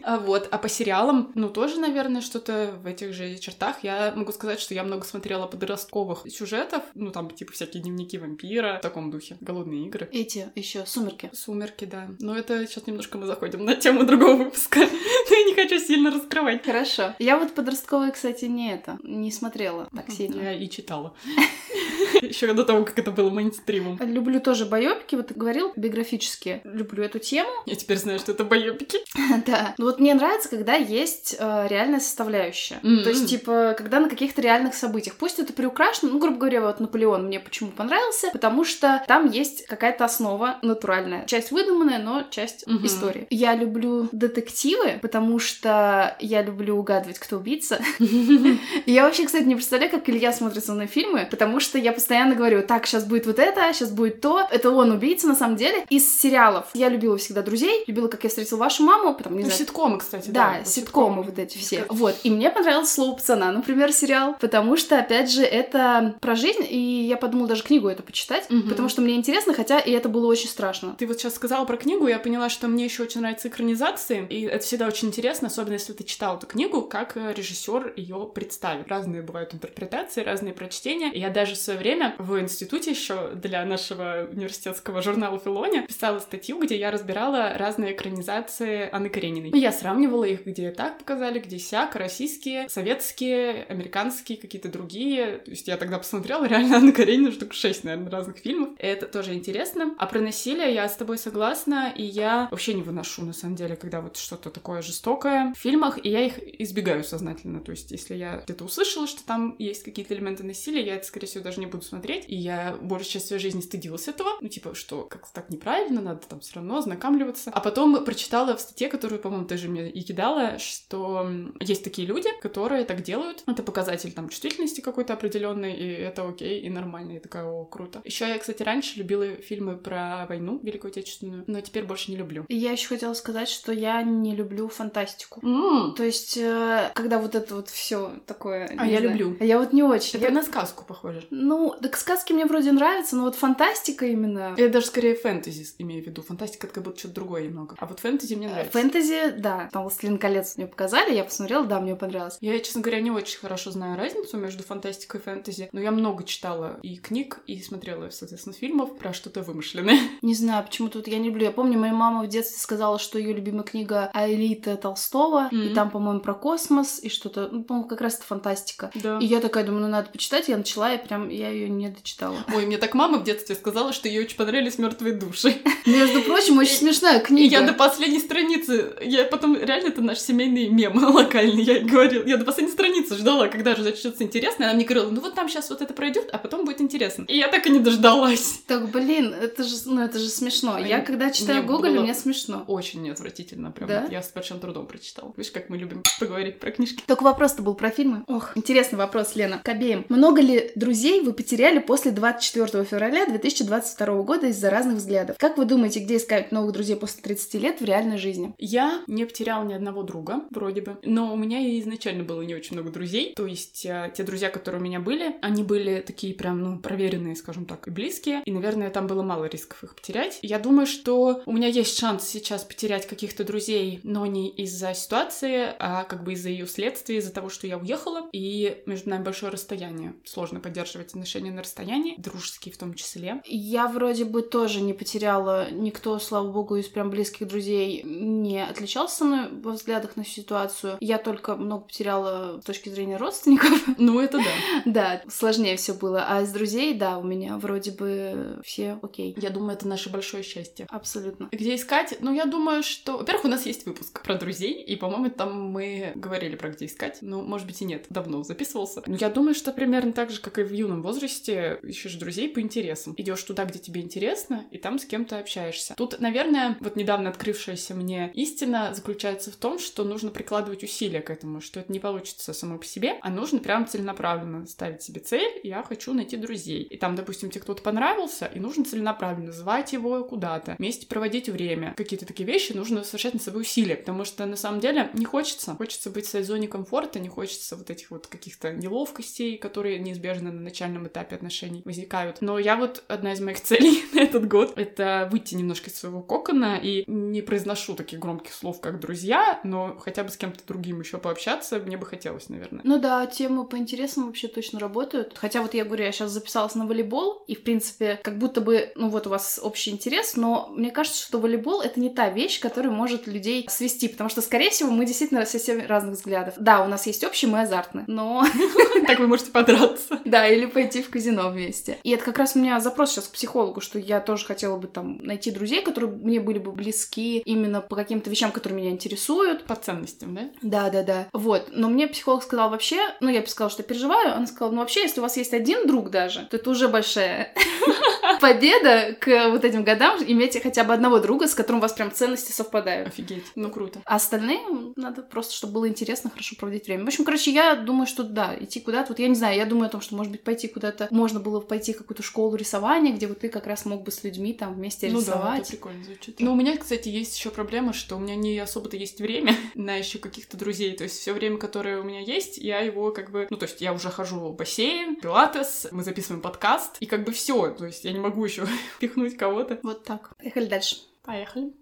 А 0.03 0.19
вот, 0.19 0.47
а 0.51 0.57
по 0.57 0.69
сериалам, 0.69 1.31
ну, 1.35 1.49
тоже, 1.49 1.79
наверное, 1.79 2.21
что-то 2.21 2.75
в 2.81 2.85
этих 2.85 3.13
же 3.13 3.37
чертах. 3.37 3.83
Я 3.83 4.13
могу 4.15 4.31
сказать, 4.31 4.59
что 4.59 4.73
я 4.73 4.83
много 4.83 5.03
смотрела 5.03 5.44
подростковых 5.47 6.25
сюжетов, 6.29 6.83
ну, 6.93 7.11
там, 7.11 7.29
типа, 7.31 7.53
всякие 7.53 7.83
дневники 7.83 8.17
вампира, 8.17 8.77
в 8.77 8.81
таком 8.81 9.11
духе, 9.11 9.37
голодные 9.41 9.87
игры. 9.87 10.09
Эти 10.11 10.49
еще 10.55 10.85
«Сумерки». 10.85 11.29
Сумерки, 11.33 11.85
да. 11.85 12.09
Но 12.19 12.35
это 12.35 12.65
сейчас 12.67 12.87
немножко 12.87 13.17
мы 13.17 13.25
заходим 13.25 13.65
на 13.65 13.75
тему 13.75 14.05
другого 14.05 14.35
выпуска. 14.35 14.79
Но 14.79 14.85
я 15.35 15.43
не 15.43 15.53
хочу 15.55 15.79
сильно 15.79 16.11
раскрывать. 16.11 16.63
Хорошо. 16.63 17.15
Я 17.19 17.37
вот 17.37 17.53
подростковые, 17.53 18.11
кстати, 18.11 18.45
не 18.45 18.73
это, 18.73 18.97
не 19.03 19.31
смотрела 19.31 19.89
так 19.95 20.11
сильно. 20.11 20.41
Я 20.41 20.53
и 20.53 20.69
читала. 20.69 21.13
Еще 22.21 22.53
до 22.53 22.63
того, 22.63 22.83
как 22.85 22.97
это 22.99 23.11
было 23.11 23.29
мейнстримом. 23.29 23.99
Люблю 24.01 24.39
тоже 24.39 24.65
байопики, 24.65 25.15
вот 25.15 25.27
ты 25.27 25.33
говорил, 25.33 25.71
биографические. 25.75 26.61
Люблю 26.63 27.03
эту 27.03 27.19
тему. 27.19 27.49
Я 27.65 27.75
теперь 27.75 27.97
знаю, 27.97 28.19
что 28.19 28.31
это 28.31 28.43
байопики. 28.43 28.99
Да. 29.45 29.73
Ну 29.77 29.85
вот 29.85 29.99
мне 29.99 30.13
нравится, 30.13 30.49
когда 30.49 30.75
есть 30.75 31.35
э, 31.37 31.67
реальная 31.69 31.99
составляющая. 31.99 32.79
Мгм. 32.83 33.03
То 33.03 33.09
есть, 33.09 33.29
типа, 33.29 33.75
когда 33.77 33.99
на 33.99 34.09
каких-то 34.09 34.41
реальных 34.41 34.73
событиях. 34.75 35.15
Пусть 35.17 35.39
это 35.39 35.51
приукрашено, 35.51 36.11
ну, 36.11 36.19
грубо 36.19 36.37
говоря, 36.37 36.61
вот 36.61 36.79
Наполеон 36.79 37.25
мне 37.27 37.39
почему 37.39 37.71
понравился, 37.71 38.29
потому 38.31 38.63
что 38.63 39.03
там 39.07 39.29
есть 39.29 39.65
какая-то 39.65 40.05
основа 40.05 40.57
натуральная. 40.61 41.25
Часть 41.25 41.51
выдуманная, 41.51 41.99
но 41.99 42.23
часть 42.29 42.65
Мгм. 42.67 42.85
истории. 42.85 43.27
Я 43.29 43.55
люблю 43.55 44.07
детективы, 44.11 44.99
потому 45.01 45.39
что 45.39 46.15
я 46.19 46.41
люблю 46.41 46.77
угадывать, 46.77 47.19
кто 47.19 47.37
убийца. 47.37 47.79
Я 48.85 49.03
вообще, 49.05 49.25
кстати, 49.25 49.43
не 49.43 49.55
представляю, 49.55 49.91
как 49.91 50.09
Илья 50.09 50.31
смотрит 50.31 50.63
со 50.63 50.73
мной 50.73 50.87
фильмы, 50.87 51.27
потому 51.29 51.59
что 51.59 51.77
я 51.77 51.91
постоянно 51.95 52.35
говорю, 52.35 52.61
так, 52.63 52.85
сейчас 52.85 53.03
будет 53.05 53.25
вот 53.25 53.39
это, 53.39 53.61
сейчас 53.73 53.89
будет 53.91 54.21
то. 54.21 54.47
Это 54.51 54.69
он 54.71 54.91
убийца, 54.91 55.27
на 55.27 55.35
самом 55.35 55.55
деле. 55.55 55.85
Из 55.89 56.19
сериалов 56.19 56.65
я 56.73 56.89
любила 56.89 57.17
всегда 57.17 57.41
друзей, 57.41 57.83
любила, 57.87 58.07
как 58.07 58.23
я 58.23 58.29
встретил 58.29 58.57
вашу 58.57 58.83
маму, 58.83 59.13
потом, 59.15 59.33
не 59.33 59.39
Ну, 59.43 59.45
знаю, 59.45 59.59
ситкомы, 59.59 59.97
кстати, 59.97 60.29
да, 60.29 60.51
да. 60.51 60.57
вот 60.59 60.67
ситкомы 60.67 61.23
вот 61.23 61.39
эти 61.39 61.57
все. 61.57 61.85
Вот. 61.89 62.15
И 62.23 62.29
мне 62.29 62.49
понравилось 62.51 62.91
слово 62.91 63.15
пацана, 63.15 63.51
например, 63.51 63.91
сериал. 63.91 64.35
Потому 64.39 64.77
что, 64.77 64.99
опять 64.99 65.31
же, 65.31 65.43
это 65.43 66.15
про 66.21 66.35
жизнь, 66.35 66.65
и 66.69 66.77
я 67.07 67.17
подумала 67.17 67.47
даже 67.49 67.63
книгу 67.63 67.87
это 67.87 68.03
почитать, 68.03 68.49
Мгм. 68.49 68.69
потому 68.69 68.89
что 68.89 69.01
мне 69.01 69.15
интересно, 69.15 69.53
хотя 69.53 69.79
и 69.79 69.91
это 69.91 70.09
было 70.09 70.27
очень 70.27 70.49
страшно. 70.49 70.95
Ты 70.97 71.07
вот 71.07 71.17
сейчас 71.19 71.35
сказала 71.35 71.65
про 71.65 71.77
книгу, 71.77 72.07
я 72.07 72.19
поняла, 72.19 72.49
что 72.49 72.67
мне 72.67 72.85
еще 72.85 73.03
очень 73.03 73.21
нравятся 73.21 73.47
экранизации, 73.47 74.25
и 74.29 74.43
это 74.43 74.63
всегда 74.65 74.87
очень 74.87 75.07
интересно, 75.09 75.47
особенно 75.47 75.73
если 75.73 75.93
ты 75.93 76.03
читал 76.03 76.37
эту 76.37 76.47
книгу, 76.47 76.81
как 76.81 77.15
режиссер 77.15 77.93
ее 77.95 78.29
представит. 78.33 78.87
Разные 78.87 79.21
бывают 79.21 79.53
интерпретации, 79.53 80.23
разные 80.23 80.53
прочтения. 80.53 81.11
Я 81.13 81.29
даже 81.29 81.55
в 81.55 81.57
свое 81.57 81.79
время 81.85 82.15
в 82.17 82.39
институте 82.39 82.89
еще 82.89 83.29
для 83.35 83.63
нашего 83.63 84.27
университетского 84.31 85.03
журнала 85.03 85.37
Филоне 85.37 85.83
писала 85.83 86.17
статью, 86.17 86.59
где 86.59 86.75
я 86.75 86.89
разбирала 86.89 87.53
разные 87.59 87.93
экранизации 87.93 88.89
Анны 88.91 89.09
Карениной. 89.09 89.51
Я 89.53 89.71
сравнивала 89.71 90.23
их, 90.23 90.47
где 90.47 90.71
так 90.71 90.97
показали, 90.97 91.37
где 91.37 91.59
сяк, 91.59 91.95
российские, 91.95 92.67
советские, 92.69 93.65
американские, 93.65 94.39
какие-то 94.39 94.69
другие. 94.69 95.37
То 95.37 95.51
есть 95.51 95.67
я 95.67 95.77
тогда 95.77 95.99
посмотрела 95.99 96.45
реально 96.45 96.77
Анна 96.77 96.91
Каренина 96.91 97.31
штук 97.31 97.53
6, 97.53 97.83
наверное, 97.83 98.09
разных 98.09 98.37
фильмов. 98.37 98.69
Это 98.79 99.05
тоже 99.05 99.35
интересно. 99.35 99.93
А 99.99 100.07
про 100.07 100.21
насилие 100.21 100.73
я 100.73 100.89
с 100.89 100.95
тобой 100.95 101.19
согласна, 101.19 101.93
и 101.95 102.03
я 102.03 102.47
вообще 102.49 102.73
не 102.73 102.81
выношу, 102.81 103.23
на 103.23 103.33
самом 103.33 103.57
деле, 103.57 103.75
когда 103.75 104.01
вот 104.01 104.17
что-то 104.17 104.49
такое 104.49 104.81
жестокое 104.81 105.53
в 105.55 105.59
фильмах, 105.59 106.03
и 106.03 106.09
я 106.09 106.25
их 106.25 106.39
избегаю 106.59 107.03
сознательно. 107.03 107.59
То 107.59 107.69
есть 107.69 107.91
если 107.91 108.15
я 108.15 108.37
где-то 108.37 108.65
услышала, 108.65 109.05
что 109.05 109.23
там 109.23 109.55
есть 109.59 109.83
какие-то 109.83 110.15
элементы 110.15 110.43
насилия, 110.43 110.83
я 110.83 110.95
это, 110.95 111.05
скорее 111.05 111.27
всего, 111.27 111.43
даже 111.43 111.59
не 111.59 111.67
буду 111.67 111.74
смотреть. 111.83 112.25
И 112.27 112.35
я 112.35 112.77
большую 112.81 113.09
часть 113.11 113.27
своей 113.27 113.41
жизни 113.41 113.61
стыдилась 113.61 114.07
этого. 114.07 114.29
Ну, 114.41 114.47
типа, 114.47 114.75
что 114.75 115.03
как-то 115.03 115.33
так 115.33 115.49
неправильно, 115.49 116.01
надо 116.01 116.21
там 116.27 116.39
все 116.39 116.55
равно 116.55 116.77
ознакомливаться. 116.77 117.51
А 117.53 117.59
потом 117.59 118.03
прочитала 118.05 118.55
в 118.55 118.61
статье, 118.61 118.87
которую, 118.89 119.19
по-моему, 119.19 119.45
ты 119.45 119.57
же 119.57 119.69
мне 119.69 119.89
и 119.89 120.01
кидала, 120.01 120.57
что 120.59 121.27
есть 121.59 121.83
такие 121.83 122.07
люди, 122.07 122.29
которые 122.41 122.85
так 122.85 123.01
делают. 123.03 123.43
Это 123.47 123.63
показатель 123.63 124.11
там 124.11 124.29
чувствительности 124.29 124.81
какой-то 124.81 125.13
определенной, 125.13 125.73
и 125.73 125.87
это 125.87 126.27
окей, 126.27 126.61
и 126.61 126.69
нормально. 126.69 127.13
И 127.13 127.19
такая, 127.19 127.45
о, 127.45 127.65
круто. 127.65 128.01
Еще 128.03 128.27
я, 128.27 128.37
кстати, 128.37 128.63
раньше 128.63 128.97
любила 128.99 129.25
фильмы 129.37 129.77
про 129.77 130.25
войну 130.27 130.59
Великую 130.63 130.91
Отечественную, 130.91 131.43
но 131.47 131.61
теперь 131.61 131.83
больше 131.85 132.11
не 132.11 132.17
люблю. 132.17 132.45
И 132.47 132.55
я 132.55 132.71
еще 132.71 132.87
хотела 132.87 133.13
сказать, 133.13 133.49
что 133.49 133.71
я 133.71 134.01
не 134.03 134.35
люблю 134.35 134.67
фантастику. 134.67 135.39
М, 135.45 135.93
То 135.95 136.03
есть, 136.03 136.37
э, 136.37 136.91
когда 136.93 137.19
вот 137.19 137.35
это 137.35 137.55
вот 137.55 137.69
все 137.69 138.11
такое... 138.25 138.65
А 138.77 138.85
я 138.87 138.99
знаю. 138.99 139.17
люблю. 139.17 139.37
Я 139.39 139.59
вот 139.59 139.73
не 139.73 139.83
очень. 139.83 140.17
Это 140.19 140.27
Я- 140.27 140.33
на 140.33 140.43
сказку 140.43 140.85
похоже. 140.85 141.25
Ну, 141.29 141.64
так 141.71 141.97
сказки 141.97 142.33
мне 142.33 142.45
вроде 142.45 142.71
нравятся, 142.71 143.15
но 143.15 143.23
вот 143.23 143.35
фантастика 143.35 144.05
именно... 144.05 144.53
Я 144.57 144.69
даже 144.69 144.87
скорее 144.87 145.15
фэнтези 145.15 145.65
имею 145.79 146.03
в 146.03 146.07
виду. 146.07 146.21
Фантастика 146.21 146.67
это 146.67 146.75
как 146.75 146.83
будто 146.83 146.99
что-то 146.99 147.15
другое 147.15 147.43
немного. 147.43 147.75
А 147.79 147.85
вот 147.85 147.99
фэнтези 147.99 148.35
мне 148.35 148.47
нравится. 148.47 148.71
Фэнтези, 148.73 149.31
да. 149.37 149.69
Там 149.71 149.83
«Властелин 149.83 150.17
колец» 150.17 150.57
мне 150.57 150.67
показали, 150.67 151.13
я 151.15 151.23
посмотрела, 151.23 151.65
да, 151.65 151.79
мне 151.79 151.95
понравилось. 151.95 152.37
Я, 152.41 152.59
честно 152.59 152.81
говоря, 152.81 153.01
не 153.01 153.11
очень 153.11 153.39
хорошо 153.39 153.71
знаю 153.71 153.97
разницу 153.97 154.37
между 154.37 154.63
фантастикой 154.63 155.19
и 155.19 155.23
фэнтези, 155.23 155.69
но 155.71 155.79
я 155.79 155.91
много 155.91 156.23
читала 156.23 156.79
и 156.81 156.97
книг, 156.97 157.39
и 157.47 157.61
смотрела, 157.61 158.09
соответственно, 158.09 158.55
фильмов 158.55 158.97
про 158.97 159.13
что-то 159.13 159.41
вымышленное. 159.41 159.97
Не 160.21 160.33
знаю, 160.35 160.63
почему 160.63 160.89
тут 160.89 161.07
я 161.07 161.17
не 161.19 161.29
люблю. 161.29 161.45
Я 161.45 161.51
помню, 161.51 161.79
моя 161.79 161.93
мама 161.93 162.23
в 162.23 162.27
детстве 162.27 162.59
сказала, 162.59 162.99
что 162.99 163.19
ее 163.19 163.33
любимая 163.33 163.63
книга 163.63 164.09
«Аэлита» 164.13 164.75
Толстого, 164.77 165.49
и 165.51 165.55
Мгм. 165.55 165.73
там, 165.75 165.89
по-моему, 165.91 166.19
про 166.19 166.33
космос, 166.33 166.99
и 167.01 167.09
что-то, 167.09 167.49
ну, 167.51 167.63
по-моему, 167.63 167.87
как 167.87 168.01
раз 168.01 168.15
это 168.15 168.23
фантастика. 168.25 168.91
Да. 168.95 169.19
И 169.19 169.25
я 169.25 169.39
такая 169.39 169.63
думаю, 169.65 169.83
ну 169.83 169.87
надо 169.87 170.09
почитать, 170.09 170.47
я 170.47 170.57
начала, 170.57 170.93
и 170.93 171.05
прям 171.05 171.29
я 171.29 171.49
ее 171.55 171.69
не 171.69 171.89
дочитала. 171.89 172.37
Ой, 172.53 172.65
мне 172.65 172.77
так 172.77 172.93
мама 172.93 173.17
в 173.19 173.23
детстве 173.23 173.55
сказала, 173.55 173.93
что 173.93 174.07
ей 174.07 174.21
очень 174.23 174.37
понравились 174.37 174.77
мертвые 174.77 175.15
души. 175.15 175.55
Между 175.85 176.21
прочим, 176.21 176.57
очень 176.57 176.75
смешная 176.75 177.19
И 177.19 177.23
книга. 177.23 177.59
я 177.59 177.61
до 177.61 177.73
последней 177.73 178.19
страницы, 178.19 178.93
я 179.01 179.23
потом, 179.25 179.57
реально, 179.57 179.87
это 179.89 180.01
наш 180.01 180.19
семейный 180.19 180.67
мем 180.67 180.97
локальный, 181.15 181.63
я 181.63 181.79
говорила, 181.79 182.25
я 182.25 182.37
до 182.37 182.45
последней 182.45 182.73
страницы 182.73 183.15
ждала, 183.15 183.47
когда 183.47 183.75
же 183.75 183.83
начнется 183.83 184.23
интересно, 184.23 184.65
она 184.65 184.75
мне 184.75 184.85
говорила, 184.85 185.09
ну 185.09 185.21
вот 185.21 185.35
там 185.35 185.49
сейчас 185.49 185.69
вот 185.69 185.81
это 185.81 185.93
пройдет, 185.93 186.29
а 186.31 186.37
потом 186.37 186.65
будет 186.65 186.81
интересно. 186.81 187.25
И 187.27 187.37
я 187.37 187.47
так 187.47 187.65
и 187.67 187.69
не 187.69 187.79
дождалась. 187.79 188.61
Так, 188.67 188.89
блин, 188.89 189.33
это 189.33 189.63
же, 189.63 189.75
ну, 189.85 190.01
это 190.01 190.19
же 190.19 190.29
смешно. 190.29 190.77
Я 190.77 191.01
когда 191.01 191.29
читаю 191.31 191.63
Гоголя, 191.63 192.01
мне 192.01 192.13
смешно. 192.13 192.63
Очень 192.67 193.09
отвратительно, 193.09 193.71
прям. 193.71 193.87
Да? 193.87 194.07
Я 194.11 194.21
с 194.21 194.31
большим 194.31 194.59
трудом 194.59 194.85
прочитала. 194.87 195.33
Видишь, 195.37 195.51
как 195.51 195.69
мы 195.69 195.77
любим 195.77 196.03
поговорить 196.19 196.59
про 196.59 196.71
книжки. 196.71 197.03
Только 197.05 197.23
вопрос-то 197.23 197.61
был 197.61 197.75
про 197.75 197.89
фильмы. 197.89 198.23
Ох, 198.27 198.55
интересный 198.55 198.97
вопрос, 198.97 199.35
Лена. 199.35 199.59
К 199.63 199.69
обеим. 199.69 200.05
Много 200.09 200.41
ли 200.41 200.71
друзей 200.75 201.21
вы 201.21 201.33
потеряли 201.45 201.77
после 201.77 202.09
24 202.09 202.83
февраля 202.85 203.27
2022 203.27 204.23
года 204.23 204.47
из-за 204.47 204.71
разных 204.71 204.97
взглядов? 204.97 205.37
Как 205.37 205.59
вы 205.59 205.65
думаете, 205.65 205.99
где 205.99 206.17
искать 206.17 206.51
новых 206.51 206.71
друзей 206.71 206.95
после 206.95 207.21
30 207.21 207.53
лет 207.61 207.81
в 207.81 207.85
реальной 207.85 208.17
жизни? 208.17 208.55
Я 208.57 209.03
не 209.05 209.25
потеряла 209.25 209.63
ни 209.63 209.75
одного 209.75 210.01
друга, 210.01 210.41
вроде 210.49 210.81
бы. 210.81 210.97
Но 211.03 211.31
у 211.31 211.37
меня 211.37 211.59
и 211.59 211.79
изначально 211.79 212.23
было 212.23 212.41
не 212.41 212.55
очень 212.55 212.73
много 212.73 212.89
друзей. 212.89 213.35
То 213.35 213.45
есть 213.45 213.85
э, 213.85 214.11
те 214.15 214.23
друзья, 214.23 214.49
которые 214.49 214.81
у 214.81 214.83
меня 214.83 214.99
были, 214.99 215.35
они 215.43 215.63
были 215.63 216.01
такие 216.01 216.33
прям, 216.33 216.63
ну, 216.63 216.79
проверенные, 216.79 217.35
скажем 217.35 217.65
так, 217.65 217.87
и 217.87 217.91
близкие. 217.91 218.41
И, 218.43 218.51
наверное, 218.51 218.89
там 218.89 219.05
было 219.05 219.21
мало 219.21 219.45
рисков 219.45 219.83
их 219.83 219.93
потерять. 219.93 220.39
Я 220.41 220.57
думаю, 220.57 220.87
что 220.87 221.43
у 221.45 221.51
меня 221.51 221.67
есть 221.67 221.95
шанс 221.95 222.23
сейчас 222.27 222.63
потерять 222.63 223.05
каких-то 223.05 223.43
друзей, 223.43 223.99
но 224.01 224.25
не 224.25 224.49
из-за 224.49 224.95
ситуации, 224.95 225.75
а 225.77 226.05
как 226.05 226.23
бы 226.23 226.33
из-за 226.33 226.49
ее 226.49 226.65
следствия, 226.65 227.17
из-за 227.17 227.31
того, 227.31 227.49
что 227.49 227.67
я 227.67 227.77
уехала. 227.77 228.29
И 228.31 228.81
между 228.87 229.11
нами 229.11 229.23
большое 229.23 229.51
расстояние. 229.51 230.15
Сложно 230.23 230.59
поддерживать 230.59 231.09
отношения 231.09 231.34
на 231.39 231.61
расстоянии, 231.61 232.15
дружеские 232.17 232.73
в 232.73 232.77
том 232.77 232.93
числе. 232.93 233.41
Я 233.45 233.87
вроде 233.87 234.25
бы 234.25 234.41
тоже 234.41 234.81
не 234.81 234.93
потеряла, 234.93 235.69
никто, 235.71 236.17
слава 236.19 236.51
богу, 236.51 236.75
из 236.75 236.87
прям 236.87 237.09
близких 237.09 237.47
друзей 237.47 238.03
не 238.03 238.63
отличался 238.63 239.17
со 239.17 239.25
мной 239.25 239.49
во 239.51 239.71
взглядах 239.71 240.15
на 240.15 240.25
ситуацию. 240.25 240.97
Я 240.99 241.17
только 241.17 241.55
много 241.55 241.85
потеряла 241.85 242.59
с 242.61 242.65
точки 242.65 242.89
зрения 242.89 243.17
родственников. 243.17 243.71
Ну, 243.97 244.19
это 244.19 244.37
да. 244.37 244.43
Да, 244.85 245.21
сложнее 245.29 245.77
все 245.77 245.93
было. 245.93 246.25
А 246.27 246.41
из 246.41 246.51
друзей, 246.51 246.93
да, 246.93 247.17
у 247.17 247.23
меня 247.23 247.57
вроде 247.57 247.91
бы 247.91 248.59
все 248.63 248.99
окей. 249.01 249.35
Я 249.39 249.49
думаю, 249.49 249.73
это 249.73 249.87
наше 249.87 250.09
большое 250.09 250.43
счастье. 250.43 250.85
Абсолютно. 250.89 251.49
Где 251.51 251.75
искать? 251.75 252.17
Ну, 252.19 252.33
я 252.33 252.45
думаю, 252.45 252.83
что... 252.83 253.17
Во-первых, 253.17 253.45
у 253.45 253.47
нас 253.47 253.65
есть 253.65 253.85
выпуск 253.85 254.21
про 254.23 254.35
друзей, 254.35 254.83
и, 254.83 254.95
по-моему, 254.95 255.29
там 255.29 255.71
мы 255.71 256.11
говорили 256.15 256.55
про 256.55 256.69
где 256.69 256.85
искать. 256.85 257.19
Ну, 257.21 257.41
может 257.41 257.67
быть, 257.67 257.81
и 257.81 257.85
нет. 257.85 258.05
Давно 258.09 258.43
записывался. 258.43 259.01
Но 259.05 259.15
я 259.15 259.29
думаю, 259.29 259.55
что 259.55 259.71
примерно 259.71 260.13
так 260.13 260.29
же, 260.29 260.39
как 260.41 260.59
и 260.59 260.63
в 260.63 260.73
юном 260.73 261.01
возрасте, 261.25 261.79
ищешь 261.83 262.15
друзей 262.15 262.49
по 262.49 262.61
интересам. 262.61 263.13
Идешь 263.17 263.43
туда, 263.43 263.65
где 263.65 263.79
тебе 263.79 264.01
интересно, 264.01 264.65
и 264.71 264.77
там 264.77 264.99
с 264.99 265.05
кем-то 265.05 265.39
общаешься. 265.39 265.95
Тут, 265.97 266.19
наверное, 266.19 266.77
вот 266.79 266.95
недавно 266.95 267.29
открывшаяся 267.29 267.93
мне 267.95 268.31
истина 268.33 268.93
заключается 268.93 269.51
в 269.51 269.55
том, 269.55 269.79
что 269.79 270.03
нужно 270.03 270.29
прикладывать 270.29 270.83
усилия 270.83 271.21
к 271.21 271.29
этому, 271.29 271.61
что 271.61 271.79
это 271.79 271.91
не 271.91 271.99
получится 271.99 272.53
само 272.53 272.77
по 272.77 272.85
себе, 272.85 273.17
а 273.21 273.29
нужно 273.29 273.59
прям 273.59 273.87
целенаправленно 273.87 274.67
ставить 274.67 275.01
себе 275.01 275.19
цель, 275.19 275.59
я 275.63 275.83
хочу 275.83 276.13
найти 276.13 276.37
друзей. 276.37 276.83
И 276.83 276.97
там, 276.97 277.15
допустим, 277.15 277.49
тебе 277.49 277.61
кто-то 277.61 277.81
понравился, 277.81 278.45
и 278.45 278.59
нужно 278.59 278.85
целенаправленно 278.85 279.51
звать 279.51 279.93
его 279.93 280.23
куда-то, 280.23 280.75
вместе 280.77 281.07
проводить 281.07 281.49
время. 281.49 281.93
Какие-то 281.97 282.25
такие 282.25 282.45
вещи 282.45 282.73
нужно 282.73 283.03
совершать 283.03 283.33
на 283.33 283.39
собой 283.39 283.61
усилия, 283.61 283.95
потому 283.95 284.25
что 284.25 284.45
на 284.45 284.55
самом 284.55 284.79
деле 284.79 285.09
не 285.13 285.25
хочется. 285.25 285.75
Хочется 285.75 286.09
быть 286.09 286.25
в 286.25 286.29
своей 286.29 286.45
зоне 286.45 286.67
комфорта, 286.67 287.19
не 287.19 287.29
хочется 287.29 287.75
вот 287.75 287.89
этих 287.89 288.11
вот 288.11 288.27
каких-то 288.27 288.73
неловкостей, 288.73 289.57
которые 289.57 289.99
неизбежно 289.99 290.51
на 290.51 290.61
начальном 290.61 291.04
этапе 291.05 291.35
отношений 291.35 291.81
возникают. 291.85 292.37
Но 292.41 292.59
я 292.59 292.75
вот 292.75 293.03
одна 293.07 293.33
из 293.33 293.39
моих 293.39 293.59
целей 293.63 294.03
на 294.13 294.21
этот 294.21 294.47
год— 294.47 294.73
это 294.77 295.27
выйти 295.31 295.55
немножко 295.55 295.89
из 295.89 295.97
своего 295.97 296.21
кокона 296.21 296.79
и 296.81 297.03
не 297.07 297.41
произношу 297.41 297.95
таких 297.95 298.19
громких 298.19 298.53
слов, 298.53 298.81
как 298.81 298.99
друзья, 298.99 299.59
но 299.63 299.97
хотя 299.99 300.23
бы 300.23 300.29
с 300.29 300.37
кем-то 300.37 300.65
другим 300.67 300.99
еще 301.01 301.17
пообщаться 301.17 301.79
мне 301.79 301.97
бы 301.97 302.05
хотелось, 302.05 302.49
наверное. 302.49 302.81
Ну 302.83 302.99
да, 302.99 303.25
темы 303.25 303.65
по 303.65 303.77
интересам 303.77 304.27
вообще 304.27 304.47
точно 304.47 304.79
работают. 304.79 305.33
Хотя 305.37 305.61
вот 305.61 305.73
я 305.73 305.85
говорю, 305.85 306.03
я 306.03 306.11
сейчас 306.11 306.31
записалась 306.31 306.75
на 306.75 306.85
волейбол, 306.85 307.43
и 307.47 307.55
в 307.55 307.63
принципе, 307.63 308.19
как 308.23 308.37
будто 308.37 308.61
бы, 308.61 308.91
ну 308.95 309.09
вот 309.09 309.27
у 309.27 309.29
вас 309.29 309.59
общий 309.61 309.91
интерес, 309.91 310.35
но 310.35 310.69
мне 310.75 310.91
кажется, 310.91 311.23
что 311.23 311.39
волейбол 311.39 311.81
это 311.81 311.99
не 311.99 312.09
та 312.09 312.29
вещь, 312.29 312.59
которая 312.59 312.91
может 312.91 313.27
людей 313.27 313.65
свести, 313.69 314.07
потому 314.07 314.29
что, 314.29 314.41
скорее 314.41 314.69
всего, 314.69 314.91
мы 314.91 315.05
действительно 315.05 315.45
совсем 315.45 315.85
разных 315.85 316.15
взглядов. 316.15 316.55
Да, 316.57 316.83
у 316.83 316.87
нас 316.87 317.05
есть 317.07 317.23
общий, 317.23 317.47
мы 317.47 317.61
азартны, 317.61 318.03
но 318.07 318.43
Так 319.07 319.19
вы 319.19 319.27
можете 319.27 319.51
подраться. 319.51 320.19
да, 320.25 320.47
или 320.47 320.65
пойти 320.65 320.94
в 321.01 321.09
казино 321.09 321.49
вместе. 321.49 321.97
И 322.03 322.11
это 322.11 322.23
как 322.23 322.37
раз 322.37 322.55
у 322.55 322.59
меня 322.59 322.79
запрос 322.79 323.11
сейчас 323.11 323.27
к 323.27 323.31
психологу, 323.31 323.81
что 323.81 323.99
я 323.99 324.19
тоже 324.19 324.45
хотела 324.45 324.77
бы 324.77 324.87
там 324.87 325.17
найти 325.21 325.51
друзей, 325.51 325.81
которые 325.81 326.11
мне 326.11 326.39
были 326.39 326.59
бы 326.59 326.71
близки 326.71 327.39
именно 327.39 327.81
по 327.81 327.95
каким-то 327.95 328.29
вещам, 328.29 328.51
которые 328.51 328.81
меня 328.81 328.91
интересуют. 328.91 329.65
По 329.65 329.75
ценностям, 329.75 330.35
да? 330.35 330.49
Да, 330.61 330.89
да, 330.89 331.03
да. 331.03 331.27
Вот. 331.33 331.69
Но 331.71 331.89
мне 331.89 332.07
психолог 332.07 332.43
сказал 332.43 332.69
вообще, 332.69 332.97
ну, 333.21 333.29
я 333.29 333.41
бы 333.41 333.47
сказала, 333.47 333.71
что 333.71 333.83
переживаю. 333.83 334.35
Она 334.35 334.47
сказала, 334.47 334.71
ну, 334.71 334.79
вообще, 334.79 335.01
если 335.01 335.19
у 335.19 335.23
вас 335.23 335.37
есть 335.37 335.53
один 335.53 335.87
друг 335.87 336.09
даже, 336.09 336.45
то 336.45 336.57
это 336.57 336.69
уже 336.69 336.87
большая 336.87 337.53
победа 338.41 339.15
к 339.19 339.49
вот 339.49 339.63
этим 339.63 339.83
годам 339.83 340.21
иметь 340.25 340.61
хотя 340.61 340.83
бы 340.83 340.93
одного 340.93 341.19
друга, 341.19 341.47
с 341.47 341.55
которым 341.55 341.79
у 341.79 341.81
вас 341.81 341.93
прям 341.93 342.11
ценности 342.11 342.51
совпадают. 342.51 343.07
Офигеть. 343.07 343.45
Ну, 343.55 343.69
круто. 343.69 344.01
А 344.05 344.15
остальные 344.15 344.59
надо 344.95 345.21
просто, 345.21 345.53
чтобы 345.53 345.73
было 345.73 345.87
интересно, 345.87 346.29
хорошо 346.29 346.55
проводить 346.57 346.87
время. 346.87 347.03
В 347.03 347.07
общем, 347.07 347.25
короче, 347.25 347.51
я 347.51 347.75
думаю, 347.75 348.07
что 348.07 348.23
да, 348.23 348.55
идти 348.59 348.79
куда-то. 348.79 349.09
Вот 349.09 349.19
я 349.19 349.27
не 349.27 349.35
знаю, 349.35 349.57
я 349.57 349.65
думаю 349.65 349.87
о 349.87 349.89
том, 349.89 350.01
что, 350.01 350.15
может 350.15 350.31
быть, 350.31 350.43
пойти 350.43 350.67
куда-то, 350.67 350.84
можно 351.11 351.39
было 351.39 351.59
пойти 351.59 351.93
в 351.93 351.97
какую-то 351.97 352.23
школу 352.23 352.55
рисования, 352.55 353.13
где 353.13 353.27
вот 353.27 353.39
ты 353.39 353.49
как 353.49 353.67
раз 353.67 353.85
мог 353.85 354.03
бы 354.03 354.11
с 354.11 354.23
людьми 354.23 354.53
там 354.53 354.75
вместе 354.75 355.09
ну 355.09 355.19
рисовать. 355.19 355.43
да, 355.43 355.57
это 355.57 355.69
прикольно 355.71 356.03
звучит. 356.03 356.39
Но 356.39 356.53
у 356.53 356.55
меня, 356.55 356.77
кстати, 356.77 357.09
есть 357.09 357.37
еще 357.37 357.49
проблема, 357.49 357.93
что 357.93 358.15
у 358.15 358.19
меня 358.19 358.35
не 358.35 358.57
особо-то 358.59 358.97
есть 358.97 359.19
время 359.19 359.55
на 359.75 359.95
еще 359.95 360.19
каких-то 360.19 360.57
друзей. 360.57 360.95
То 360.95 361.03
есть 361.03 361.19
все 361.19 361.33
время, 361.33 361.57
которое 361.57 361.99
у 361.99 362.03
меня 362.03 362.21
есть, 362.21 362.57
я 362.57 362.79
его 362.79 363.11
как 363.11 363.31
бы... 363.31 363.47
Ну, 363.49 363.57
то 363.57 363.65
есть 363.65 363.81
я 363.81 363.93
уже 363.93 364.09
хожу 364.09 364.39
в 364.39 364.55
бассейн, 364.55 365.15
пилатес, 365.15 365.87
мы 365.91 366.03
записываем 366.03 366.41
подкаст, 366.41 366.97
и 366.99 367.05
как 367.05 367.23
бы 367.23 367.31
все. 367.31 367.69
То 367.71 367.85
есть 367.85 368.05
я 368.05 368.13
не 368.13 368.19
могу 368.19 368.43
еще 368.43 368.67
пихнуть 368.99 369.37
кого-то. 369.37 369.79
Вот 369.83 370.03
так. 370.03 370.35
Поехали 370.37 370.65
дальше. 370.65 370.97
Поехали. 371.23 371.73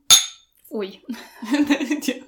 Ой. 0.70 1.04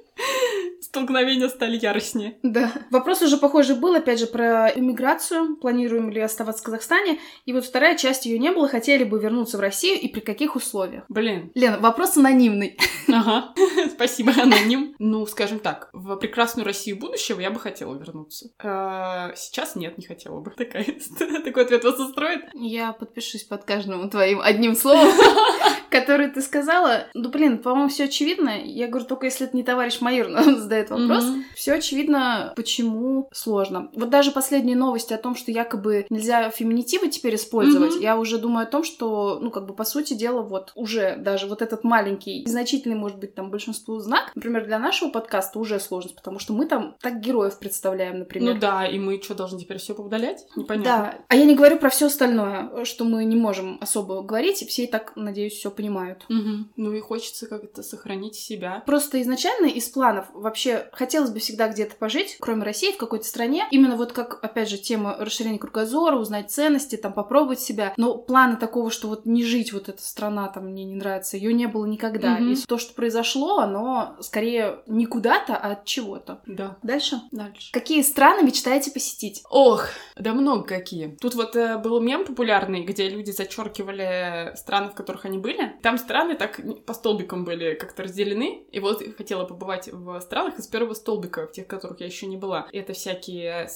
Столкновения 0.82 1.50
стали 1.50 1.78
яростнее. 1.78 2.38
Да. 2.44 2.72
Вопрос 2.90 3.22
уже 3.22 3.38
похожий 3.38 3.76
был, 3.76 3.96
опять 3.96 4.20
же, 4.20 4.28
про 4.28 4.70
иммиграцию. 4.70 5.58
Планируем 5.58 6.10
ли 6.10 6.22
оставаться 6.22 6.62
в 6.62 6.66
Казахстане? 6.66 7.20
И 7.46 7.54
вот 7.54 7.66
вторая 7.66 7.98
часть 7.98 8.26
ее 8.26 8.40
не 8.40 8.52
было. 8.52 8.68
Хотели 8.68 9.04
бы 9.04 9.20
вернуться 9.20 9.58
в 9.58 9.62
Россию 9.62 10.00
и 10.00 10.08
при 10.08 10.22
каких 10.22 10.56
условиях? 10.56 11.04
Блин. 11.10 11.52
Лена, 11.54 11.80
вопрос 11.80 12.16
анонимный. 12.18 12.78
Ага. 13.08 13.54
Спасибо, 13.90 14.32
аноним. 14.42 14.96
Ну, 15.00 15.26
скажем 15.26 15.60
так, 15.60 15.90
в 15.92 16.16
прекрасную 16.16 16.66
Россию 16.66 16.98
будущего 16.98 17.40
я 17.40 17.52
бы 17.52 17.60
хотела 17.60 17.96
вернуться. 17.96 18.50
А, 18.64 19.34
сейчас 19.36 19.76
нет, 19.76 19.98
не 19.98 20.06
хотела 20.06 20.40
бы. 20.40 20.52
Такой 21.44 21.64
ответ 21.64 21.84
вас 21.84 22.00
устроит? 22.00 22.46
Я 22.54 22.94
подпишусь 22.94 23.44
под 23.44 23.66
каждым 23.66 24.10
твоим 24.10 24.40
одним 24.40 24.76
словом, 24.76 25.10
который 26.00 26.30
ты 26.30 26.42
сказала. 26.42 27.08
Ну, 27.14 27.30
блин, 27.30 27.58
по-моему, 27.60 27.90
все 27.90 28.06
очевидно. 28.06 28.52
Я 28.64 28.88
говорю, 28.88 29.06
только 29.06 29.26
если 29.26 29.48
это 29.48 29.56
не 29.56 29.64
товарищ 29.64 30.02
майор 30.02 30.28
нам 30.30 30.58
задает 30.60 30.90
вопрос. 30.90 31.24
Мгм. 31.24 31.46
Все 31.56 31.74
очевидно, 31.74 32.54
почему 32.56 33.30
сложно. 33.32 33.90
Вот 33.94 34.10
даже 34.10 34.32
последние 34.32 34.76
новости 34.76 35.14
о 35.14 35.18
том, 35.18 35.36
что 35.36 35.52
якобы 35.52 36.06
нельзя 36.10 36.50
феминитивы 36.50 37.10
теперь 37.10 37.36
использовать, 37.36 37.94
Мгм. 37.94 38.02
я 38.02 38.18
уже 38.18 38.38
думаю 38.38 38.64
о 38.64 38.70
том, 38.70 38.84
что, 38.84 39.40
ну, 39.42 39.52
как 39.52 39.66
бы, 39.66 39.74
по 39.74 39.84
сути 39.84 40.14
дела, 40.14 40.42
вот 40.42 40.72
уже 40.76 41.16
даже 41.18 41.48
вот 41.48 41.62
этот 41.62 41.84
маленький, 41.84 42.44
незначительный, 42.44 42.96
может 42.96 43.18
быть, 43.20 43.36
там 43.36 43.50
большинству 43.50 44.00
знак, 44.00 44.32
например, 44.36 44.66
для 44.66 44.80
нашего 44.80 45.10
подкаста 45.10 45.60
уже 45.60 45.80
сложность, 45.80 46.16
потому 46.16 46.40
что 46.40 46.54
мы 46.54 46.66
там 46.66 46.96
так 47.02 47.20
героев 47.20 47.58
представляем, 47.60 48.20
например. 48.20 48.56
Ну 48.56 48.60
да, 48.60 48.86
и 48.86 49.00
мы 49.00 49.22
что, 49.22 49.36
должны 49.36 49.60
теперь 49.60 49.78
все 49.78 49.94
поудалять? 49.94 50.46
Непонятно. 50.56 50.84
Да, 50.86 51.18
а 51.28 51.36
я 51.36 51.46
не 51.46 51.56
говорю 51.56 51.78
про 51.78 51.90
все 51.90 52.08
остальное, 52.08 52.86
что 52.86 53.06
мы 53.06 53.26
не 53.26 53.36
можем 53.36 53.78
особо 53.82 54.22
говорить, 54.22 54.62
и 54.62 54.66
все 54.66 54.84
и 54.84 54.88
так, 54.88 55.14
надеюсь, 55.16 55.54
все 55.54 55.72
понимают. 55.72 55.85
Мгм. 56.30 56.72
Ну 56.76 56.94
и 56.94 57.00
хочется 57.00 57.48
как-то 57.48 57.84
сохранить 57.84 58.36
себя. 58.36 58.84
Просто 58.86 59.22
изначально 59.22 59.68
из 59.68 59.88
планов 59.90 60.26
вообще 60.34 60.90
хотелось 60.94 61.32
бы 61.32 61.40
всегда 61.40 61.68
где-то 61.68 61.96
пожить, 61.96 62.38
кроме 62.40 62.64
России, 62.64 62.92
в 62.92 62.98
какой-то 62.98 63.26
стране. 63.26 63.68
Именно 63.72 63.96
вот 63.96 64.12
как, 64.12 64.44
опять 64.44 64.70
же, 64.70 64.78
тема 64.78 65.16
расширения 65.20 65.60
кругозора, 65.60 66.18
узнать 66.18 66.52
ценности, 66.52 66.96
там, 66.96 67.14
попробовать 67.14 67.60
себя. 67.60 67.94
Но 67.98 68.18
плана 68.18 68.56
такого, 68.58 68.92
что 68.92 69.08
вот 69.08 69.26
не 69.26 69.44
жить, 69.44 69.74
вот 69.74 69.90
эта 69.90 70.02
страна 70.02 70.48
там 70.48 70.68
мне 70.68 70.84
не 70.86 70.96
нравится, 70.96 71.38
ее 71.38 71.54
не 71.54 71.68
было 71.68 71.86
никогда. 71.86 72.36
Мгм. 72.36 72.54
И 72.54 72.56
то, 72.56 72.78
что 72.78 72.94
произошло, 72.94 73.60
оно 73.60 74.16
скорее 74.22 74.80
не 74.88 75.06
куда-то, 75.06 75.56
а 75.56 75.72
от 75.72 75.86
чего-то. 75.86 76.42
Да. 76.46 76.78
Дальше. 76.84 77.22
Дальше. 77.32 77.72
Какие 77.72 78.02
страны 78.02 78.44
мечтаете 78.44 78.92
посетить? 78.92 79.44
Ох, 79.50 79.88
да 80.16 80.34
много 80.34 80.64
какие. 80.64 81.16
Тут 81.22 81.36
вот 81.36 81.56
э, 81.56 81.78
был 81.78 82.00
мем 82.00 82.26
популярный, 82.26 82.84
где 82.84 83.10
люди 83.10 83.32
зачеркивали 83.32 84.56
страны, 84.56 84.90
в 84.90 84.94
которых 84.94 85.26
они 85.26 85.38
были. 85.38 85.75
Там 85.82 85.98
страны 85.98 86.36
так 86.36 86.60
по 86.86 86.94
столбикам 86.94 87.46
были 87.46 87.76
как-то 87.76 88.04
разделены. 88.04 88.66
И 88.72 88.80
вот 88.80 89.04
хотела 89.18 89.46
побывать 89.46 89.90
в 89.92 90.20
странах 90.22 90.60
из 90.60 90.68
первого 90.68 90.94
столбика, 90.94 91.48
в 91.48 91.52
тех, 91.52 91.66
в 91.66 91.70
которых 91.70 92.00
я 92.00 92.06
еще 92.06 92.26
не 92.28 92.38
была. 92.38 92.68
Это 92.72 92.94
всякие 92.94 93.68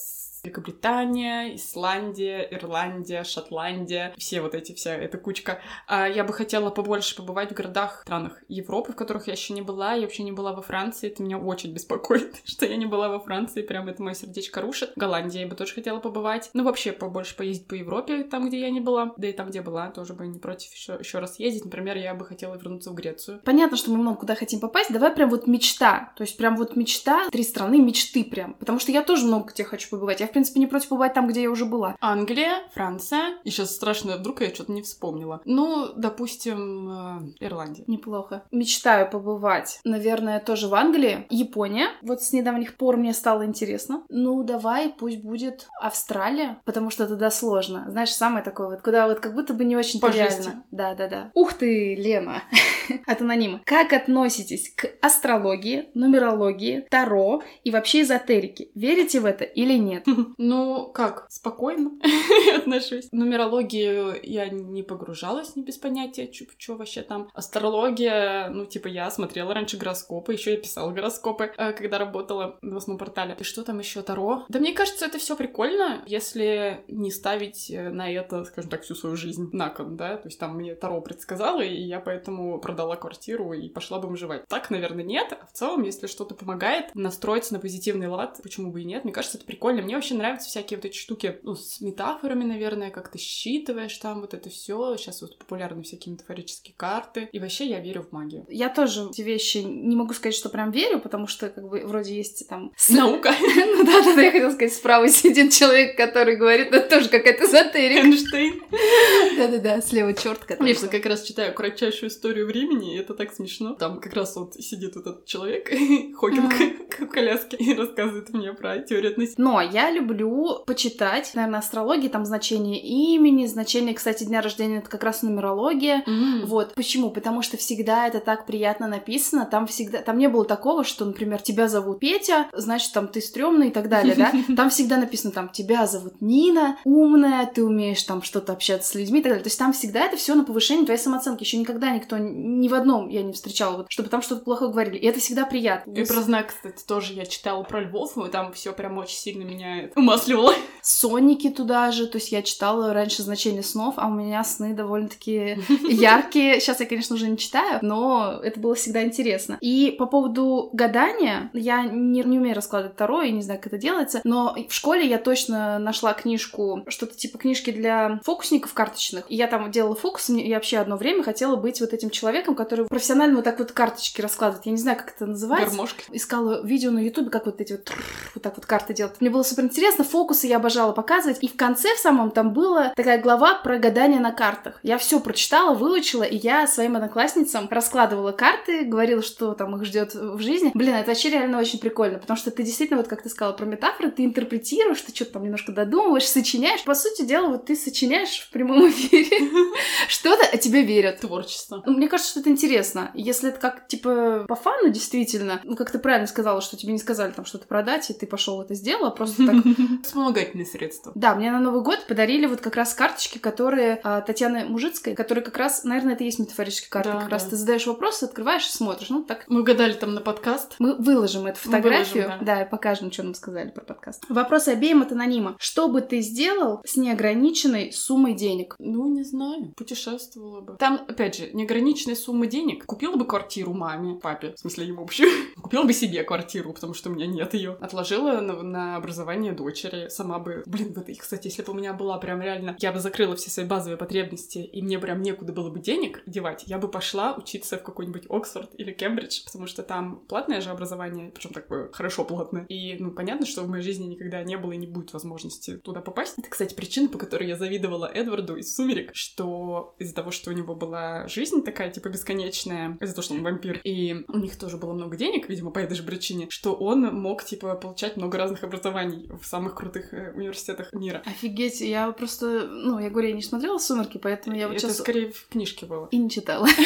Великобритания, 0.44 1.56
Исландия, 1.56 2.48
Ирландия, 2.52 3.24
Шотландия, 3.24 4.14
все 4.18 4.42
вот 4.42 4.56
эти, 4.56 4.74
вся 4.74 4.96
эта 4.96 5.18
кучка. 5.18 5.60
А 5.88 6.08
я 6.08 6.24
бы 6.24 6.34
хотела 6.34 6.70
побольше 6.70 7.16
побывать 7.16 7.52
в 7.52 7.54
городах, 7.54 8.02
странах 8.04 8.42
Европы, 8.48 8.94
в 8.94 8.96
которых 8.96 9.28
я 9.28 9.34
еще 9.34 9.54
не 9.54 9.62
была. 9.62 9.94
Я 9.94 10.02
вообще 10.02 10.24
не 10.24 10.32
была 10.32 10.54
во 10.54 10.62
Франции, 10.62 11.10
это 11.10 11.24
меня 11.24 11.38
очень 11.38 11.74
беспокоит, 11.74 12.42
что 12.46 12.66
я 12.66 12.78
не 12.78 12.86
была 12.86 13.10
во 13.10 13.20
Франции, 13.20 13.62
прям 13.62 13.90
это 13.90 14.02
мое 14.02 14.14
сердечко 14.14 14.62
рушит. 14.62 14.94
В 14.96 15.00
Голландии 15.00 15.42
я 15.42 15.48
бы 15.48 15.56
тоже 15.56 15.74
хотела 15.74 16.00
побывать. 16.00 16.50
Ну, 16.54 16.64
вообще, 16.64 16.92
побольше 16.92 17.36
поездить 17.36 17.68
по 17.68 17.74
Европе, 17.74 18.24
там, 18.24 18.48
где 18.48 18.62
я 18.62 18.70
не 18.70 18.80
была. 18.80 19.14
Да 19.18 19.28
и 19.28 19.34
там, 19.34 19.50
где 19.50 19.62
была, 19.62 19.90
тоже 19.90 20.14
бы 20.14 20.26
не 20.28 20.40
против 20.40 20.74
еще, 20.74 20.98
еще 21.00 21.20
раз 21.20 21.40
ездить. 21.40 21.66
Например, 21.66 21.98
я 21.98 22.14
бы 22.14 22.26
хотела 22.26 22.56
вернуться 22.56 22.92
в 22.92 22.96
Грецию. 22.96 23.42
Понятно, 23.44 23.78
что 23.78 23.92
мы 23.92 23.98
много 23.98 24.20
куда 24.20 24.36
хотим 24.36 24.60
попасть. 24.60 24.92
Давай 24.92 25.12
прям 25.12 25.30
вот 25.30 25.48
мечта. 25.48 26.14
То 26.16 26.24
есть 26.24 26.38
прям 26.38 26.56
вот 26.56 26.76
мечта, 26.76 27.30
три 27.30 27.44
страны 27.44 27.80
мечты 27.80 28.24
прям. 28.24 28.54
Потому 28.54 28.80
что 28.80 28.92
я 28.92 29.04
тоже 29.04 29.26
много 29.26 29.52
где 29.52 29.64
хочу 29.64 29.90
побывать. 29.90 30.20
Я, 30.22 30.29
в 30.30 30.34
принципе, 30.34 30.60
не 30.60 30.68
против 30.68 30.90
побывать 30.90 31.14
там, 31.14 31.28
где 31.28 31.44
я 31.44 31.52
уже 31.52 31.66
была. 31.66 31.96
Англия, 32.00 32.64
Франция. 32.74 33.38
И 33.44 33.50
сейчас 33.50 33.76
страшно, 33.76 34.18
вдруг 34.18 34.42
я 34.42 34.54
что-то 34.54 34.72
не 34.72 34.82
вспомнила. 34.82 35.42
Ну, 35.46 35.90
допустим, 35.96 36.90
э, 36.90 37.46
Ирландия. 37.46 37.84
Неплохо. 37.88 38.44
Мечтаю 38.52 39.10
побывать, 39.10 39.80
наверное, 39.84 40.40
тоже 40.40 40.68
в 40.68 40.76
Англии. 40.76 41.26
Япония. 41.30 41.90
Вот 42.02 42.22
с 42.22 42.34
недавних 42.34 42.76
пор 42.76 42.98
мне 42.98 43.14
стало 43.14 43.46
интересно. 43.46 44.04
Ну, 44.10 44.44
давай, 44.44 44.90
пусть 44.90 45.22
будет 45.22 45.68
Австралия, 45.82 46.62
потому 46.66 46.90
что 46.90 47.08
туда 47.08 47.32
сложно. 47.32 47.86
Знаешь, 47.90 48.12
самое 48.12 48.44
такое 48.44 48.68
вот, 48.68 48.82
куда 48.82 49.08
вот 49.08 49.20
как 49.20 49.34
будто 49.34 49.54
бы 49.54 49.66
не 49.66 49.76
очень 49.76 50.00
реально. 50.00 50.64
Да, 50.72 50.96
да, 50.96 51.08
да. 51.08 51.32
Ух 51.34 51.54
ты, 51.54 51.96
Лена. 51.96 52.44
От 53.06 53.22
анонима. 53.22 53.62
Как 53.66 53.94
относитесь 53.94 54.74
к 54.76 54.90
астрологии, 55.02 55.90
нумерологии, 55.94 56.88
таро 56.90 57.42
и 57.64 57.72
вообще 57.72 58.02
эзотерике? 58.02 58.70
Верите 58.76 59.20
в 59.20 59.26
это 59.26 59.44
или 59.44 59.78
нет? 59.78 60.06
Ну, 60.38 60.92
как, 60.94 61.26
спокойно 61.30 61.92
отношусь. 62.56 63.10
Нумерологию 63.12 64.20
я 64.24 64.50
не 64.50 64.84
погружалась, 64.84 65.56
не 65.56 65.64
без 65.64 65.78
понятия, 65.78 66.30
что 66.58 66.76
вообще 66.76 67.02
там. 67.02 67.30
Астрология, 67.34 68.50
ну, 68.50 68.66
типа, 68.66 68.88
я 68.88 69.10
смотрела 69.12 69.54
раньше 69.54 69.78
гороскопы, 69.78 70.34
еще 70.34 70.52
я 70.52 70.58
писала 70.58 70.92
гороскопы, 70.92 71.52
э, 71.58 71.74
когда 71.74 71.98
работала 71.98 72.58
в 72.62 72.66
новостном 72.66 72.98
портале. 72.98 73.36
И 73.40 73.44
что 73.44 73.64
там 73.64 73.80
еще 73.80 74.02
Таро? 74.02 74.46
Да 74.50 74.60
мне 74.60 74.74
кажется, 74.74 75.06
это 75.06 75.20
все 75.20 75.36
прикольно, 75.36 76.04
если 76.08 76.84
не 76.88 77.12
ставить 77.12 77.70
э, 77.70 77.90
на 77.90 78.12
это, 78.12 78.46
скажем 78.46 78.70
так, 78.70 78.84
всю 78.84 78.96
свою 78.96 79.16
жизнь 79.16 79.50
на 79.54 79.70
кон, 79.70 79.98
да? 79.98 80.18
То 80.18 80.28
есть 80.28 80.40
там 80.40 80.56
мне 80.56 80.76
Таро 80.76 81.02
предсказало, 81.02 81.62
и 81.62 81.82
я 81.82 82.00
поэтому 82.00 82.60
продала 82.60 82.96
квартиру 82.96 83.54
и 83.54 83.70
пошла 83.70 84.00
бомжевать. 84.00 84.48
Так, 84.48 84.70
наверное, 84.70 85.04
нет. 85.04 85.38
А 85.40 85.46
в 85.46 85.52
целом, 85.52 85.84
если 85.84 86.08
что-то 86.08 86.36
помогает 86.36 86.94
настроиться 86.96 87.54
на 87.54 87.60
позитивный 87.60 88.08
лад, 88.08 88.40
почему 88.42 88.72
бы 88.72 88.82
и 88.82 88.86
нет? 88.86 89.04
Мне 89.04 89.14
кажется, 89.14 89.38
это 89.38 89.46
прикольно. 89.46 89.82
Мне 89.82 89.96
вообще 89.96 90.09
нравятся 90.16 90.50
всякие 90.50 90.78
вот 90.78 90.86
эти 90.86 90.98
штуки, 90.98 91.40
ну, 91.44 91.56
с 91.56 91.82
метафорами, 91.82 92.44
наверное, 92.44 92.92
как 92.92 93.12
ты 93.12 93.18
считываешь 93.18 93.98
там 93.98 94.22
вот 94.22 94.34
это 94.34 94.50
все. 94.50 94.96
Сейчас 94.98 95.22
вот 95.22 95.38
популярны 95.38 95.84
всякие 95.84 96.14
метафорические 96.14 96.74
карты. 96.76 97.30
И 97.32 97.40
вообще 97.40 97.66
я 97.66 97.80
верю 97.80 98.04
в 98.04 98.12
магию. 98.12 98.46
Я 98.50 98.70
тоже 98.70 99.10
эти 99.10 99.22
вещи 99.22 99.58
не 99.58 99.96
могу 99.96 100.14
сказать, 100.14 100.36
что 100.36 100.50
прям 100.50 100.72
верю, 100.72 101.00
потому 101.00 101.28
что 101.28 101.50
как 101.50 101.68
бы 101.68 101.82
вроде 101.86 102.16
есть 102.16 102.48
там... 102.48 102.72
Наука. 102.90 103.34
Ну 103.80 103.86
да, 103.86 104.02
да, 104.04 104.22
я 104.22 104.32
хотела 104.32 104.52
сказать, 104.52 104.74
справа 104.74 105.08
сидит 105.08 105.54
человек, 105.54 105.96
который 105.96 106.36
говорит, 106.36 106.68
это 106.74 106.90
тоже 106.90 107.10
какая-то 107.10 107.46
эзотерика. 107.46 108.06
Эйнштейн. 108.06 108.62
Да-да-да, 109.38 109.82
слева 109.82 110.14
черт, 110.14 110.40
который... 110.40 110.58
Конечно, 110.58 110.88
как 110.88 111.06
раз 111.06 111.24
читаю 111.24 111.54
кратчайшую 111.54 112.10
историю 112.10 112.46
времени, 112.48 112.96
и 112.96 113.00
это 113.00 113.14
так 113.14 113.34
смешно. 113.34 113.74
Там 113.76 114.00
как 114.00 114.14
раз 114.14 114.36
вот 114.36 114.56
сидит 114.56 114.98
этот 114.98 115.26
человек, 115.26 115.70
Хокинг, 115.70 116.54
в 117.02 117.08
коляске, 117.08 117.58
и 117.58 117.74
рассказывает 117.76 118.30
мне 118.34 118.54
про 118.54 118.80
теорию 118.80 119.12
относительности. 119.12 119.42
Но 119.42 119.62
я 119.62 119.92
люблю 119.92 120.64
почитать, 120.66 121.32
наверное, 121.34 121.60
астрологии, 121.60 122.08
там 122.08 122.26
значение 122.26 122.80
имени, 122.80 123.46
значение, 123.46 123.94
кстати, 123.94 124.24
дня 124.24 124.42
рождения, 124.42 124.80
это 124.80 124.90
как 124.90 125.04
раз 125.04 125.22
нумерология. 125.24 126.04
Вот. 126.46 126.74
Почему? 126.76 127.10
Потому 127.10 127.42
что 127.42 127.58
всегда 127.58 128.08
это 128.08 128.20
так 128.20 128.46
приятно 128.46 128.88
написано. 128.88 129.46
Там 129.46 129.68
всегда... 129.68 130.02
Там 130.02 130.18
не 130.18 130.28
было 130.28 130.46
такого, 130.46 130.84
что, 130.84 131.06
например, 131.06 131.42
тебя 131.42 131.68
зовут 131.68 132.00
Петя, 132.00 132.48
значит, 132.54 132.94
там 132.94 133.08
ты 133.08 133.22
стрёмный 133.22 133.70
и 133.70 133.72
так 133.72 133.90
далее, 133.90 134.16
да? 134.16 134.32
Там 134.56 134.70
всегда 134.70 134.98
написано, 134.98 135.32
там, 135.32 135.50
тебя 135.50 135.88
зовут 135.88 136.22
Нина, 136.22 136.78
умная, 136.84 137.46
ты 137.46 137.64
умеешь 137.64 138.04
там 138.04 138.22
что-то 138.24 138.54
общаться 138.54 138.92
с 138.92 138.96
людьми 138.96 139.20
и 139.20 139.24
так 139.24 139.32
далее. 139.32 139.44
То 139.44 139.48
есть 139.48 139.60
там 139.60 139.74
всегда 139.74 140.06
это 140.06 140.18
все 140.18 140.36
на 140.36 140.44
повышение 140.44 140.86
твоей 140.86 141.00
самооценки. 141.00 141.44
Еще 141.44 141.58
никогда 141.58 141.92
никто, 141.92 142.18
ни 142.18 142.68
в 142.68 142.74
одном 142.74 143.10
я 143.10 143.24
не 143.24 143.34
встречала, 143.34 143.78
вот, 143.78 143.92
чтобы 143.92 144.10
там 144.10 144.22
что-то 144.22 144.44
плохое 144.44 144.72
говорили. 144.72 144.98
И 144.98 145.06
это 145.06 145.20
всегда 145.20 145.46
приятно. 145.46 145.92
И 145.92 146.06
про 146.06 146.22
знак, 146.22 146.48
кстати, 146.48 146.84
тоже 146.90 147.14
я 147.14 147.28
читала 147.28 147.62
про 147.62 147.82
львов, 147.82 148.18
и 148.18 148.30
там 148.30 148.52
все 148.52 148.74
прям 148.74 148.98
очень 148.98 149.16
сильно 149.16 149.44
меня 149.44 149.92
умасливало. 149.96 150.56
Соники 150.82 151.50
туда 151.52 151.92
же, 151.92 152.08
то 152.08 152.18
есть 152.18 152.32
я 152.32 152.42
читала 152.42 152.94
раньше 152.94 153.22
значение 153.22 153.62
снов, 153.62 153.96
а 153.98 154.08
у 154.08 154.12
меня 154.12 154.44
сны 154.44 154.74
довольно-таки 154.74 155.60
яркие. 155.88 156.60
Сейчас 156.60 156.80
я, 156.80 156.88
конечно, 156.88 157.16
уже 157.16 157.30
не 157.30 157.38
читаю, 157.38 157.78
но 157.84 158.40
это 158.42 158.60
было 158.60 158.74
всегда 158.74 159.04
интересно. 159.04 159.60
И 159.62 159.96
по 160.00 160.08
поводу 160.08 160.72
гадания, 160.74 161.52
я 161.54 161.84
не, 161.84 162.24
не 162.24 162.40
умею 162.40 162.56
раскладывать 162.56 162.98
Таро, 162.98 163.22
и 163.22 163.32
не 163.32 163.44
знаю, 163.44 163.60
как 163.60 163.68
это 163.68 163.78
делается, 163.78 164.22
но 164.24 164.56
в 164.68 164.74
школе 164.74 165.08
я 165.08 165.20
точно 165.20 165.78
нашла 165.78 166.14
книжку, 166.14 166.84
что-то 166.88 167.16
типа 167.16 167.38
книжки 167.38 167.70
для 167.70 168.20
фокусников 168.24 168.74
карточных, 168.74 169.26
и 169.30 169.36
я 169.36 169.46
там 169.46 169.70
делала 169.70 169.96
фокус, 169.96 170.30
и 170.30 170.54
вообще 170.56 170.80
одно 170.80 170.98
время 170.98 171.22
хотела 171.22 171.56
быть 171.56 171.82
вот 171.82 171.94
этим 171.94 172.10
человеком, 172.10 172.56
который 172.56 172.86
профессионально 172.86 173.36
вот 173.36 173.46
так 173.46 173.60
вот 173.60 173.74
карточки 173.74 174.22
раскладывает. 174.22 174.66
Я 174.66 174.72
не 174.72 174.80
знаю, 174.80 174.98
как 174.98 175.14
это 175.16 175.28
называется. 175.28 175.70
Гармошки. 175.70 176.04
Искала 176.12 176.66
видео 176.66 176.79
на 176.88 177.00
ютубе, 177.00 177.30
как 177.30 177.46
вот 177.46 177.62
эти 177.62 177.74
вот 177.74 177.92
вот 178.36 178.44
так 178.44 178.56
вот 178.56 178.66
карты 178.66 178.94
делать. 178.94 179.16
Мне 179.20 179.30
было 179.30 179.44
супер 179.44 179.64
интересно, 179.64 180.04
фокусы 180.04 180.48
я 180.48 180.58
обожала 180.58 180.92
показывать. 180.92 181.38
И 181.42 181.48
в 181.48 181.56
конце 181.56 181.96
в 181.96 182.00
самом 182.00 182.32
там 182.32 182.54
была 182.54 182.94
такая 182.96 183.22
глава 183.22 183.56
про 183.56 183.78
гадание 183.78 184.20
на 184.20 184.32
картах. 184.32 184.80
Я 184.84 184.98
все 184.98 185.20
прочитала, 185.20 185.74
выучила, 185.74 186.24
и 186.24 186.38
я 186.38 186.68
своим 186.68 186.96
одноклассницам 186.96 187.68
раскладывала 187.70 188.32
карты, 188.32 188.86
говорила, 188.86 189.22
что 189.22 189.54
там 189.54 189.76
их 189.76 189.86
ждет 189.86 190.14
в 190.14 190.40
жизни. 190.40 190.72
Блин, 190.74 190.96
это 190.96 191.10
вообще 191.10 191.30
реально 191.30 191.60
очень 191.60 191.80
прикольно, 191.80 192.20
потому 192.20 192.38
что 192.38 192.52
ты 192.52 192.64
действительно, 192.64 192.98
вот 192.98 193.08
как 193.08 193.24
ты 193.24 193.30
сказала 193.30 193.54
про 193.54 193.66
метафоры, 193.66 194.12
ты 194.12 194.24
интерпретируешь, 194.24 195.02
ты 195.02 195.14
что-то 195.14 195.34
там 195.34 195.44
немножко 195.44 195.72
додумываешь, 195.72 196.28
сочиняешь. 196.28 196.84
По 196.84 196.96
сути 196.96 197.24
дела, 197.24 197.50
вот 197.50 197.66
ты 197.66 197.76
сочиняешь 197.76 198.40
в 198.40 198.52
прямом 198.52 198.90
эфире 198.90 199.50
что-то, 200.08 200.46
а 200.52 200.58
тебе 200.58 200.84
верят. 200.84 201.20
Творчество. 201.20 201.84
Мне 201.86 202.08
кажется, 202.08 202.32
что 202.32 202.40
это 202.42 202.50
интересно. 202.50 203.12
Если 203.14 203.50
это 203.50 203.60
как, 203.60 203.88
типа, 203.88 204.46
по 204.48 204.56
фану, 204.56 204.90
действительно, 204.90 205.60
ну, 205.64 205.76
как 205.76 205.92
ты 205.92 206.00
правильно 206.00 206.28
сказала, 206.28 206.59
что 206.62 206.78
тебе 206.78 206.94
не 206.94 207.00
сказали 207.00 207.32
там 207.32 207.46
что-то 207.46 207.68
продать, 207.68 208.10
и 208.10 208.14
ты 208.14 208.28
пошел 208.28 208.62
это 208.62 208.74
сделал, 208.74 209.06
а 209.06 209.12
просто 209.12 209.46
так... 209.46 209.56
Вспомогательные 210.04 210.66
средства. 210.66 211.12
Да, 211.16 211.36
мне 211.36 211.52
на 211.52 211.60
Новый 211.60 211.82
год 211.82 212.06
подарили 212.08 212.46
вот 212.46 212.62
как 212.62 212.76
раз 212.76 212.94
карточки, 212.94 213.38
которые 213.38 214.00
а, 214.04 214.22
Татьяны 214.22 214.66
Мужицкой, 214.66 215.16
которые 215.16 215.44
как 215.44 215.58
раз, 215.58 215.84
наверное, 215.84 216.14
это 216.14 216.24
и 216.24 216.28
есть 216.28 216.40
метафорические 216.40 216.90
карты. 216.90 217.12
Да, 217.12 217.22
как 217.22 217.30
раз 217.30 217.46
ты 217.46 217.56
задаешь 217.56 217.86
вопрос, 217.88 218.24
открываешь 218.24 218.68
и 218.68 218.72
смотришь. 218.72 219.10
Ну, 219.10 219.24
так 219.24 219.46
Мы 219.48 219.62
угадали 219.62 219.94
там 219.94 220.14
на 220.14 220.22
подкаст. 220.22 220.76
мы 220.80 220.96
выложим 220.96 221.46
эту 221.46 221.60
фотографию, 221.60 222.26
выложим, 222.26 222.46
да. 222.46 222.64
и 222.64 222.70
покажем, 222.70 223.12
что 223.12 223.24
нам 223.24 223.34
сказали 223.34 223.70
про 223.70 223.84
подкаст. 223.84 224.24
Вопрос 224.30 224.68
обеим 224.68 225.02
от 225.02 225.12
анонима. 225.12 225.56
Что 225.60 225.88
бы 225.88 226.02
ты 226.02 226.22
сделал 226.22 226.82
с 226.86 226.98
неограниченной 226.98 227.92
суммой 227.92 228.34
денег? 228.34 228.76
Ну, 228.80 229.08
не 229.14 229.24
знаю, 229.24 229.74
путешествовала 229.76 230.62
бы. 230.62 230.76
Там, 230.78 231.06
опять 231.08 231.36
же, 231.36 231.50
неограниченная 231.54 232.16
сумма 232.16 232.48
денег. 232.48 232.86
Купила 232.86 233.16
бы 233.16 233.26
квартиру 233.26 233.74
маме, 233.74 234.16
папе, 234.20 234.54
в 234.56 234.60
смысле 234.60 234.88
ему 234.88 235.02
вообще. 235.02 235.26
Купила 235.62 235.84
бы 235.84 235.94
себе 235.94 236.24
квартиру, 236.24 236.49
потому 236.58 236.94
что 236.94 237.10
у 237.10 237.14
меня 237.14 237.28
нет 237.28 237.54
ее. 237.54 237.78
Отложила 237.80 238.42
на, 238.42 238.62
на 238.62 238.96
образование 238.96 239.54
дочери. 239.54 240.10
Сама 240.10 240.40
бы... 240.40 240.64
Блин, 240.66 240.94
вот, 240.96 241.08
кстати, 241.18 241.48
если 241.48 241.64
бы 241.64 241.72
у 241.74 241.76
меня 241.76 241.94
была 241.94 242.18
прям 242.18 242.42
реально... 242.42 242.76
Я 242.80 242.92
бы 242.92 243.00
закрыла 243.00 243.36
все 243.36 243.50
свои 243.50 243.66
базовые 243.66 243.98
потребности, 243.98 244.60
и 244.60 244.82
мне 244.82 245.00
прям 245.00 245.22
некуда 245.22 245.54
было 245.54 245.70
бы 245.70 245.80
денег 245.80 246.22
девать, 246.26 246.64
я 246.68 246.78
бы 246.78 246.88
пошла 246.88 247.36
учиться 247.36 247.78
в 247.78 247.84
какой-нибудь 247.84 248.26
Оксфорд 248.30 248.72
или 248.78 248.92
Кембридж, 248.92 249.44
потому 249.46 249.68
что 249.68 249.84
там 249.84 250.24
платное 250.28 250.62
же 250.62 250.70
образование, 250.70 251.32
причем 251.32 251.52
такое 251.52 251.92
хорошо 251.92 252.24
платное. 252.24 252.66
И, 252.66 252.96
ну, 253.00 253.12
понятно, 253.12 253.46
что 253.46 253.64
в 253.64 253.70
моей 253.70 253.84
жизни 253.84 254.08
никогда 254.08 254.44
не 254.44 254.58
было 254.58 254.74
и 254.74 254.78
не 254.78 254.88
будет 254.88 255.14
возможности 255.14 255.78
туда 255.78 256.02
попасть. 256.02 256.36
Это, 256.38 256.50
кстати, 256.50 256.74
причина, 256.74 257.10
по 257.10 257.18
которой 257.18 257.48
я 257.48 257.58
завидовала 257.58 258.06
Эдварду 258.06 258.56
из 258.56 258.76
«Сумерек», 258.76 259.12
что 259.14 259.96
из-за 260.00 260.16
того, 260.16 260.32
что 260.32 260.52
у 260.52 260.54
него 260.54 260.76
была 260.76 261.28
жизнь 261.28 261.64
такая, 261.64 261.92
типа, 261.92 262.10
бесконечная, 262.10 262.98
из-за 263.02 263.16
того, 263.16 263.24
что 263.24 263.34
он 263.34 263.44
вампир, 263.44 263.82
и 263.84 264.26
у 264.28 264.38
них 264.38 264.58
тоже 264.58 264.78
было 264.78 264.94
много 264.94 265.18
денег, 265.18 265.50
видимо, 265.50 265.72
по 265.72 265.80
этой 265.80 265.96
же 265.96 266.04
причине, 266.04 266.39
что 266.50 266.74
он 266.74 267.02
мог, 267.02 267.44
типа, 267.44 267.76
получать 267.76 268.18
много 268.18 268.38
разных 268.38 268.64
образований 268.64 269.30
в 269.42 269.46
самых 269.46 269.76
крутых 269.76 270.14
э, 270.14 270.34
университетах 270.36 270.94
мира. 270.94 271.22
Офигеть, 271.26 271.82
я 271.82 272.12
просто... 272.12 272.68
Ну, 272.68 273.00
я 273.00 273.10
говорю, 273.10 273.30
я 273.30 273.36
не 273.36 273.42
смотрела 273.42 273.78
«Сумерки», 273.78 274.18
поэтому 274.18 274.56
я 274.56 274.68
вот 274.68 274.78
Это 274.78 274.88
сейчас... 274.88 274.98
скорее 274.98 275.32
в 275.32 275.48
книжке 275.48 275.86
было. 275.86 276.08
И 276.12 276.18
не 276.18 276.30
читала. 276.30 276.68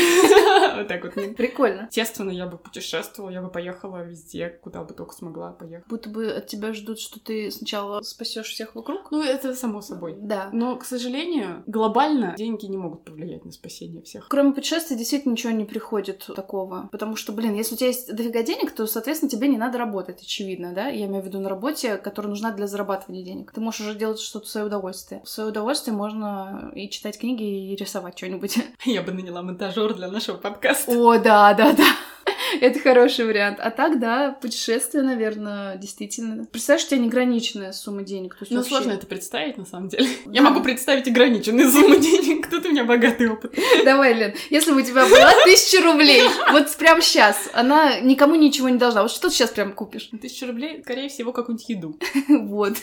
Вот 0.76 0.88
так 0.88 1.04
вот. 1.04 1.36
Прикольно. 1.36 1.88
Естественно, 1.90 2.32
я 2.32 2.48
бы 2.48 2.58
путешествовала, 2.58 3.30
я 3.30 3.42
бы 3.42 3.50
поехала 3.50 4.04
везде, 4.04 4.50
куда 4.50 4.84
бы 4.84 4.94
только 4.94 5.14
смогла 5.14 5.52
поехать. 5.52 5.88
Будто 5.88 6.10
бы 6.10 6.32
от 6.32 6.48
тебя 6.48 6.74
ждут, 6.74 7.00
что 7.00 7.20
ты 7.20 7.52
сначала 7.52 8.02
спасешь 8.02 8.48
всех 8.48 8.76
вокруг. 8.76 9.12
Ну, 9.12 9.22
это 9.22 9.56
само 9.56 9.82
собой. 9.82 10.16
Да. 10.18 10.50
Но, 10.52 10.76
к 10.78 10.86
сожалению, 10.86 11.64
глобально 11.68 12.34
деньги 12.38 12.66
не 12.66 12.78
могут 12.78 13.04
повлиять 13.04 13.46
на 13.46 13.52
спасение 13.52 14.02
всех. 14.02 14.28
Кроме 14.30 14.54
путешествий 14.54 14.98
действительно 14.98 15.34
ничего 15.34 15.52
не 15.54 15.66
приходит 15.66 16.30
такого. 16.36 16.90
Потому 16.92 17.16
что, 17.16 17.32
блин, 17.34 17.54
если 17.54 17.76
у 17.76 17.78
тебя 17.78 17.88
есть 17.88 18.14
дофига 18.14 18.44
денег, 18.44 18.72
то, 18.72 18.86
соответственно, 18.88 19.30
тебе 19.30 19.43
не 19.48 19.58
надо 19.58 19.78
работать, 19.78 20.22
очевидно, 20.22 20.74
да? 20.74 20.88
Я 20.88 21.06
имею 21.06 21.24
в 21.24 21.26
виду 21.26 21.40
на 21.40 21.50
работе, 21.50 21.98
которая 21.98 22.30
нужна 22.30 22.52
для 22.52 22.68
зарабатывания 22.68 23.24
денег. 23.24 23.52
Ты 23.52 23.62
можешь 23.62 23.82
уже 23.82 23.96
делать 23.96 24.20
что-то 24.20 24.46
в 24.46 24.50
свое 24.50 24.68
удовольствие. 24.68 25.22
В 25.24 25.30
свое 25.30 25.50
удовольствие 25.50 25.96
можно 25.96 26.72
и 26.76 26.90
читать 26.90 27.20
книги, 27.20 27.44
и 27.44 27.76
рисовать 27.76 28.18
что-нибудь. 28.18 28.58
Я 28.86 29.02
бы 29.02 29.12
наняла 29.12 29.42
монтажер 29.42 29.94
для 29.94 30.10
нашего 30.10 30.38
подкаста. 30.38 30.92
О, 30.92 31.18
да, 31.18 31.54
да, 31.54 31.74
да. 31.74 31.86
Это 32.62 32.80
хороший 32.80 33.26
вариант. 33.26 33.60
А 33.62 33.72
так, 33.72 34.00
да, 34.00 34.38
путешествие, 34.42 35.04
наверное, 35.04 35.76
действительно. 35.78 36.46
Представляешь, 36.46 36.86
у 36.86 36.90
тебя 36.90 37.00
неограниченная 37.02 37.72
сумма 37.72 38.04
денег. 38.04 38.38
Ну, 38.50 38.58
вообще- 38.58 38.70
сложно 38.70 38.92
это 38.92 39.06
представить, 39.06 39.58
на 39.58 39.66
самом 39.66 39.90
деле. 39.90 40.08
Да. 40.26 40.32
Я 40.34 40.42
могу 40.42 40.62
представить 40.62 41.08
ограниченную 41.08 41.70
сумму 41.72 41.96
денег. 41.98 42.50
Тут 42.50 42.66
у 42.66 42.70
меня 42.70 42.84
богатый 42.84 43.30
опыт. 43.30 43.56
Давай, 43.86 44.14
Лен, 44.14 44.34
если 44.50 44.72
бы 44.72 44.82
у 44.82 44.84
тебя 44.84 45.06
была 45.06 45.32
тысяча 45.46 45.84
рублей, 45.84 46.22
вот 46.52 46.70
прям 46.78 47.02
сейчас, 47.02 47.50
она 47.54 48.00
никому 48.00 48.36
ничего 48.36 48.70
не 48.70 48.78
должна. 48.78 49.02
Вот 49.04 49.12
что 49.12 49.30
ты 49.30 49.36
сейчас 49.36 49.50
прям 49.52 49.74
купишь? 49.74 50.10
Тысяча 50.22 50.48
рублей, 50.48 50.82
скорее 50.84 51.10
всего, 51.10 51.32
какую-нибудь 51.32 51.70
еду. 51.70 51.98
Вот. 52.54 52.78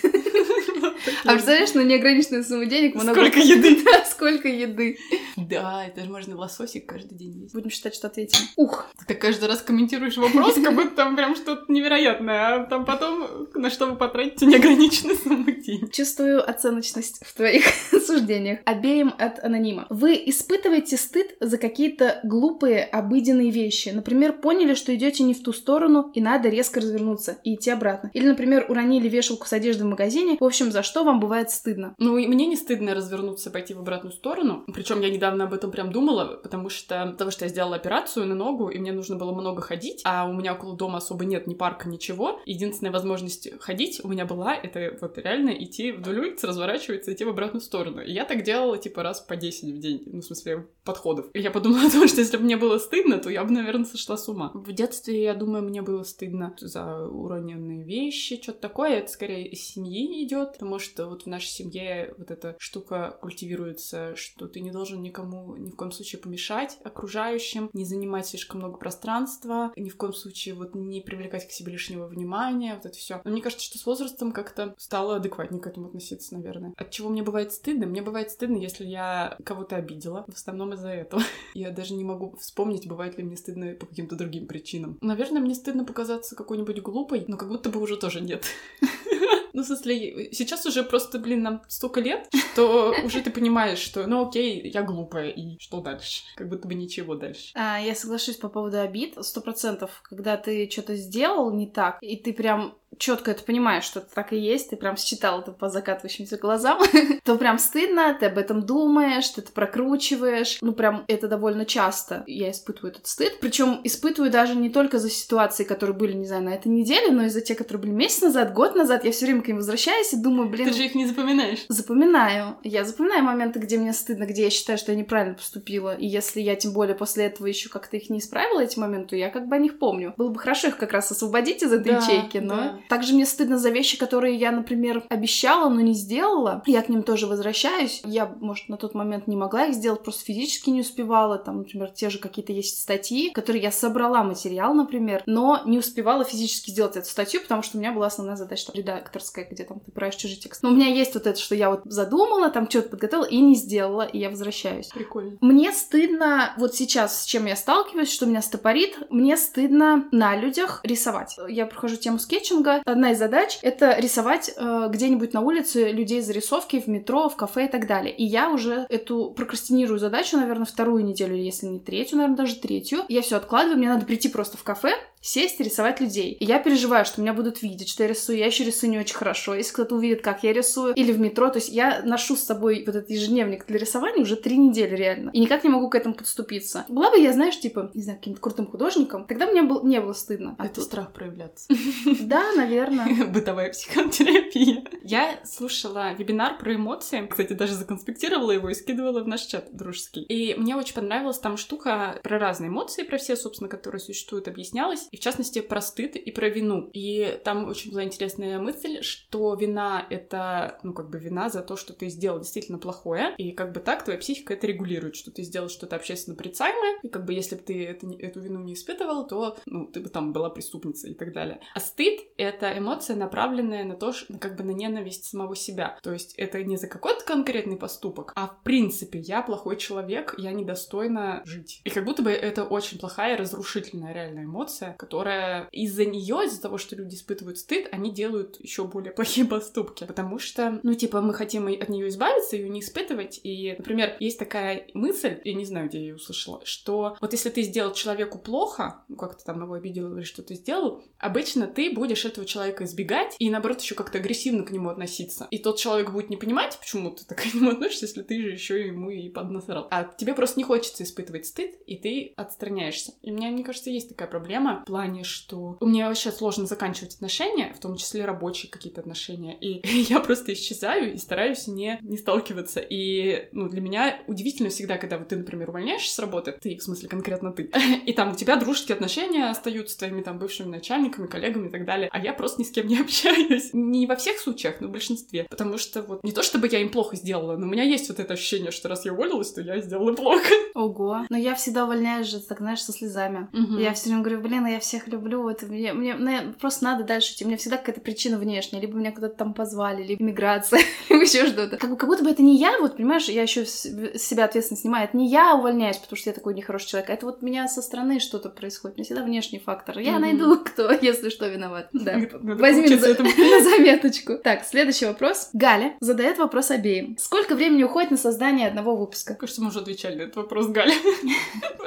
А 1.25 1.33
представляешь, 1.33 1.75
на 1.75 1.81
неограниченную 1.83 2.45
сумму 2.45 2.65
денег 2.67 2.95
много... 2.95 3.15
Сколько 3.15 3.39
еды? 3.41 3.79
Да, 3.85 4.05
сколько 4.05 4.49
еды. 4.49 4.99
Да, 5.37 5.85
это 5.87 6.03
же 6.05 6.11
можно 6.11 6.37
лососик 6.37 6.87
каждый 6.87 7.17
день 7.17 7.43
есть. 7.43 7.55
Будем 7.55 7.71
считать, 7.71 7.95
что 7.95 8.07
ответим. 8.09 8.39
Ух, 8.57 8.87
Ты 9.07 9.15
каждый 9.15 9.49
раз 9.49 9.63
комментируешь 9.63 10.17
вопрос, 10.17 10.55
как 10.55 10.75
будто 10.75 10.91
там 10.91 11.17
прям 11.17 11.35
что-то 11.35 11.65
невероятное, 11.73 12.55
а 12.63 12.67
там 12.67 12.85
потом 12.85 13.49
на 13.55 13.71
что 13.71 13.87
вы 13.87 13.97
потратите 13.97 14.47
неограниченную 14.47 15.17
сумму 15.19 15.51
денег. 15.51 15.93
чувствую 15.93 16.49
оценочность 16.49 17.21
в 17.25 17.35
твоих 17.35 17.65
суждениях. 18.07 18.61
Обеим 18.65 19.13
от 19.19 19.43
анонима. 19.43 19.87
Вы 19.91 20.21
испытываете 20.27 20.97
стыд 20.97 21.37
за 21.41 21.59
какие-то 21.59 22.21
глупые, 22.25 22.85
обыденные 22.85 23.51
вещи. 23.51 23.89
Например, 23.89 24.33
поняли, 24.33 24.75
что 24.75 24.95
идете 24.95 25.23
не 25.23 25.35
в 25.35 25.43
ту 25.43 25.53
сторону, 25.53 26.11
и 26.15 26.21
надо 26.21 26.49
резко 26.49 26.81
развернуться 26.81 27.39
и 27.45 27.55
идти 27.55 27.71
обратно. 27.71 28.11
Или, 28.15 28.29
например, 28.29 28.67
уронили 28.69 29.09
вешалку 29.09 29.47
с 29.47 29.53
одеждой 29.53 29.83
в 29.83 29.87
магазине. 29.87 30.37
В 30.39 30.45
общем, 30.45 30.71
за 30.71 30.83
что 30.91 31.05
вам 31.05 31.21
бывает 31.21 31.51
стыдно? 31.51 31.95
Ну, 31.99 32.19
и 32.19 32.27
мне 32.27 32.47
не 32.47 32.57
стыдно 32.57 32.95
развернуться, 32.95 33.51
пойти 33.51 33.75
в 33.75 33.79
обратную 33.79 34.13
сторону. 34.13 34.65
Причем 34.75 35.01
я 35.01 35.09
недавно 35.09 35.45
об 35.45 35.55
этом 35.55 35.71
прям 35.71 35.93
думала, 35.93 36.41
потому 36.43 36.69
что 36.69 37.15
того, 37.17 37.31
что 37.31 37.45
я 37.45 37.49
сделала 37.49 37.77
операцию 37.77 38.27
на 38.27 38.35
ногу, 38.35 38.69
и 38.69 38.79
мне 38.79 38.93
нужно 38.93 39.15
было 39.15 39.33
много 39.33 39.63
ходить, 39.63 40.03
а 40.05 40.29
у 40.29 40.33
меня 40.33 40.55
около 40.55 40.77
дома 40.77 40.99
особо 40.99 41.25
нет 41.25 41.47
ни 41.47 41.55
парка, 41.55 41.89
ничего. 41.89 42.41
Единственная 42.45 42.93
возможность 42.93 43.49
ходить 43.61 44.01
у 44.03 44.09
меня 44.09 44.27
была, 44.27 44.53
это 44.55 44.99
вот 45.01 45.17
реально 45.19 45.51
идти 45.51 45.93
вдоль 45.93 46.19
улицы, 46.19 46.49
разворачиваться, 46.49 47.13
идти 47.13 47.25
в 47.25 47.29
обратную 47.29 47.61
сторону. 47.63 48.03
И 48.03 48.13
я 48.13 48.25
так 48.25 48.43
делала, 48.43 48.77
типа, 48.79 49.05
раз 49.05 49.21
по 49.21 49.37
10 49.37 49.73
в 49.73 49.79
день, 49.79 50.03
ну, 50.07 50.21
в 50.21 50.25
смысле, 50.25 50.67
подходов. 50.85 51.27
И 51.35 51.41
я 51.41 51.53
подумала 51.53 51.87
о 51.87 51.91
том, 51.91 52.09
что 52.09 52.21
если 52.21 52.37
бы 52.37 52.43
мне 52.43 52.57
было 52.57 52.79
стыдно, 52.79 53.19
то 53.19 53.31
я 53.31 53.45
бы, 53.45 53.53
наверное, 53.53 53.85
сошла 53.85 54.17
с 54.17 54.29
ума. 54.29 54.51
В 54.55 54.73
детстве, 54.73 55.23
я 55.23 55.35
думаю, 55.35 55.63
мне 55.63 55.83
было 55.83 56.03
стыдно 56.03 56.53
за 56.59 57.07
уроненные 57.07 57.85
вещи, 57.85 58.43
что-то 58.43 58.61
такое. 58.61 58.99
Это 58.99 59.11
скорее 59.13 59.47
из 59.47 59.63
семьи 59.63 60.25
идет, 60.25 60.55
потому 60.55 60.80
что 60.81 61.07
вот 61.07 61.23
в 61.23 61.27
нашей 61.27 61.49
семье 61.49 62.15
вот 62.19 62.31
эта 62.31 62.57
штука 62.59 63.17
культивируется, 63.21 64.17
что 64.17 64.49
ты 64.49 64.61
не 64.61 64.71
должен 64.71 65.03
никому 65.03 65.57
ни 65.57 65.71
в 65.71 65.77
коем 65.77 65.93
случае 65.93 66.21
помешать 66.21 66.79
окружающим, 66.85 67.71
не 67.73 67.85
занимать 67.85 68.27
слишком 68.27 68.61
много 68.61 68.79
пространства, 68.79 69.73
ни 69.77 69.89
в 69.89 69.97
коем 69.97 70.13
случае 70.13 70.55
вот 70.55 70.75
не 70.75 71.01
привлекать 71.01 71.47
к 71.47 71.53
себе 71.53 71.73
лишнего 71.73 72.07
внимания, 72.07 72.75
вот 72.75 72.87
это 72.87 72.97
все. 72.97 73.21
Но 73.25 73.31
мне 73.31 73.43
кажется, 73.43 73.65
что 73.65 73.79
с 73.79 73.87
возрастом 73.87 74.33
как-то 74.33 74.75
стало 74.79 75.17
адекватнее 75.17 75.61
к 75.61 75.67
этому 75.67 75.87
относиться, 75.87 76.35
наверное. 76.35 76.73
От 76.77 76.91
чего 76.91 77.09
мне 77.09 77.23
бывает 77.23 77.53
стыдно? 77.53 77.87
Мне 77.87 78.03
бывает 78.03 78.31
стыдно, 78.31 78.57
если 78.57 78.85
я 78.85 79.37
кого-то 79.45 79.77
обидела, 79.77 80.25
в 80.29 80.35
основном 80.35 80.75
из-за 80.75 80.89
этого. 80.89 81.23
Я 81.55 81.71
даже 81.71 81.95
не 81.95 82.05
могу 82.05 82.37
вспомнить, 82.37 82.89
бывает 82.89 83.19
ли 83.19 83.25
мне 83.25 83.37
стыдно 83.37 83.75
по 83.75 83.87
каким-то 83.87 84.17
другим 84.17 84.47
причинам. 84.47 84.99
Наверное, 85.01 85.43
мне 85.43 85.55
стыдно 85.55 85.85
показаться 85.85 86.37
какой-нибудь 86.37 86.81
глупой, 86.81 87.25
но 87.27 87.37
как 87.37 87.49
будто 87.49 87.71
бы 87.71 87.81
уже 87.81 87.97
тоже 87.97 88.21
нет. 88.21 88.45
Ну, 89.53 89.63
в 89.63 89.67
смысле, 89.67 90.33
сейчас 90.33 90.67
уже 90.67 90.83
просто, 90.83 91.19
блин, 91.19 91.43
нам 91.43 91.63
столько 91.69 92.01
лет, 92.01 92.29
что 92.53 92.95
уже 93.05 93.21
ты 93.21 93.31
понимаешь, 93.31 93.79
что, 93.79 94.07
ну, 94.07 94.29
окей, 94.29 94.69
я 94.71 94.83
глупая, 94.83 95.29
и 95.31 95.59
что 95.59 95.81
дальше? 95.81 96.23
Как 96.37 96.49
будто 96.49 96.69
бы 96.69 96.75
ничего 96.75 97.15
дальше. 97.15 97.53
А, 97.55 97.79
я 97.79 97.95
соглашусь 97.95 98.37
по 98.37 98.49
поводу 98.49 98.79
обид. 98.81 99.15
Сто 99.23 99.41
процентов, 99.41 100.03
когда 100.03 100.37
ты 100.37 100.69
что-то 100.71 100.97
сделал 100.97 101.53
не 101.53 101.67
так, 101.67 101.99
и 102.01 102.17
ты 102.17 102.33
прям 102.33 102.77
четко 102.99 103.31
это 103.31 103.43
понимаешь, 103.43 103.85
что 103.85 104.01
это 104.01 104.09
так 104.15 104.33
и 104.33 104.39
есть, 104.39 104.71
ты 104.71 104.77
прям 104.77 104.97
считал 104.97 105.41
это 105.41 105.53
по 105.53 105.69
закатывающимся 105.69 106.37
глазам, 106.37 106.81
то 107.25 107.37
прям 107.37 107.59
стыдно, 107.59 108.17
ты 108.19 108.27
об 108.27 108.39
этом 108.39 108.63
думаешь, 108.63 109.29
ты 109.29 109.41
это 109.41 109.53
прокручиваешь. 109.53 110.59
Ну, 110.61 110.73
прям 110.73 111.05
это 111.09 111.29
довольно 111.29 111.65
часто 111.65 112.25
я 112.27 112.51
испытываю 112.51 112.93
этот 112.93 113.07
стыд. 113.07 113.39
Причем 113.41 113.81
испытываю 113.85 114.31
даже 114.31 114.55
не 114.55 114.71
только 114.71 114.99
за 114.99 115.11
ситуации, 115.11 115.65
которые 115.65 115.97
были, 115.97 116.13
не 116.13 116.27
знаю, 116.27 116.45
на 116.45 116.51
этой 116.51 116.69
неделе, 116.69 117.11
но 117.11 117.25
и 117.25 117.29
за 117.29 117.41
те, 117.41 117.55
которые 117.55 117.83
были 117.83 117.93
месяц 117.93 118.23
назад, 118.23 118.53
год 118.53 118.75
назад. 118.75 119.05
Я 119.05 119.13
все 119.13 119.27
время 119.27 119.43
к 119.43 119.49
ним 119.49 119.57
возвращаюсь 119.57 120.13
и 120.13 120.17
думаю, 120.17 120.49
блин... 120.49 120.69
Ты 120.69 120.75
же 120.75 120.85
их 120.85 120.95
не 120.95 121.07
запоминаешь. 121.07 121.65
Запоминаю. 121.69 122.59
Я 122.63 122.85
запоминаю 122.85 123.25
моменты, 123.25 123.59
где 123.59 123.79
мне 123.79 123.93
стыдно, 123.93 124.25
где 124.25 124.45
я 124.45 124.51
считаю, 124.51 124.79
что 124.79 124.93
я 124.93 124.99
неправильно 124.99 125.35
поступила. 125.35 125.95
И 125.95 126.07
если 126.07 126.41
я 126.41 126.57
тем 126.57 126.73
более 126.73 126.95
после 126.95 127.27
этого 127.27 127.47
еще 127.47 127.69
как-то 127.69 127.97
их 127.97 128.11
не 128.11 128.19
исправила, 128.19 128.61
эти 128.61 128.79
моменты, 128.79 129.17
я 129.17 129.31
как 129.31 129.49
бы 129.49 129.57
о 129.57 129.59
них 129.59 129.79
помню. 129.79 130.15
Было 130.17 130.29
бы 130.29 130.39
хорошо 130.39 130.69
их 130.69 130.77
как 130.77 130.93
раз 130.93 131.11
освободить 131.11 131.63
из 131.63 131.73
этой 131.73 131.93
да, 131.93 131.99
ячейки, 131.99 132.39
но 132.39 132.57
да. 132.57 132.80
Также 132.89 133.15
мне 133.15 133.27
стыдно 133.27 133.59
за 133.59 133.71
вещи, 133.71 133.99
которые 133.99 134.37
я, 134.37 134.53
например, 134.53 135.05
обещала, 135.09 135.69
но 135.69 135.81
не 135.81 135.95
сделала. 135.95 136.63
Я 136.67 136.83
к 136.83 136.89
ним 136.89 137.03
тоже 137.03 137.27
возвращаюсь. 137.27 138.01
Я, 138.05 138.27
может, 138.41 138.69
на 138.69 138.77
тот 138.77 138.95
момент 138.95 139.27
не 139.27 139.37
могла 139.37 139.67
их 139.67 139.75
сделать, 139.75 140.03
просто 140.03 140.25
физически 140.25 140.71
не 140.71 140.81
успевала. 140.81 141.39
Там, 141.39 141.59
например, 141.59 141.91
те 141.91 142.11
же 142.11 142.19
какие-то 142.19 142.53
есть 142.53 142.81
статьи, 142.81 143.31
которые 143.31 143.63
я 143.63 143.73
собрала 143.73 144.23
материал, 144.23 144.75
например, 144.75 145.23
но 145.27 145.63
не 145.67 145.79
успевала 145.79 146.25
физически 146.25 146.71
сделать 146.71 146.97
эту 146.97 147.07
статью, 147.07 147.41
потому 147.41 147.63
что 147.63 147.77
у 147.77 147.81
меня 147.81 147.93
была 147.93 148.07
основная 148.07 148.37
задача 148.37 148.67
там, 148.67 148.77
редакторская, 148.77 149.47
где 149.51 149.65
там 149.65 149.81
ты 149.81 149.93
правишь 149.93 150.17
чужие 150.17 150.41
тексты. 150.41 150.67
Но 150.67 150.73
у 150.73 150.77
меня 150.77 150.89
есть 150.89 151.15
вот 151.15 151.27
это, 151.27 151.39
что 151.39 151.55
я 151.55 151.71
вот 151.71 151.83
задумала, 151.85 152.51
там 152.51 152.69
что-то 152.69 152.91
подготовила 152.91 153.27
и 153.27 153.39
не 153.39 153.55
сделала, 153.55 154.03
и 154.03 154.19
я 154.19 154.31
возвращаюсь. 154.31 154.89
Прикольно. 154.89 155.39
Мне 155.41 155.73
стыдно, 155.73 156.55
вот 156.59 156.75
сейчас 156.75 157.23
с 157.23 157.25
чем 157.25 157.47
я 157.47 157.57
сталкиваюсь, 157.57 158.11
что 158.11 158.27
меня 158.27 158.43
стопорит, 158.43 158.97
мне 159.11 159.37
стыдно 159.37 160.09
на 160.13 160.37
людях 160.37 160.81
рисовать. 160.85 161.39
Я 161.49 161.67
прохожу 161.67 161.97
тему 161.97 162.19
скетчинга. 162.19 162.70
Одна 162.85 163.13
из 163.13 163.19
задач— 163.19 163.59
это 163.63 163.99
рисовать 163.99 164.53
э, 164.57 164.89
где-нибудь 164.91 165.33
на 165.33 165.41
улице 165.41 165.91
людей 165.91 166.21
зарисовки 166.21 166.81
в 166.81 166.87
метро, 166.87 167.29
в 167.29 167.37
кафе 167.37 167.67
и 167.67 167.69
так 167.69 167.87
далее. 167.87 168.15
И 168.15 168.25
я 168.25 168.51
уже 168.51 168.87
эту 168.89 169.31
прокрастинирую 169.31 169.99
задачу, 169.99 170.37
наверное, 170.37 170.67
вторую 170.67 171.05
неделю, 171.05 171.37
если 171.37 171.67
не 171.67 171.81
третью, 171.81 172.19
наверное, 172.19 172.37
даже 172.37 172.57
третью. 172.57 173.01
Я 173.09 173.23
все 173.23 173.37
откладываю, 173.37 173.79
мне 173.79 173.89
надо 173.89 174.07
прийти 174.07 174.29
просто 174.29 174.57
в 174.57 174.63
кафе, 174.63 174.93
сесть 175.21 175.61
и 175.61 175.65
рисовать 175.65 176.01
людей. 176.01 176.33
И 176.33 176.45
я 176.45 176.59
переживаю, 176.59 177.05
что 177.05 177.21
меня 177.21 177.35
будут 177.35 177.63
видеть, 177.63 177.89
что 177.89 178.03
я 178.03 178.09
рисую. 178.09 178.39
Я 178.39 178.47
еще 178.47 178.65
рисую 178.65 178.91
не 178.91 178.99
очень 178.99 179.15
хорошо. 179.15 179.55
Если 179.55 179.73
кто-то 179.73 179.95
увидит, 179.95 180.23
как 180.23 180.43
я 180.43 180.53
рисую, 180.53 180.95
или 180.95 181.13
в 181.13 181.21
метро, 181.21 181.49
то 181.51 181.59
есть 181.59 181.69
я 181.69 182.03
ношу 182.05 182.37
с 182.37 182.45
собой 182.45 182.85
вот 182.87 182.95
этот 182.95 183.11
ежедневник 183.11 183.67
для 183.67 183.79
рисования 183.79 184.23
уже 184.23 184.37
три 184.37 184.57
недели 184.57 184.95
реально. 184.97 185.31
И 185.31 185.41
никак 185.41 185.65
не 185.65 185.71
могу 185.71 185.91
к 185.91 185.95
этому 185.95 186.15
подступиться. 186.15 186.85
Была 186.89 187.11
бы 187.11 187.19
я, 187.19 187.33
знаешь, 187.33 187.59
типа, 187.59 187.91
не 187.95 188.03
знаю, 188.03 188.19
каким-то 188.19 188.41
крутым 188.41 188.67
художником, 188.67 189.27
тогда 189.27 189.47
мне 189.47 189.63
был, 189.63 189.85
не 189.85 190.01
было 190.01 190.13
стыдно. 190.13 190.57
А 190.59 190.67
Это 190.67 190.77
тут... 190.77 190.85
страх 190.85 191.13
проявляться. 191.13 191.73
Да, 192.21 192.53
наверное. 192.53 193.27
Бытовая 193.33 193.71
психотерапия. 193.71 194.85
Я 195.03 195.41
слушала 195.45 196.13
вебинар 196.13 196.59
про 196.59 196.75
эмоции. 196.75 197.27
Кстати, 197.27 197.53
даже 197.53 197.75
законспектировала 197.75 198.53
его 198.53 198.71
и 198.71 198.75
скидывала 198.75 199.23
в 199.23 199.29
наш 199.29 199.43
чат 199.43 199.69
дружеский. 199.73 200.23
И 200.23 200.55
мне 200.55 200.77
очень 200.77 200.95
понравилась 200.95 201.39
там 201.39 201.57
штука 201.57 202.21
про 202.23 202.39
разные 202.39 202.69
эмоции, 202.69 203.03
про 203.03 203.19
все, 203.19 203.37
собственно, 203.37 203.69
которые 203.69 204.01
существуют, 204.01 204.49
объяснялась 204.49 205.10
и 205.11 205.17
в 205.17 205.21
частности 205.21 205.61
про 205.61 205.81
стыд 205.81 206.17
и 206.17 206.31
про 206.31 206.49
вину. 206.49 206.91
И 206.93 207.41
там 207.45 207.69
очень 207.69 207.91
была 207.91 208.05
интересная 208.05 208.59
мысль, 208.59 209.03
что 209.03 209.55
вина— 209.55 210.07
это, 210.11 210.79
ну, 210.83 210.93
как 210.93 211.11
бы 211.11 211.19
вина 211.19 211.49
за 211.49 211.63
то, 211.63 211.77
что 211.77 211.93
ты 211.93 212.09
сделал 212.09 212.39
действительно 212.39 212.79
плохое, 212.79 213.35
и 213.37 213.53
как 213.53 213.73
бы 213.73 213.81
так 213.81 214.05
твоя 214.05 214.19
психика 214.19 214.55
это 214.55 214.67
регулирует, 214.67 215.17
что 215.17 215.31
ты 215.31 215.43
сделал 215.43 215.69
что-то 215.69 215.97
общественно 215.97 216.37
порицаемое, 216.37 217.01
и 217.03 217.09
как 217.09 217.25
бы 217.25 217.33
если 217.33 217.57
бы 217.57 217.63
ты 217.63 217.85
это, 217.85 218.07
эту 218.19 218.41
вину 218.41 218.61
не 218.61 218.75
испытывал, 218.75 219.27
то, 219.27 219.57
ну, 219.67 219.87
ты 219.87 220.01
бы 220.01 220.09
там 220.09 220.33
была 220.33 220.51
преступницей 220.51 221.13
и 221.13 221.15
так 221.15 221.33
далее. 221.33 221.61
А 221.75 221.81
стыд— 221.81 222.21
это 222.37 222.77
эмоция, 222.77 223.17
направленная 223.17 223.85
на 223.85 223.97
то, 223.97 224.13
что, 224.13 224.39
как 224.39 224.57
бы 224.57 224.65
на 224.65 224.71
ненависть 224.71 225.25
самого 225.25 225.57
себя. 225.57 225.99
То 226.03 226.13
есть 226.13 226.35
это 226.37 226.63
не 226.63 226.77
за 226.77 226.87
какой-то 226.87 227.25
конкретный 227.25 227.77
поступок, 227.77 228.33
а 228.37 228.49
в 228.49 228.63
принципе 228.63 229.19
я 229.19 229.43
плохой 229.43 229.77
человек, 229.77 230.35
я 230.39 230.53
недостойна 230.53 231.43
жить. 231.45 231.81
И 231.85 231.91
как 231.91 232.05
будто 232.05 232.23
бы 232.23 232.31
это 232.31 232.65
очень 232.65 232.99
плохая, 232.99 233.37
разрушительная 233.37 234.13
реальная 234.13 234.45
эмоция, 234.45 234.97
которая 235.01 235.67
из-за 235.73 236.05
нее, 236.05 236.45
из-за 236.45 236.61
того, 236.61 236.77
что 236.77 236.95
люди 236.95 237.15
испытывают 237.15 237.57
стыд, 237.57 237.89
они 237.91 238.13
делают 238.13 238.61
еще 238.61 238.85
более 238.85 239.13
плохие 239.13 239.47
поступки. 239.49 240.05
Потому 240.05 240.39
что, 240.39 240.79
ну, 240.83 240.93
типа, 240.93 241.23
мы 241.23 241.33
хотим 241.33 241.69
от 241.69 241.89
нее 241.89 242.09
избавиться, 242.09 242.57
ее 242.57 242.69
не 242.69 242.81
испытывать. 242.81 243.41
И, 243.43 243.75
например, 243.79 244.15
есть 244.21 244.39
такая 244.39 244.87
мысль, 244.93 245.41
я 245.43 245.55
не 245.55 245.65
знаю, 245.65 245.89
где 245.89 245.99
я 245.99 246.05
ее 246.05 246.17
услышала, 246.17 246.61
что 246.67 247.17
вот 247.23 247.33
если 247.33 247.49
ты 247.49 247.63
сделал 247.63 247.95
человеку 247.95 248.39
плохо, 248.39 249.03
ну, 249.09 249.17
как-то 249.17 249.43
там 249.43 249.63
его 249.63 249.73
обидел 249.73 250.15
или 250.15 250.23
что-то 250.23 250.55
сделал, 250.55 251.03
обычно 251.19 251.67
ты 251.67 251.95
будешь 251.95 252.27
этого 252.27 252.47
человека 252.47 252.85
избегать 252.85 253.37
и, 253.39 253.49
наоборот, 253.49 253.81
еще 253.81 253.95
как-то 253.95 254.19
агрессивно 254.19 254.65
к 254.65 254.71
нему 254.71 254.91
относиться. 254.91 255.49
И 255.51 255.57
тот 255.59 255.79
человек 255.79 256.13
будет 256.13 256.29
не 256.29 256.37
понимать, 256.37 256.77
почему 256.79 257.11
ты 257.11 257.25
так 257.25 257.39
к 257.43 257.55
нему 257.55 257.71
относишься, 257.71 258.05
если 258.05 258.21
ты 258.21 258.39
же 258.43 258.51
еще 258.51 258.87
ему 258.87 259.09
и 259.09 259.31
поднасрал. 259.31 259.89
А 259.91 260.05
тебе 260.05 260.35
просто 260.35 260.61
не 260.61 260.65
хочется 260.65 261.05
испытывать 261.05 261.47
стыд, 261.47 261.77
и 261.87 261.97
ты 261.97 262.35
отстраняешься. 262.37 263.15
И 263.23 263.33
мне, 263.33 263.49
мне 263.49 263.65
кажется, 263.65 263.89
есть 263.89 264.11
такая 264.11 264.29
проблема 264.29 264.85
плане, 264.91 265.23
что 265.23 265.77
у 265.79 265.87
меня 265.87 266.09
вообще 266.09 266.33
сложно 266.33 266.67
заканчивать 266.67 267.15
отношения, 267.15 267.73
в 267.77 267.79
том 267.79 267.95
числе 267.95 268.25
рабочие 268.25 268.71
какие-то 268.71 269.01
отношения, 269.01 269.57
и 269.57 269.81
я 270.11 270.19
просто 270.19 270.53
исчезаю 270.53 271.15
и 271.15 271.17
стараюсь 271.17 271.69
не, 271.69 271.99
не 272.03 272.19
сталкиваться. 272.19 272.81
И, 272.81 273.49
ну, 273.53 273.69
для 273.69 273.81
меня 273.81 274.21
удивительно 274.27 274.69
всегда, 274.69 274.99
когда 274.99 275.17
вот 275.17 275.29
ты, 275.29 275.37
например, 275.37 275.71
увольняешься 275.71 276.13
с 276.13 276.19
работы, 276.19 276.59
ты, 276.61 276.77
в 276.77 276.83
смысле, 276.83 277.09
конкретно 277.09 277.53
ты, 277.53 277.71
и 278.07 278.13
там 278.13 278.33
у 278.33 278.35
тебя 278.35 278.57
дружеские 278.57 278.97
отношения 278.97 279.49
остаются 279.49 279.95
с 279.95 279.97
твоими 279.97 280.23
там 280.23 280.41
бывшими 280.41 280.67
начальниками, 280.67 281.29
коллегами 281.29 281.69
и 281.69 281.71
так 281.71 281.85
далее, 281.85 282.09
а 282.11 282.19
я 282.19 282.33
просто 282.33 282.61
ни 282.61 282.67
с 282.67 282.73
кем 282.73 282.89
не 282.89 282.99
общаюсь. 283.01 283.71
Не 283.73 284.09
во 284.09 284.17
всех 284.17 284.41
случаях, 284.41 284.81
но 284.81 284.89
в 284.89 284.91
большинстве. 284.91 285.47
Потому 285.49 285.79
что 285.79 286.03
вот 286.03 286.25
не 286.25 286.33
то, 286.33 286.43
чтобы 286.43 286.67
я 286.67 286.81
им 286.81 286.91
плохо 286.91 287.15
сделала, 287.15 287.57
но 287.57 287.67
у 287.69 287.71
меня 287.71 287.85
есть 287.85 288.09
вот 288.09 288.19
это 288.19 288.35
ощущение, 288.35 288.73
что 288.73 288.89
раз 288.89 289.05
я 289.05 289.13
уволилась, 289.13 289.53
то 289.53 289.61
я 289.61 289.81
сделала 289.81 290.15
плохо. 290.15 290.53
Ого. 290.75 291.27
Но 291.29 291.37
я 291.37 291.55
всегда 291.55 291.85
увольняюсь 291.85 292.27
же, 292.27 292.41
так 292.41 292.59
знаешь, 292.59 292.83
со 292.83 292.93
слезами. 292.93 293.49
Угу. 293.53 293.79
Я 293.79 293.95
все 293.95 294.09
время 294.09 294.23
говорю, 294.23 294.41
блин, 294.41 294.67
я 294.67 294.80
всех 294.81 295.07
люблю, 295.09 295.49
это 295.49 295.67
мне, 295.67 295.93
мне, 295.93 296.15
мне 296.15 296.55
просто 296.61 296.85
надо 296.85 297.05
дальше 297.05 297.33
идти. 297.33 297.45
У 297.45 297.49
меня 297.49 297.57
всегда 297.57 297.77
какая-то 297.77 298.01
причина 298.01 298.39
внешняя, 298.39 298.81
либо 298.81 298.97
меня 298.97 299.13
куда-то 299.13 299.37
там 299.37 299.55
позвали, 299.55 300.03
либо 300.03 300.23
миграция, 300.23 300.81
либо 301.09 301.23
еще 301.23 301.47
что-то. 301.47 301.77
Как, 301.77 301.97
как 301.97 302.09
будто 302.09 302.25
бы 302.25 302.31
это 302.31 302.43
не 302.43 302.57
я, 302.57 302.79
вот, 302.81 302.97
понимаешь, 302.97 303.29
я 303.29 303.43
еще 303.43 303.65
с 303.65 303.83
себя 303.83 304.45
ответственность 304.45 304.83
снимаю, 304.83 305.05
это 305.05 305.17
не 305.17 305.29
я 305.29 305.55
увольняюсь, 305.55 305.99
потому 305.99 306.17
что 306.17 306.31
я 306.31 306.35
такой 306.35 306.55
нехороший 306.55 306.89
человек, 306.89 307.11
а 307.11 307.13
это 307.13 307.27
вот 307.27 307.43
меня 307.43 307.69
со 307.69 307.83
стороны 307.83 308.21
что-то 308.21 308.49
происходит, 308.49 308.97
мне 308.97 309.05
всегда 309.05 309.23
внешний 309.23 309.59
фактор. 309.59 309.99
Я 309.99 310.17
mm-hmm. 310.17 310.19
найду, 310.19 310.57
кто, 310.65 310.91
если 310.93 311.29
что, 311.29 311.47
виноват. 311.49 311.89
Да. 311.93 312.19
Возьми 312.33 312.89
на, 312.89 312.97
на 313.59 313.65
заметочку. 313.65 314.39
Так, 314.39 314.65
следующий 314.65 315.07
вопрос. 315.07 315.51
Галя 315.53 315.95
задает 316.01 316.39
вопрос 316.39 316.71
обеим. 316.71 317.17
Сколько 317.19 317.55
времени 317.55 317.83
уходит 317.85 318.11
на 318.11 318.17
создание 318.17 318.69
одного 318.69 318.97
выпуска? 318.97 319.35
Кажется, 319.35 319.63
мы 319.63 319.69
уже 319.69 319.81
отвечали 319.81 320.17
на 320.17 320.23
этот 320.23 320.37
вопрос, 320.37 320.69
Галя. 320.69 320.95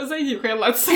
Зайди 0.02 0.36
в 0.36 0.41
Хайлатс. 0.41 0.89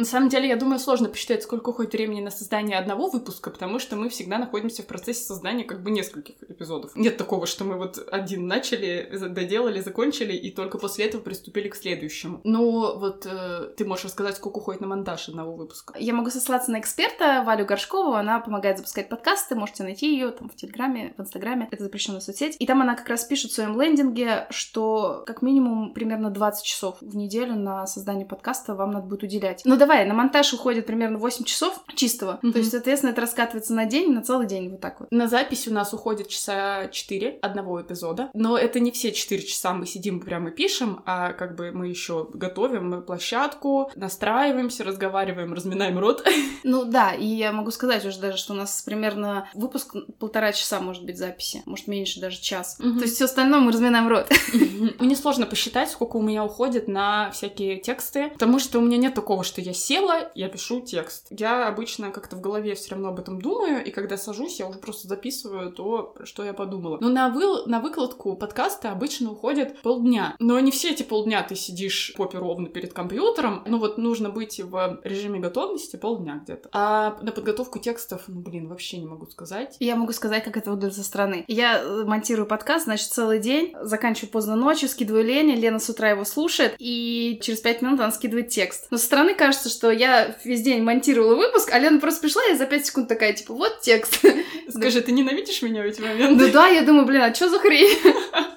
На 0.00 0.06
самом 0.06 0.30
деле, 0.30 0.48
я 0.48 0.56
думаю, 0.56 0.78
сложно 0.78 1.09
посчитать, 1.10 1.42
сколько 1.42 1.70
уходит 1.70 1.92
времени 1.92 2.20
на 2.20 2.30
создание 2.30 2.78
одного 2.78 3.08
выпуска, 3.08 3.50
потому 3.50 3.78
что 3.78 3.96
мы 3.96 4.08
всегда 4.08 4.38
находимся 4.38 4.82
в 4.82 4.86
процессе 4.86 5.24
создания 5.24 5.64
как 5.64 5.82
бы 5.82 5.90
нескольких 5.90 6.36
эпизодов. 6.48 6.94
Нет 6.96 7.16
такого, 7.16 7.46
что 7.46 7.64
мы 7.64 7.76
вот 7.76 8.06
один 8.10 8.46
начали, 8.46 9.08
доделали, 9.28 9.80
закончили, 9.80 10.32
и 10.32 10.50
только 10.50 10.78
после 10.78 11.06
этого 11.06 11.20
приступили 11.20 11.68
к 11.68 11.76
следующему. 11.76 12.40
Но 12.44 12.98
вот 12.98 13.26
э, 13.26 13.72
ты 13.76 13.84
можешь 13.84 14.06
рассказать, 14.06 14.36
сколько 14.36 14.58
уходит 14.58 14.80
на 14.80 14.86
монтаж 14.86 15.28
одного 15.28 15.54
выпуска. 15.54 15.94
Я 15.98 16.14
могу 16.14 16.30
сослаться 16.30 16.70
на 16.70 16.80
эксперта 16.80 17.42
Валю 17.44 17.66
Горшкову, 17.66 18.14
она 18.14 18.40
помогает 18.40 18.78
запускать 18.78 19.08
подкасты, 19.08 19.54
можете 19.54 19.82
найти 19.82 20.12
ее 20.12 20.30
там 20.30 20.48
в 20.48 20.56
Телеграме, 20.56 21.14
в 21.16 21.20
Инстаграме, 21.20 21.68
это 21.70 21.82
запрещенная 21.82 22.20
соцсеть. 22.20 22.56
И 22.58 22.66
там 22.66 22.80
она 22.82 22.94
как 22.94 23.08
раз 23.08 23.24
пишет 23.24 23.50
в 23.50 23.54
своем 23.54 23.80
лендинге, 23.80 24.46
что 24.50 25.24
как 25.26 25.42
минимум 25.42 25.92
примерно 25.92 26.30
20 26.30 26.64
часов 26.64 26.96
в 27.00 27.16
неделю 27.16 27.54
на 27.54 27.86
создание 27.86 28.26
подкаста 28.26 28.74
вам 28.74 28.92
надо 28.92 29.06
будет 29.06 29.22
уделять. 29.22 29.62
Но 29.64 29.76
давай, 29.76 30.04
на 30.06 30.14
монтаж 30.14 30.52
уходит 30.54 30.86
примерно 30.86 30.99
8 31.08 31.44
часов 31.44 31.80
чистого. 31.94 32.40
Mm-hmm. 32.42 32.52
То 32.52 32.58
есть, 32.58 32.70
соответственно, 32.70 33.10
это 33.10 33.20
раскатывается 33.20 33.74
на 33.74 33.86
день, 33.86 34.12
на 34.12 34.22
целый 34.22 34.46
день, 34.46 34.70
вот 34.70 34.80
так 34.80 35.00
вот. 35.00 35.10
На 35.10 35.28
запись 35.28 35.68
у 35.68 35.72
нас 35.72 35.92
уходит 35.92 36.28
часа 36.28 36.88
4 36.88 37.38
одного 37.42 37.80
эпизода. 37.82 38.30
Но 38.34 38.56
это 38.56 38.80
не 38.80 38.90
все 38.90 39.12
4 39.12 39.42
часа 39.42 39.72
мы 39.72 39.86
сидим 39.86 40.20
прямо 40.20 40.50
и 40.50 40.52
пишем, 40.52 41.02
а 41.06 41.32
как 41.32 41.56
бы 41.56 41.72
мы 41.72 41.88
еще 41.88 42.28
готовим 42.32 43.02
площадку, 43.02 43.90
настраиваемся, 43.96 44.84
разговариваем, 44.84 45.52
разминаем 45.52 45.98
рот. 45.98 46.26
Ну 46.62 46.84
да, 46.84 47.14
и 47.14 47.24
я 47.24 47.52
могу 47.52 47.70
сказать 47.70 48.04
уже 48.04 48.18
даже, 48.18 48.36
что 48.36 48.52
у 48.52 48.56
нас 48.56 48.82
примерно 48.82 49.48
выпуск 49.54 49.94
полтора 50.18 50.52
часа 50.52 50.78
может 50.80 51.04
быть 51.04 51.16
записи, 51.16 51.62
может 51.64 51.86
меньше 51.86 52.20
даже 52.20 52.38
час. 52.38 52.78
Mm-hmm. 52.78 52.98
То 52.98 53.02
есть 53.02 53.14
все 53.14 53.24
остальное 53.24 53.60
мы 53.60 53.72
разминаем 53.72 54.06
рот. 54.08 54.30
Мне 54.98 55.16
сложно 55.16 55.46
посчитать, 55.46 55.90
сколько 55.90 56.16
у 56.16 56.22
меня 56.22 56.44
уходит 56.44 56.86
на 56.86 57.30
всякие 57.30 57.78
тексты, 57.78 58.28
потому 58.30 58.58
что 58.58 58.78
у 58.78 58.82
меня 58.82 58.98
нет 58.98 59.14
такого, 59.14 59.42
что 59.42 59.60
я 59.60 59.72
села, 59.72 60.30
я 60.34 60.48
пишу 60.48 60.80
текст. 60.90 61.28
Я 61.30 61.68
обычно 61.68 62.10
как-то 62.10 62.36
в 62.36 62.40
голове 62.40 62.74
все 62.74 62.92
равно 62.92 63.08
об 63.08 63.20
этом 63.20 63.40
думаю, 63.40 63.84
и 63.84 63.90
когда 63.90 64.16
сажусь, 64.16 64.58
я 64.58 64.66
уже 64.66 64.78
просто 64.78 65.08
записываю 65.08 65.72
то, 65.72 66.14
что 66.24 66.44
я 66.44 66.52
подумала. 66.52 66.98
Но 67.00 67.08
на, 67.08 67.28
вы... 67.30 67.66
на 67.66 67.80
выкладку 67.80 68.36
подкаста 68.36 68.90
обычно 68.90 69.32
уходит 69.32 69.80
полдня. 69.82 70.36
Но 70.38 70.58
не 70.60 70.70
все 70.70 70.90
эти 70.90 71.02
полдня 71.02 71.42
ты 71.42 71.54
сидишь 71.54 72.12
попе 72.16 72.38
ровно 72.38 72.68
перед 72.68 72.92
компьютером. 72.92 73.62
Ну 73.66 73.78
вот 73.78 73.98
нужно 73.98 74.30
быть 74.30 74.60
в 74.60 75.00
режиме 75.04 75.38
готовности 75.38 75.96
полдня 75.96 76.40
где-то. 76.44 76.68
А 76.72 77.18
на 77.22 77.32
подготовку 77.32 77.78
текстов, 77.78 78.24
ну 78.26 78.40
блин, 78.40 78.68
вообще 78.68 78.98
не 78.98 79.06
могу 79.06 79.26
сказать. 79.26 79.76
Я 79.80 79.96
могу 79.96 80.12
сказать, 80.12 80.44
как 80.44 80.56
это 80.56 80.70
выглядит 80.70 80.96
со 80.96 81.04
стороны. 81.04 81.44
Я 81.46 81.80
э, 81.80 82.04
монтирую 82.04 82.46
подкаст, 82.46 82.84
значит, 82.84 83.08
целый 83.08 83.38
день, 83.38 83.74
заканчиваю 83.80 84.30
поздно 84.30 84.56
ночью, 84.56 84.88
скидываю 84.88 85.24
Лене, 85.24 85.54
Лена 85.54 85.78
с 85.78 85.88
утра 85.88 86.10
его 86.10 86.24
слушает, 86.24 86.74
и 86.78 87.38
через 87.42 87.60
пять 87.60 87.82
минут 87.82 88.00
она 88.00 88.10
скидывает 88.10 88.48
текст. 88.48 88.86
Но 88.90 88.98
со 88.98 89.04
стороны 89.04 89.34
кажется, 89.34 89.68
что 89.68 89.90
я 89.90 90.36
весь 90.44 90.62
день 90.70 90.82
монтировала 90.82 91.34
выпуск, 91.34 91.70
а 91.72 91.78
Лена 91.78 92.00
просто 92.00 92.20
пришла 92.22 92.42
и 92.50 92.54
за 92.54 92.66
пять 92.66 92.86
секунд 92.86 93.08
такая, 93.08 93.32
типа, 93.32 93.54
вот 93.54 93.80
текст. 93.80 94.24
Скажи, 94.68 95.00
ты 95.00 95.12
ненавидишь 95.12 95.62
меня 95.62 95.82
в 95.82 95.86
эти 95.86 96.00
моменты? 96.00 96.46
Ну 96.46 96.52
да, 96.52 96.68
я 96.68 96.82
думаю, 96.82 97.06
блин, 97.06 97.22
а 97.22 97.34
что 97.34 97.48
за 97.48 97.58
хрень? 97.58 97.98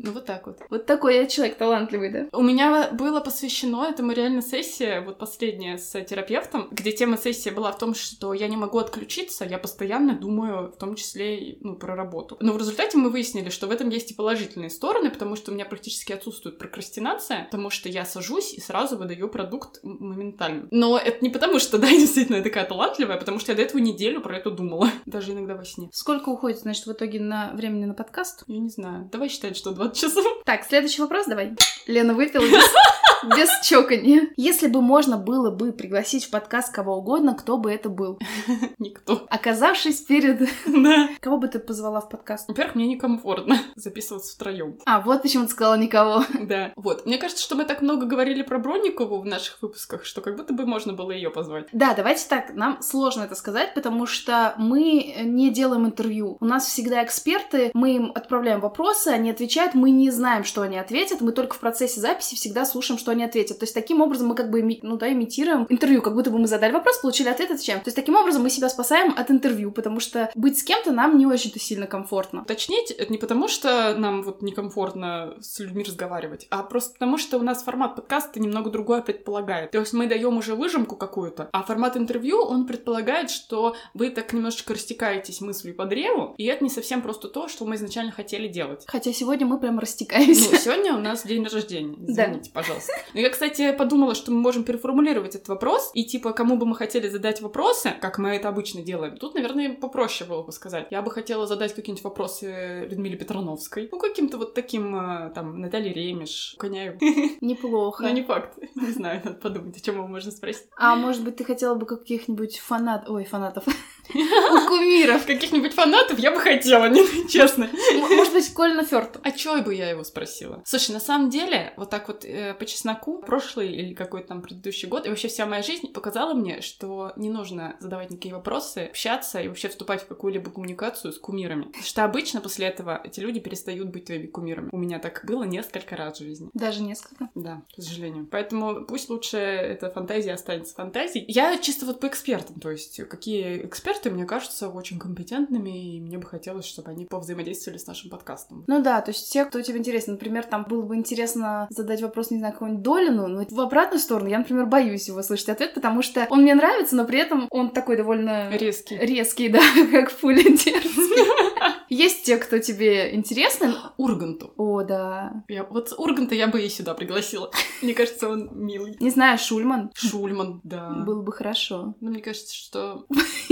Ну 0.04 0.12
вот 0.12 0.26
так 0.26 0.46
вот. 0.48 0.60
Вот 0.70 0.86
такой 0.86 1.16
я 1.16 1.28
человек 1.28 1.58
талантливый, 1.58 2.12
да? 2.12 2.28
У 2.34 2.42
меня 2.42 2.90
было 2.92 3.22
посвящено 3.22 3.86
этому 3.86 4.12
реально 4.12 4.42
сессия, 4.42 5.00
вот 5.00 5.18
последняя 5.18 5.78
с 5.78 6.04
терапевтом, 6.04 6.68
где 6.72 6.92
тема 6.92 7.18
сессии 7.18 7.50
была 7.50 7.72
в 7.72 7.78
том, 7.78 7.96
что 7.96 8.34
я 8.34 8.50
не 8.50 8.58
могу 8.58 8.80
отключиться, 8.80 9.46
я 9.46 9.58
постоянно 9.58 10.14
думаю, 10.14 10.74
в 10.74 10.78
том 10.78 10.96
числе, 10.96 11.58
ну, 11.62 11.78
про 11.78 11.96
работу. 11.96 12.36
Но 12.42 12.52
в 12.52 12.58
результате 12.58 12.98
мы 12.98 13.12
выяснили, 13.12 13.50
что 13.50 13.68
в 13.68 13.72
этом 13.72 13.88
есть 13.88 14.12
и 14.12 14.14
положительные 14.14 14.70
стороны, 14.70 15.10
потому 15.10 15.38
что 15.38 15.52
у 15.52 15.54
меня 15.54 15.64
практически 15.64 16.12
отсутствует 16.12 16.58
прокрастинация, 16.58 17.46
потому 17.46 17.70
что 17.70 17.88
я 17.88 18.04
сажусь 18.04 18.54
и 18.54 18.60
сразу 18.60 18.98
выдаю 18.98 19.30
продукт 19.30 19.80
моментально. 19.84 20.68
Но 20.70 20.98
это 20.98 21.20
не 21.22 21.30
потому, 21.30 21.60
что, 21.60 21.78
да, 21.84 21.88
действительно 22.04 22.38
я 22.38 22.44
такая 22.44 22.66
талантливая, 22.66 23.18
потому 23.18 23.40
что 23.40 23.52
я 23.52 23.56
до 23.56 23.62
этого 23.62 23.80
неделю 23.80 24.22
про 24.22 24.38
это 24.38 24.52
думала, 24.52 24.90
даже 25.06 25.32
иногда 25.32 25.56
во 25.56 25.66
сне. 25.66 25.90
Сколько 25.94 26.30
уходит, 26.30 26.60
значит, 26.60 26.86
в 26.86 26.92
итоге 26.92 27.20
на 27.20 27.52
времени 27.54 27.86
на 27.86 27.94
подкаст? 27.94 28.44
Я 28.48 28.60
не 28.60 28.70
знаю. 28.70 29.10
Давай 29.12 29.30
считать, 29.30 29.56
что 29.58 29.72
20 29.72 29.98
часов. 29.98 30.26
Так, 30.46 30.64
следующий 30.64 31.02
вопрос 31.02 31.28
давай. 31.28 31.56
Лена 31.88 32.14
выпила 32.14 32.44
без, 33.36 33.50
чоканья. 33.64 34.30
Если 34.36 34.68
бы 34.68 34.82
можно 34.82 35.18
было 35.18 35.52
бы 35.52 35.72
пригласить 35.72 36.26
в 36.26 36.30
подкаст 36.30 36.74
кого 36.74 36.98
угодно, 36.98 37.36
кто 37.36 37.58
бы 37.58 37.72
это 37.72 37.90
был? 37.90 38.20
Никто. 38.80 39.26
Оказавшись 39.30 40.02
перед... 40.02 40.50
Да. 40.84 41.10
Кого 41.22 41.38
бы 41.38 41.48
ты 41.48 41.60
позвала 41.60 42.02
в 42.02 42.10
подкаст? 42.10 42.50
Во-первых, 42.50 42.76
мне 42.76 42.88
некомфортно 42.88 43.58
записываться 43.76 44.34
втроем. 44.34 44.78
А, 44.86 45.00
вот 45.00 45.22
почему 45.22 45.46
ты 45.46 45.52
сказала 45.52 45.76
никого. 45.76 46.24
Да. 46.42 46.74
Вот. 46.76 47.06
Мне 47.06 47.18
кажется, 47.18 47.44
что 47.44 47.56
мы 47.56 47.64
так 47.64 47.82
много 47.82 48.06
говорили 48.06 48.42
про 48.42 48.60
Бронникову 48.60 49.22
в 49.22 49.26
наших 49.26 49.62
выпусках, 49.62 50.04
что 50.04 50.22
как 50.22 50.36
будто 50.36 50.54
бы 50.54 50.66
можно 50.66 50.94
было 50.94 51.12
ее 51.12 51.30
позвать. 51.30 51.68
Да, 51.72 51.94
давайте 51.94 52.28
так. 52.28 52.54
Нам 52.54 52.82
сложно 52.82 53.24
это 53.24 53.36
сказать, 53.36 53.74
потому 53.74 54.06
что 54.06 54.56
мы 54.58 55.16
не 55.24 55.52
делаем 55.52 55.86
интервью. 55.86 56.38
У 56.40 56.46
нас 56.46 56.66
всегда 56.66 57.04
эксперты, 57.04 57.72
мы 57.74 57.96
им 57.96 58.12
отправляем 58.14 58.60
вопросы, 58.60 59.10
они 59.10 59.30
отвечают, 59.30 59.74
мы 59.74 59.92
не 59.92 60.12
знаем, 60.12 60.44
что 60.44 60.62
они 60.64 60.78
ответят, 60.78 61.22
мы 61.22 61.32
только 61.32 61.56
в 61.56 61.60
процессе 61.60 62.02
записи 62.02 62.36
всегда 62.36 62.66
слушаем, 62.66 63.00
что 63.00 63.12
они 63.14 63.24
ответят. 63.24 63.60
То 63.60 63.64
есть 63.64 63.74
таким 63.74 64.02
образом 64.02 64.28
мы 64.28 64.36
как 64.36 64.50
бы, 64.50 64.62
ну 64.82 64.98
да, 64.98 65.12
имитируем 65.12 65.66
интервью, 65.70 66.02
как 66.02 66.14
будто 66.14 66.32
бы 66.32 66.40
мы 66.40 66.48
задали 66.48 66.72
вопрос, 66.72 66.98
получили 67.00 67.30
ответ, 67.30 67.52
отвечаем. 67.52 67.80
То 67.80 67.88
есть 67.88 67.96
таким 67.96 68.16
образом 68.16 68.44
мы 68.44 68.50
себя 68.50 68.70
спасаем 68.70 69.14
от 69.16 69.32
интервью, 69.32 69.72
потому 69.72 70.00
что 70.00 70.30
быть 70.36 70.60
с 70.60 70.64
кем-то 70.64 70.92
нам 70.92 71.18
не 71.18 71.26
очень-то 71.26 71.60
сильно 71.60 71.88
комфортно. 71.88 72.42
Уточнить, 72.42 72.92
это 72.92 73.12
не 73.12 73.18
потому, 73.18 73.48
что 73.48 73.96
нам 73.96 74.24
вот 74.24 74.42
некомфортно 74.42 75.36
с 75.42 75.60
людьми 75.60 75.84
разговаривать, 75.84 76.48
а 76.50 76.64
просто 76.64 76.94
потому, 76.94 77.18
что 77.18 77.38
у 77.38 77.42
нас 77.42 77.64
формат 77.64 77.96
подкаста 77.96 78.40
немного 78.40 78.70
другое 78.70 79.02
предполагает. 79.02 79.72
То 79.72 79.80
есть 79.80 79.94
мы 79.94 80.08
даем 80.08 80.38
уже 80.38 80.56
выжимку 80.56 80.96
какую-то, 80.96 81.50
а 81.52 81.64
формат 81.64 81.98
интервью, 81.98 82.42
он 82.42 82.66
предполагает, 82.66 83.30
что 83.30 83.76
вы 83.94 84.10
так 84.10 84.34
немножечко 84.34 84.74
растекаетесь 84.74 85.42
мыслью 85.42 85.76
по 85.76 85.86
древу, 85.86 86.34
и 86.38 86.46
это 86.46 86.64
не 86.64 86.70
совсем 86.70 87.02
просто 87.02 87.28
то, 87.28 87.48
что 87.48 87.66
мы 87.66 87.76
изначально 87.76 88.12
хотели 88.12 88.48
делать. 88.48 88.84
Хотя 88.88 89.14
сегодня 89.14 89.46
мы 89.46 89.60
прям 89.60 89.80
растекаемся. 89.80 90.50
Ну, 90.52 90.58
сегодня 90.58 90.94
у 90.96 91.00
нас 91.00 91.26
день 91.26 91.46
рождения, 91.46 91.96
Да. 91.98 92.26
извините, 92.26 92.52
пожалуйста. 92.54 92.93
Но 93.14 93.20
я, 93.20 93.30
кстати, 93.30 93.72
подумала, 93.74 94.16
что 94.16 94.32
мы 94.32 94.40
можем 94.40 94.64
переформулировать 94.64 95.36
этот 95.36 95.48
вопрос, 95.48 95.92
и 95.94 96.04
типа, 96.04 96.34
кому 96.34 96.58
бы 96.58 96.66
мы 96.66 96.76
хотели 96.76 97.08
задать 97.10 97.42
вопросы, 97.42 97.94
как 98.02 98.18
мы 98.18 98.30
это 98.30 98.50
обычно 98.50 98.82
делаем, 98.82 99.18
тут, 99.18 99.36
наверное, 99.36 99.74
попроще 99.74 100.30
было 100.30 100.44
бы 100.44 100.52
сказать. 100.52 100.88
Я 100.90 101.02
бы 101.02 101.12
хотела 101.12 101.48
задать 101.48 101.74
какие-нибудь 101.74 102.04
вопросы 102.04 102.88
Людмиле 102.90 103.18
Петрановской, 103.18 103.90
ну, 103.92 104.00
каким-то 104.00 104.38
вот 104.38 104.54
таким, 104.54 104.96
э, 104.96 105.32
там, 105.34 105.60
Наталье 105.62 105.94
Ремеш, 105.94 106.56
Коняеву. 106.58 106.98
Неплохо. 107.42 108.04
Но 108.04 108.10
не 108.10 108.24
факт. 108.24 108.58
Не 108.76 108.92
знаю, 108.92 109.22
надо 109.24 109.38
подумать, 109.38 109.78
о 109.78 109.82
чем 109.82 109.96
его 109.96 110.08
можно 110.08 110.32
спросить. 110.32 110.68
А 110.78 110.96
может 110.96 111.24
быть, 111.24 111.36
ты 111.36 111.44
хотела 111.44 111.76
бы 111.76 111.86
каких-нибудь 111.86 112.60
фанат... 112.60 113.10
Ой, 113.10 113.26
фанатов. 113.26 113.66
У 114.10 114.68
кумиров. 114.68 115.26
Каких-нибудь 115.26 115.74
фанатов 115.74 116.20
я 116.20 116.32
бы 116.32 116.40
хотела, 116.40 116.86
не, 116.90 117.28
честно. 117.30 117.70
Может 117.94 118.34
быть, 118.34 118.54
Колина 118.54 118.84
Фёрту. 118.84 119.20
А 119.24 119.32
чё 119.32 119.62
бы 119.62 119.74
я 119.74 119.90
его 119.90 120.04
спросила? 120.04 120.62
Слушай, 120.66 120.92
на 120.92 121.00
самом 121.00 121.30
деле, 121.30 121.74
вот 121.78 121.90
так 121.90 122.08
вот 122.08 122.26
э, 122.26 122.54
по 122.54 122.66
чесноку, 122.66 123.22
прошлый 123.22 123.72
или 123.72 123.94
какой-то 123.94 124.30
там 124.30 124.42
предыдущий 124.42 124.88
год, 124.88 125.06
и 125.06 125.10
вообще 125.10 125.28
вся 125.28 125.46
моя 125.46 125.64
жизнь 125.64 125.92
показала 125.92 126.34
мне, 126.34 126.62
что 126.62 127.14
не 127.16 127.30
нужно 127.30 127.76
задавать 127.80 128.12
никакие 128.12 128.34
вопросы, 128.34 128.86
общаться 128.90 129.42
и 129.42 129.48
вообще 129.48 129.70
вступать 129.70 130.02
в 130.04 130.08
какую-либо 130.08 130.52
коммуникацию 130.52 131.14
с 131.14 131.20
кумирами. 131.20 131.72
Что 131.84 132.04
обычно 132.04 132.42
после 132.42 132.68
этого 132.68 133.02
эти 133.04 133.20
люди 133.20 133.40
перестают 133.40 133.90
быть 133.90 134.06
твоими 134.06 134.28
кумирами. 134.28 134.70
У 134.72 134.78
меня 134.78 135.00
так 135.00 135.24
было 135.26 135.44
несколько 135.44 135.96
раз 135.96 136.20
в 136.20 136.24
жизни. 136.24 136.50
Даже 136.54 136.82
несколько. 136.82 137.30
Да, 137.36 137.64
к 137.76 137.82
сожалению. 137.82 138.28
Поэтому 138.30 138.86
пусть 138.86 139.10
лучше 139.10 139.38
эта 139.38 139.90
фантазия 139.90 140.34
останется 140.34 140.76
фантазией. 140.76 141.26
Я 141.28 141.58
чисто 141.58 141.86
вот 141.86 142.00
по 142.00 142.08
экспертам, 142.08 142.60
то 142.60 142.70
есть 142.70 143.02
какие 143.08 143.66
эксперты 143.66 143.93
мне 144.10 144.26
кажутся 144.26 144.70
очень 144.70 145.00
компетентными, 145.00 145.96
и 145.96 146.02
мне 146.02 146.18
бы 146.18 146.26
хотелось, 146.26 146.66
чтобы 146.66 146.92
они 146.92 147.06
повзаимодействовали 147.06 147.78
с 147.78 147.88
нашим 147.88 148.10
подкастом. 148.10 148.64
Ну 148.68 148.82
да, 148.82 149.02
то 149.02 149.12
есть 149.12 149.32
те, 149.32 149.46
кто 149.46 149.62
тебе 149.62 149.80
интересен. 149.80 150.14
Например, 150.14 150.44
там 150.44 150.66
было 150.68 150.82
бы 150.82 150.96
интересно 150.96 151.68
задать 151.70 152.02
вопрос, 152.02 152.32
не 152.32 152.40
знаю, 152.40 152.54
какому-нибудь 152.54 152.84
Долину, 152.84 153.28
но 153.28 153.46
в 153.50 153.60
обратную 153.60 154.00
сторону 154.00 154.30
я, 154.30 154.40
например, 154.40 154.66
боюсь 154.66 155.08
его 155.08 155.22
слышать 155.22 155.50
ответ, 155.50 155.74
потому 155.74 156.02
что 156.02 156.28
он 156.30 156.42
мне 156.42 156.56
нравится, 156.56 156.96
но 156.96 157.06
при 157.06 157.20
этом 157.20 157.48
он 157.50 157.72
такой 157.72 157.98
довольно... 157.98 158.50
Резкий. 158.52 158.98
Резкий, 158.98 159.50
да, 159.50 159.62
как 159.92 160.12
пуля 160.12 160.44
дерзкий. 160.44 161.54
Есть 161.94 162.26
те, 162.26 162.38
кто 162.38 162.58
тебе 162.58 163.14
интересны. 163.14 163.76
Урганту. 163.98 164.54
О, 164.58 164.82
да. 164.84 165.44
Я, 165.48 165.64
вот 165.64 165.94
Урганта 165.96 166.34
я 166.34 166.48
бы 166.48 166.60
и 166.62 166.70
сюда 166.70 166.96
пригласила. 166.96 167.52
Мне 167.84 167.94
кажется, 167.94 168.30
он 168.30 168.50
милый. 168.52 168.98
Не 169.00 169.12
знаю, 169.12 169.38
Шульман. 169.38 169.92
Шульман, 169.94 170.60
да. 170.64 170.90
Было 170.90 171.22
бы 171.22 171.32
хорошо. 171.32 171.96
Ну, 172.02 172.10
мне 172.10 172.22
кажется, 172.22 172.56
что... 172.56 173.06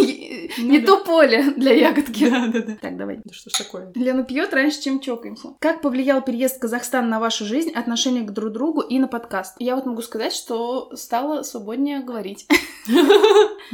Не 0.58 0.80
да. 0.80 0.88
то 0.88 1.04
поле 1.04 1.52
для 1.56 1.74
ягодки. 1.74 2.30
Да, 2.30 2.48
да, 2.48 2.60
да. 2.62 2.76
Так, 2.82 2.98
давай. 2.98 3.20
Да 3.24 3.34
что 3.34 3.50
ж 3.50 3.54
такое? 3.54 3.92
Лена 3.96 4.24
пьет 4.24 4.54
раньше, 4.54 4.82
чем 4.82 5.00
чокаемся. 5.00 5.56
Как 5.60 5.82
повлиял 5.82 6.22
переезд 6.22 6.58
в 6.58 6.60
Казахстан 6.60 7.10
на 7.10 7.20
вашу 7.20 7.46
жизнь, 7.46 7.72
отношение 7.72 8.24
к 8.24 8.32
друг 8.32 8.52
другу 8.52 8.82
и 8.82 9.00
на 9.00 9.08
подкаст? 9.08 9.56
Я 9.60 9.76
вот 9.76 9.86
могу 9.86 10.02
сказать, 10.02 10.34
что 10.34 10.96
стала 10.96 11.44
свободнее 11.44 12.02
говорить. 12.02 12.48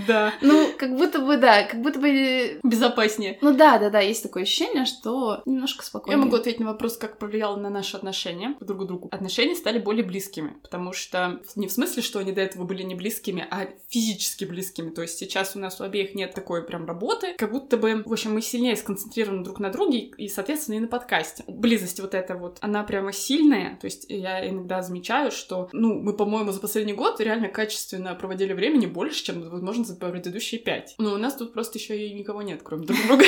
Да. 0.06 0.34
Ну, 0.42 0.70
как 0.78 0.96
будто 0.96 1.20
бы, 1.20 1.38
да, 1.38 1.64
как 1.64 1.82
будто 1.82 2.00
бы... 2.00 2.60
Безопаснее. 2.64 3.40
Ну 3.42 3.54
да, 3.54 3.80
да, 3.80 3.90
да, 3.90 4.00
есть 4.00 4.22
такое 4.22 4.44
ощущение, 4.44 4.86
что 4.86 5.42
немножко 5.46 5.82
Я 5.82 5.88
спокойнее. 5.88 6.24
могу 6.24 6.36
ответить 6.36 6.60
на 6.60 6.68
вопрос, 6.68 6.98
как 6.98 7.18
повлияло 7.18 7.56
на 7.56 7.70
наши 7.70 7.98
отношения 7.98 8.56
друг 8.60 8.84
к 8.84 8.86
другу. 8.86 9.10
Отношения 9.12 9.56
стали 9.56 9.80
более 9.80 10.04
близкими, 10.04 10.58
потому 10.62 10.94
что 10.94 11.40
не 11.56 11.68
в 11.68 11.72
смысле, 11.72 12.04
что 12.04 12.20
они 12.20 12.32
до 12.32 12.42
этого 12.42 12.64
были 12.64 12.84
не 12.84 12.96
близкими, 12.96 13.48
а 13.50 13.68
физически 13.90 14.46
близкими. 14.46 14.92
То 14.92 15.02
есть 15.02 15.18
сейчас 15.18 15.56
у 15.56 15.60
нас 15.60 15.82
у 15.82 15.84
обеих 15.84 16.14
нет 16.14 16.34
такой 16.48 16.64
прям 16.64 16.86
работы, 16.86 17.36
как 17.38 17.52
будто 17.52 17.76
бы, 17.76 18.04
в 18.06 18.12
общем, 18.14 18.34
мы 18.34 18.42
сильнее 18.42 18.78
сконцентрированы 18.78 19.44
друг 19.44 19.60
на 19.60 19.70
друге 19.70 20.12
и, 20.18 20.30
соответственно, 20.30 20.76
и 20.76 20.80
на 20.80 20.88
подкасте. 20.88 21.44
Близость 21.46 22.00
вот 22.00 22.14
эта 22.14 22.36
вот, 22.36 22.58
она 22.62 22.84
прямо 22.84 23.12
сильная. 23.12 23.78
То 23.82 23.86
есть 23.86 24.06
я 24.08 24.48
иногда 24.48 24.82
замечаю, 24.82 25.32
что, 25.32 25.68
ну, 25.74 26.00
мы, 26.00 26.14
по-моему, 26.14 26.54
за 26.54 26.62
последний 26.62 26.94
год 26.94 27.20
реально 27.20 27.50
качественно 27.50 28.16
проводили 28.16 28.54
времени 28.54 28.86
больше, 28.86 29.26
чем, 29.26 29.42
возможно, 29.50 29.84
за 29.84 29.98
предыдущие 29.98 30.62
пять. 30.62 30.96
Но 30.98 31.16
у 31.16 31.18
нас 31.18 31.36
тут 31.36 31.52
просто 31.52 31.80
еще 31.80 31.98
и 31.98 32.14
никого 32.14 32.42
нет, 32.42 32.62
кроме 32.64 32.86
друг 32.86 32.98
друга. 33.06 33.26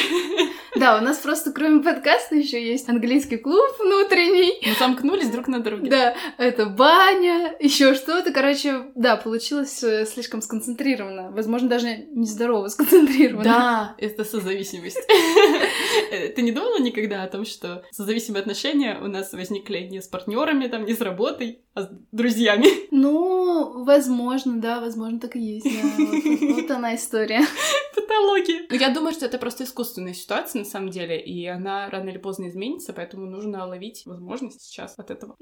Да, 0.76 0.98
у 0.98 1.02
нас 1.02 1.18
просто 1.18 1.52
кроме 1.52 1.84
подкаста 1.84 2.36
еще 2.36 2.64
есть 2.64 2.88
английский 2.90 3.38
клуб 3.38 3.70
внутренний. 3.80 4.54
Мы 4.66 4.76
замкнулись 4.76 5.30
друг 5.30 5.48
на 5.48 5.60
друге. 5.60 5.90
Да, 5.90 6.16
это 6.38 6.66
баня, 6.66 7.56
еще 7.60 7.96
что-то. 7.96 8.32
Короче, 8.32 8.86
да, 8.96 9.16
получилось 9.16 9.84
э, 9.84 10.06
слишком 10.06 10.42
сконцентрировано. 10.42 11.32
Возможно, 11.32 11.70
даже 11.70 12.08
нездорово 12.12 12.68
сконцентрировано. 12.68 13.44
Да, 13.44 13.96
это 13.98 14.24
созависимость. 14.24 15.00
Ты 16.36 16.42
не 16.42 16.52
думала 16.52 16.80
никогда 16.80 17.24
о 17.24 17.28
том, 17.28 17.46
что 17.46 17.84
созависимые 17.92 18.42
отношения 18.42 19.00
у 19.02 19.08
нас 19.08 19.34
возникли 19.34 19.80
не 19.80 20.02
с 20.02 20.08
партнерами, 20.08 20.68
там, 20.68 20.86
не 20.86 20.94
с 20.94 21.02
работой, 21.02 21.62
а 21.74 21.84
с 21.84 21.90
друзьями? 22.12 22.68
Ну, 22.92 23.84
возможно, 23.86 24.60
да, 24.60 24.82
возможно, 24.82 25.20
так 25.20 25.36
и 25.36 25.40
есть. 25.40 25.66
Да. 25.66 26.04
Вот, 26.04 26.56
вот 26.56 26.72
она 26.78 26.96
история. 26.96 27.42
Патология. 27.96 28.66
Но 28.70 28.76
я 28.76 28.94
думаю, 28.94 29.14
что 29.14 29.26
это 29.26 29.38
просто 29.38 29.64
искусственная 29.64 30.14
ситуация 30.14 30.60
на 30.60 30.66
самом 30.66 30.90
деле, 30.90 31.20
и 31.20 31.46
она 31.46 31.90
рано 31.90 32.10
или 32.10 32.18
поздно 32.18 32.50
изменится, 32.50 32.92
поэтому 32.92 33.26
нужно 33.26 33.66
ловить 33.66 34.04
возможность 34.06 34.62
сейчас 34.62 34.96
от 34.98 35.12
этого. 35.12 35.36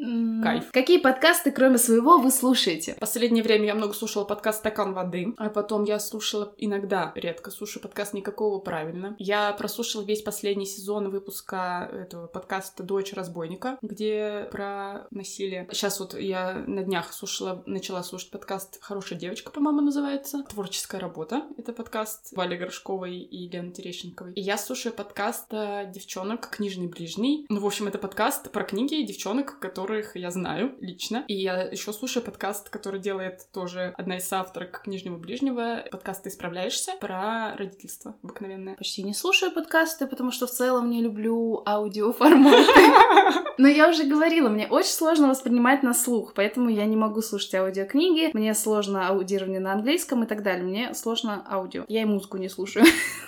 Кайф. 0.44 0.72
Какие 0.72 1.00
подкасты, 1.00 1.52
кроме 1.52 1.78
своего, 1.78 2.18
вы 2.18 2.30
слушаете? 2.32 2.94
В 2.96 3.00
последнее 3.00 3.44
время 3.44 3.66
я 3.66 3.76
много 3.76 3.94
слушала 3.94 4.26
подкаст 4.26 4.60
«Стакан 4.60 4.94
воды», 4.94 5.34
а 5.38 5.50
потом 5.50 5.84
я 5.86 6.00
слушала 6.00 6.54
иногда, 6.58 7.12
редко 7.16 7.50
слушаю 7.50 7.82
подкаст 7.82 8.14
«Никакого 8.14 8.60
правильно». 8.60 9.16
Я 9.20 9.52
прослушала 9.54 10.04
весь 10.04 10.22
последний 10.28 10.66
сезон 10.66 11.10
выпуска 11.10 11.90
этого 11.90 12.28
подкаста 12.28 12.84
«Дочь 12.84 13.14
разбойника», 13.14 13.78
где 13.82 14.50
про 14.52 15.08
насилие. 15.10 15.70
Сейчас 15.72 16.02
вот 16.02 16.20
я 16.20 16.66
на 16.68 16.84
днях 16.84 17.14
слушала, 17.14 17.64
начала 17.66 18.04
слушать 18.04 18.30
подкаст 18.30 18.78
«Хорошая 18.82 19.18
девочка», 19.18 19.52
по-моему, 19.52 19.80
называется. 19.80 20.44
«Творческая 20.50 21.00
работа». 21.00 21.44
Это 21.58 21.72
подкаст 21.72 22.34
Вали 22.36 22.58
Горшковой 22.58 23.20
и 23.20 23.48
Лены 23.48 23.72
Терещенковой. 23.72 24.34
И 24.34 24.42
я 24.42 24.58
слушаю 24.58 24.94
подкаст 24.94 25.46
э, 25.54 25.90
девчонок 25.96 26.50
«Книжный 26.50 26.88
ближний». 26.88 27.46
Ну, 27.48 27.62
в 27.62 27.66
общем, 27.66 27.88
это 27.88 27.98
подкаст 27.98 28.52
про 28.52 28.66
книги 28.66 29.02
девчонок, 29.04 29.60
которых 29.60 30.18
я 30.18 30.30
знаю 30.30 30.76
лично. 30.82 31.24
И 31.30 31.36
я 31.36 31.62
еще 31.62 31.94
слушаю 31.94 32.22
подкаст, 32.22 32.68
который 32.68 33.00
делает 33.00 33.48
тоже 33.54 33.94
одна 33.98 34.18
из 34.18 34.34
авторок 34.34 34.82
«Книжнего 34.84 35.16
ближнего». 35.16 35.86
Подкаст 35.90 36.24
«Ты 36.24 36.32
справляешься» 36.32 36.96
про 37.00 37.56
родительство 37.56 38.18
обыкновенное. 38.22 38.76
Почти 38.76 39.04
не 39.04 39.14
слушаю 39.14 39.54
подкасты, 39.54 40.06
потому 40.18 40.32
что 40.32 40.48
в 40.48 40.52
целом 40.52 40.90
не 40.90 41.04
люблю 41.04 41.62
аудиоформаты. 41.64 42.66
Но 43.60 43.68
я 43.68 43.88
уже 43.88 44.04
говорила, 44.04 44.50
мне 44.50 44.68
очень 44.68 44.90
сложно 44.90 45.28
воспринимать 45.28 45.84
на 45.84 45.94
слух, 45.94 46.34
поэтому 46.34 46.70
я 46.70 46.86
не 46.86 46.96
могу 46.96 47.22
слушать 47.22 47.54
аудиокниги, 47.54 48.32
мне 48.34 48.54
сложно 48.56 49.08
аудирование 49.08 49.60
на 49.60 49.74
английском 49.74 50.24
и 50.24 50.28
так 50.28 50.42
далее, 50.42 50.64
мне 50.64 50.94
сложно 50.96 51.46
аудио. 51.50 51.86
Я 51.88 52.02
и 52.02 52.06
музыку 52.06 52.38
не 52.38 52.50
слушаю. 52.50 52.86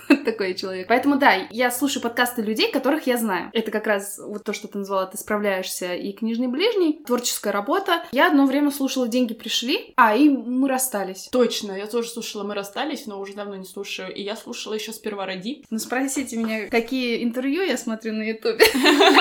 Такой 0.26 0.56
человек. 0.56 0.88
Поэтому 0.88 1.18
да, 1.18 1.34
я 1.52 1.70
слушаю 1.70 2.02
подкасты 2.02 2.42
людей, 2.42 2.72
которых 2.72 3.06
я 3.06 3.18
знаю. 3.18 3.50
Это 3.54 3.70
как 3.70 3.86
раз 3.86 4.20
вот 4.20 4.44
то, 4.44 4.54
что 4.54 4.68
ты 4.68 4.80
назвала 4.80 5.06
«Ты 5.06 5.18
справляешься» 5.18 5.94
и 5.94 6.12
«Книжный 6.12 6.48
ближний», 6.48 7.04
творческая 7.06 7.52
работа. 7.52 8.04
Я 8.12 8.28
одно 8.28 8.46
время 8.46 8.72
слушала 8.72 9.08
«Деньги 9.08 9.34
пришли», 9.34 9.94
а, 9.96 10.16
и 10.16 10.30
мы 10.30 10.68
расстались. 10.68 11.30
Точно, 11.32 11.74
я 11.74 11.86
тоже 11.86 12.10
слушала 12.10 12.44
«Мы 12.44 12.56
расстались», 12.56 13.06
но 13.06 13.20
уже 13.20 13.34
давно 13.34 13.56
не 13.56 13.66
слушаю. 13.66 14.14
И 14.14 14.24
я 14.24 14.36
слушала 14.36 14.74
еще 14.74 14.94
«Сперва 14.94 15.26
роди». 15.26 15.66
Ну, 15.70 15.78
спросите 15.78 16.38
меня, 16.38 16.69
какие 16.70 17.24
интервью 17.24 17.64
я 17.64 17.78
смотрю 17.78 18.14
на 18.14 18.24
Ютубе. 18.24 18.66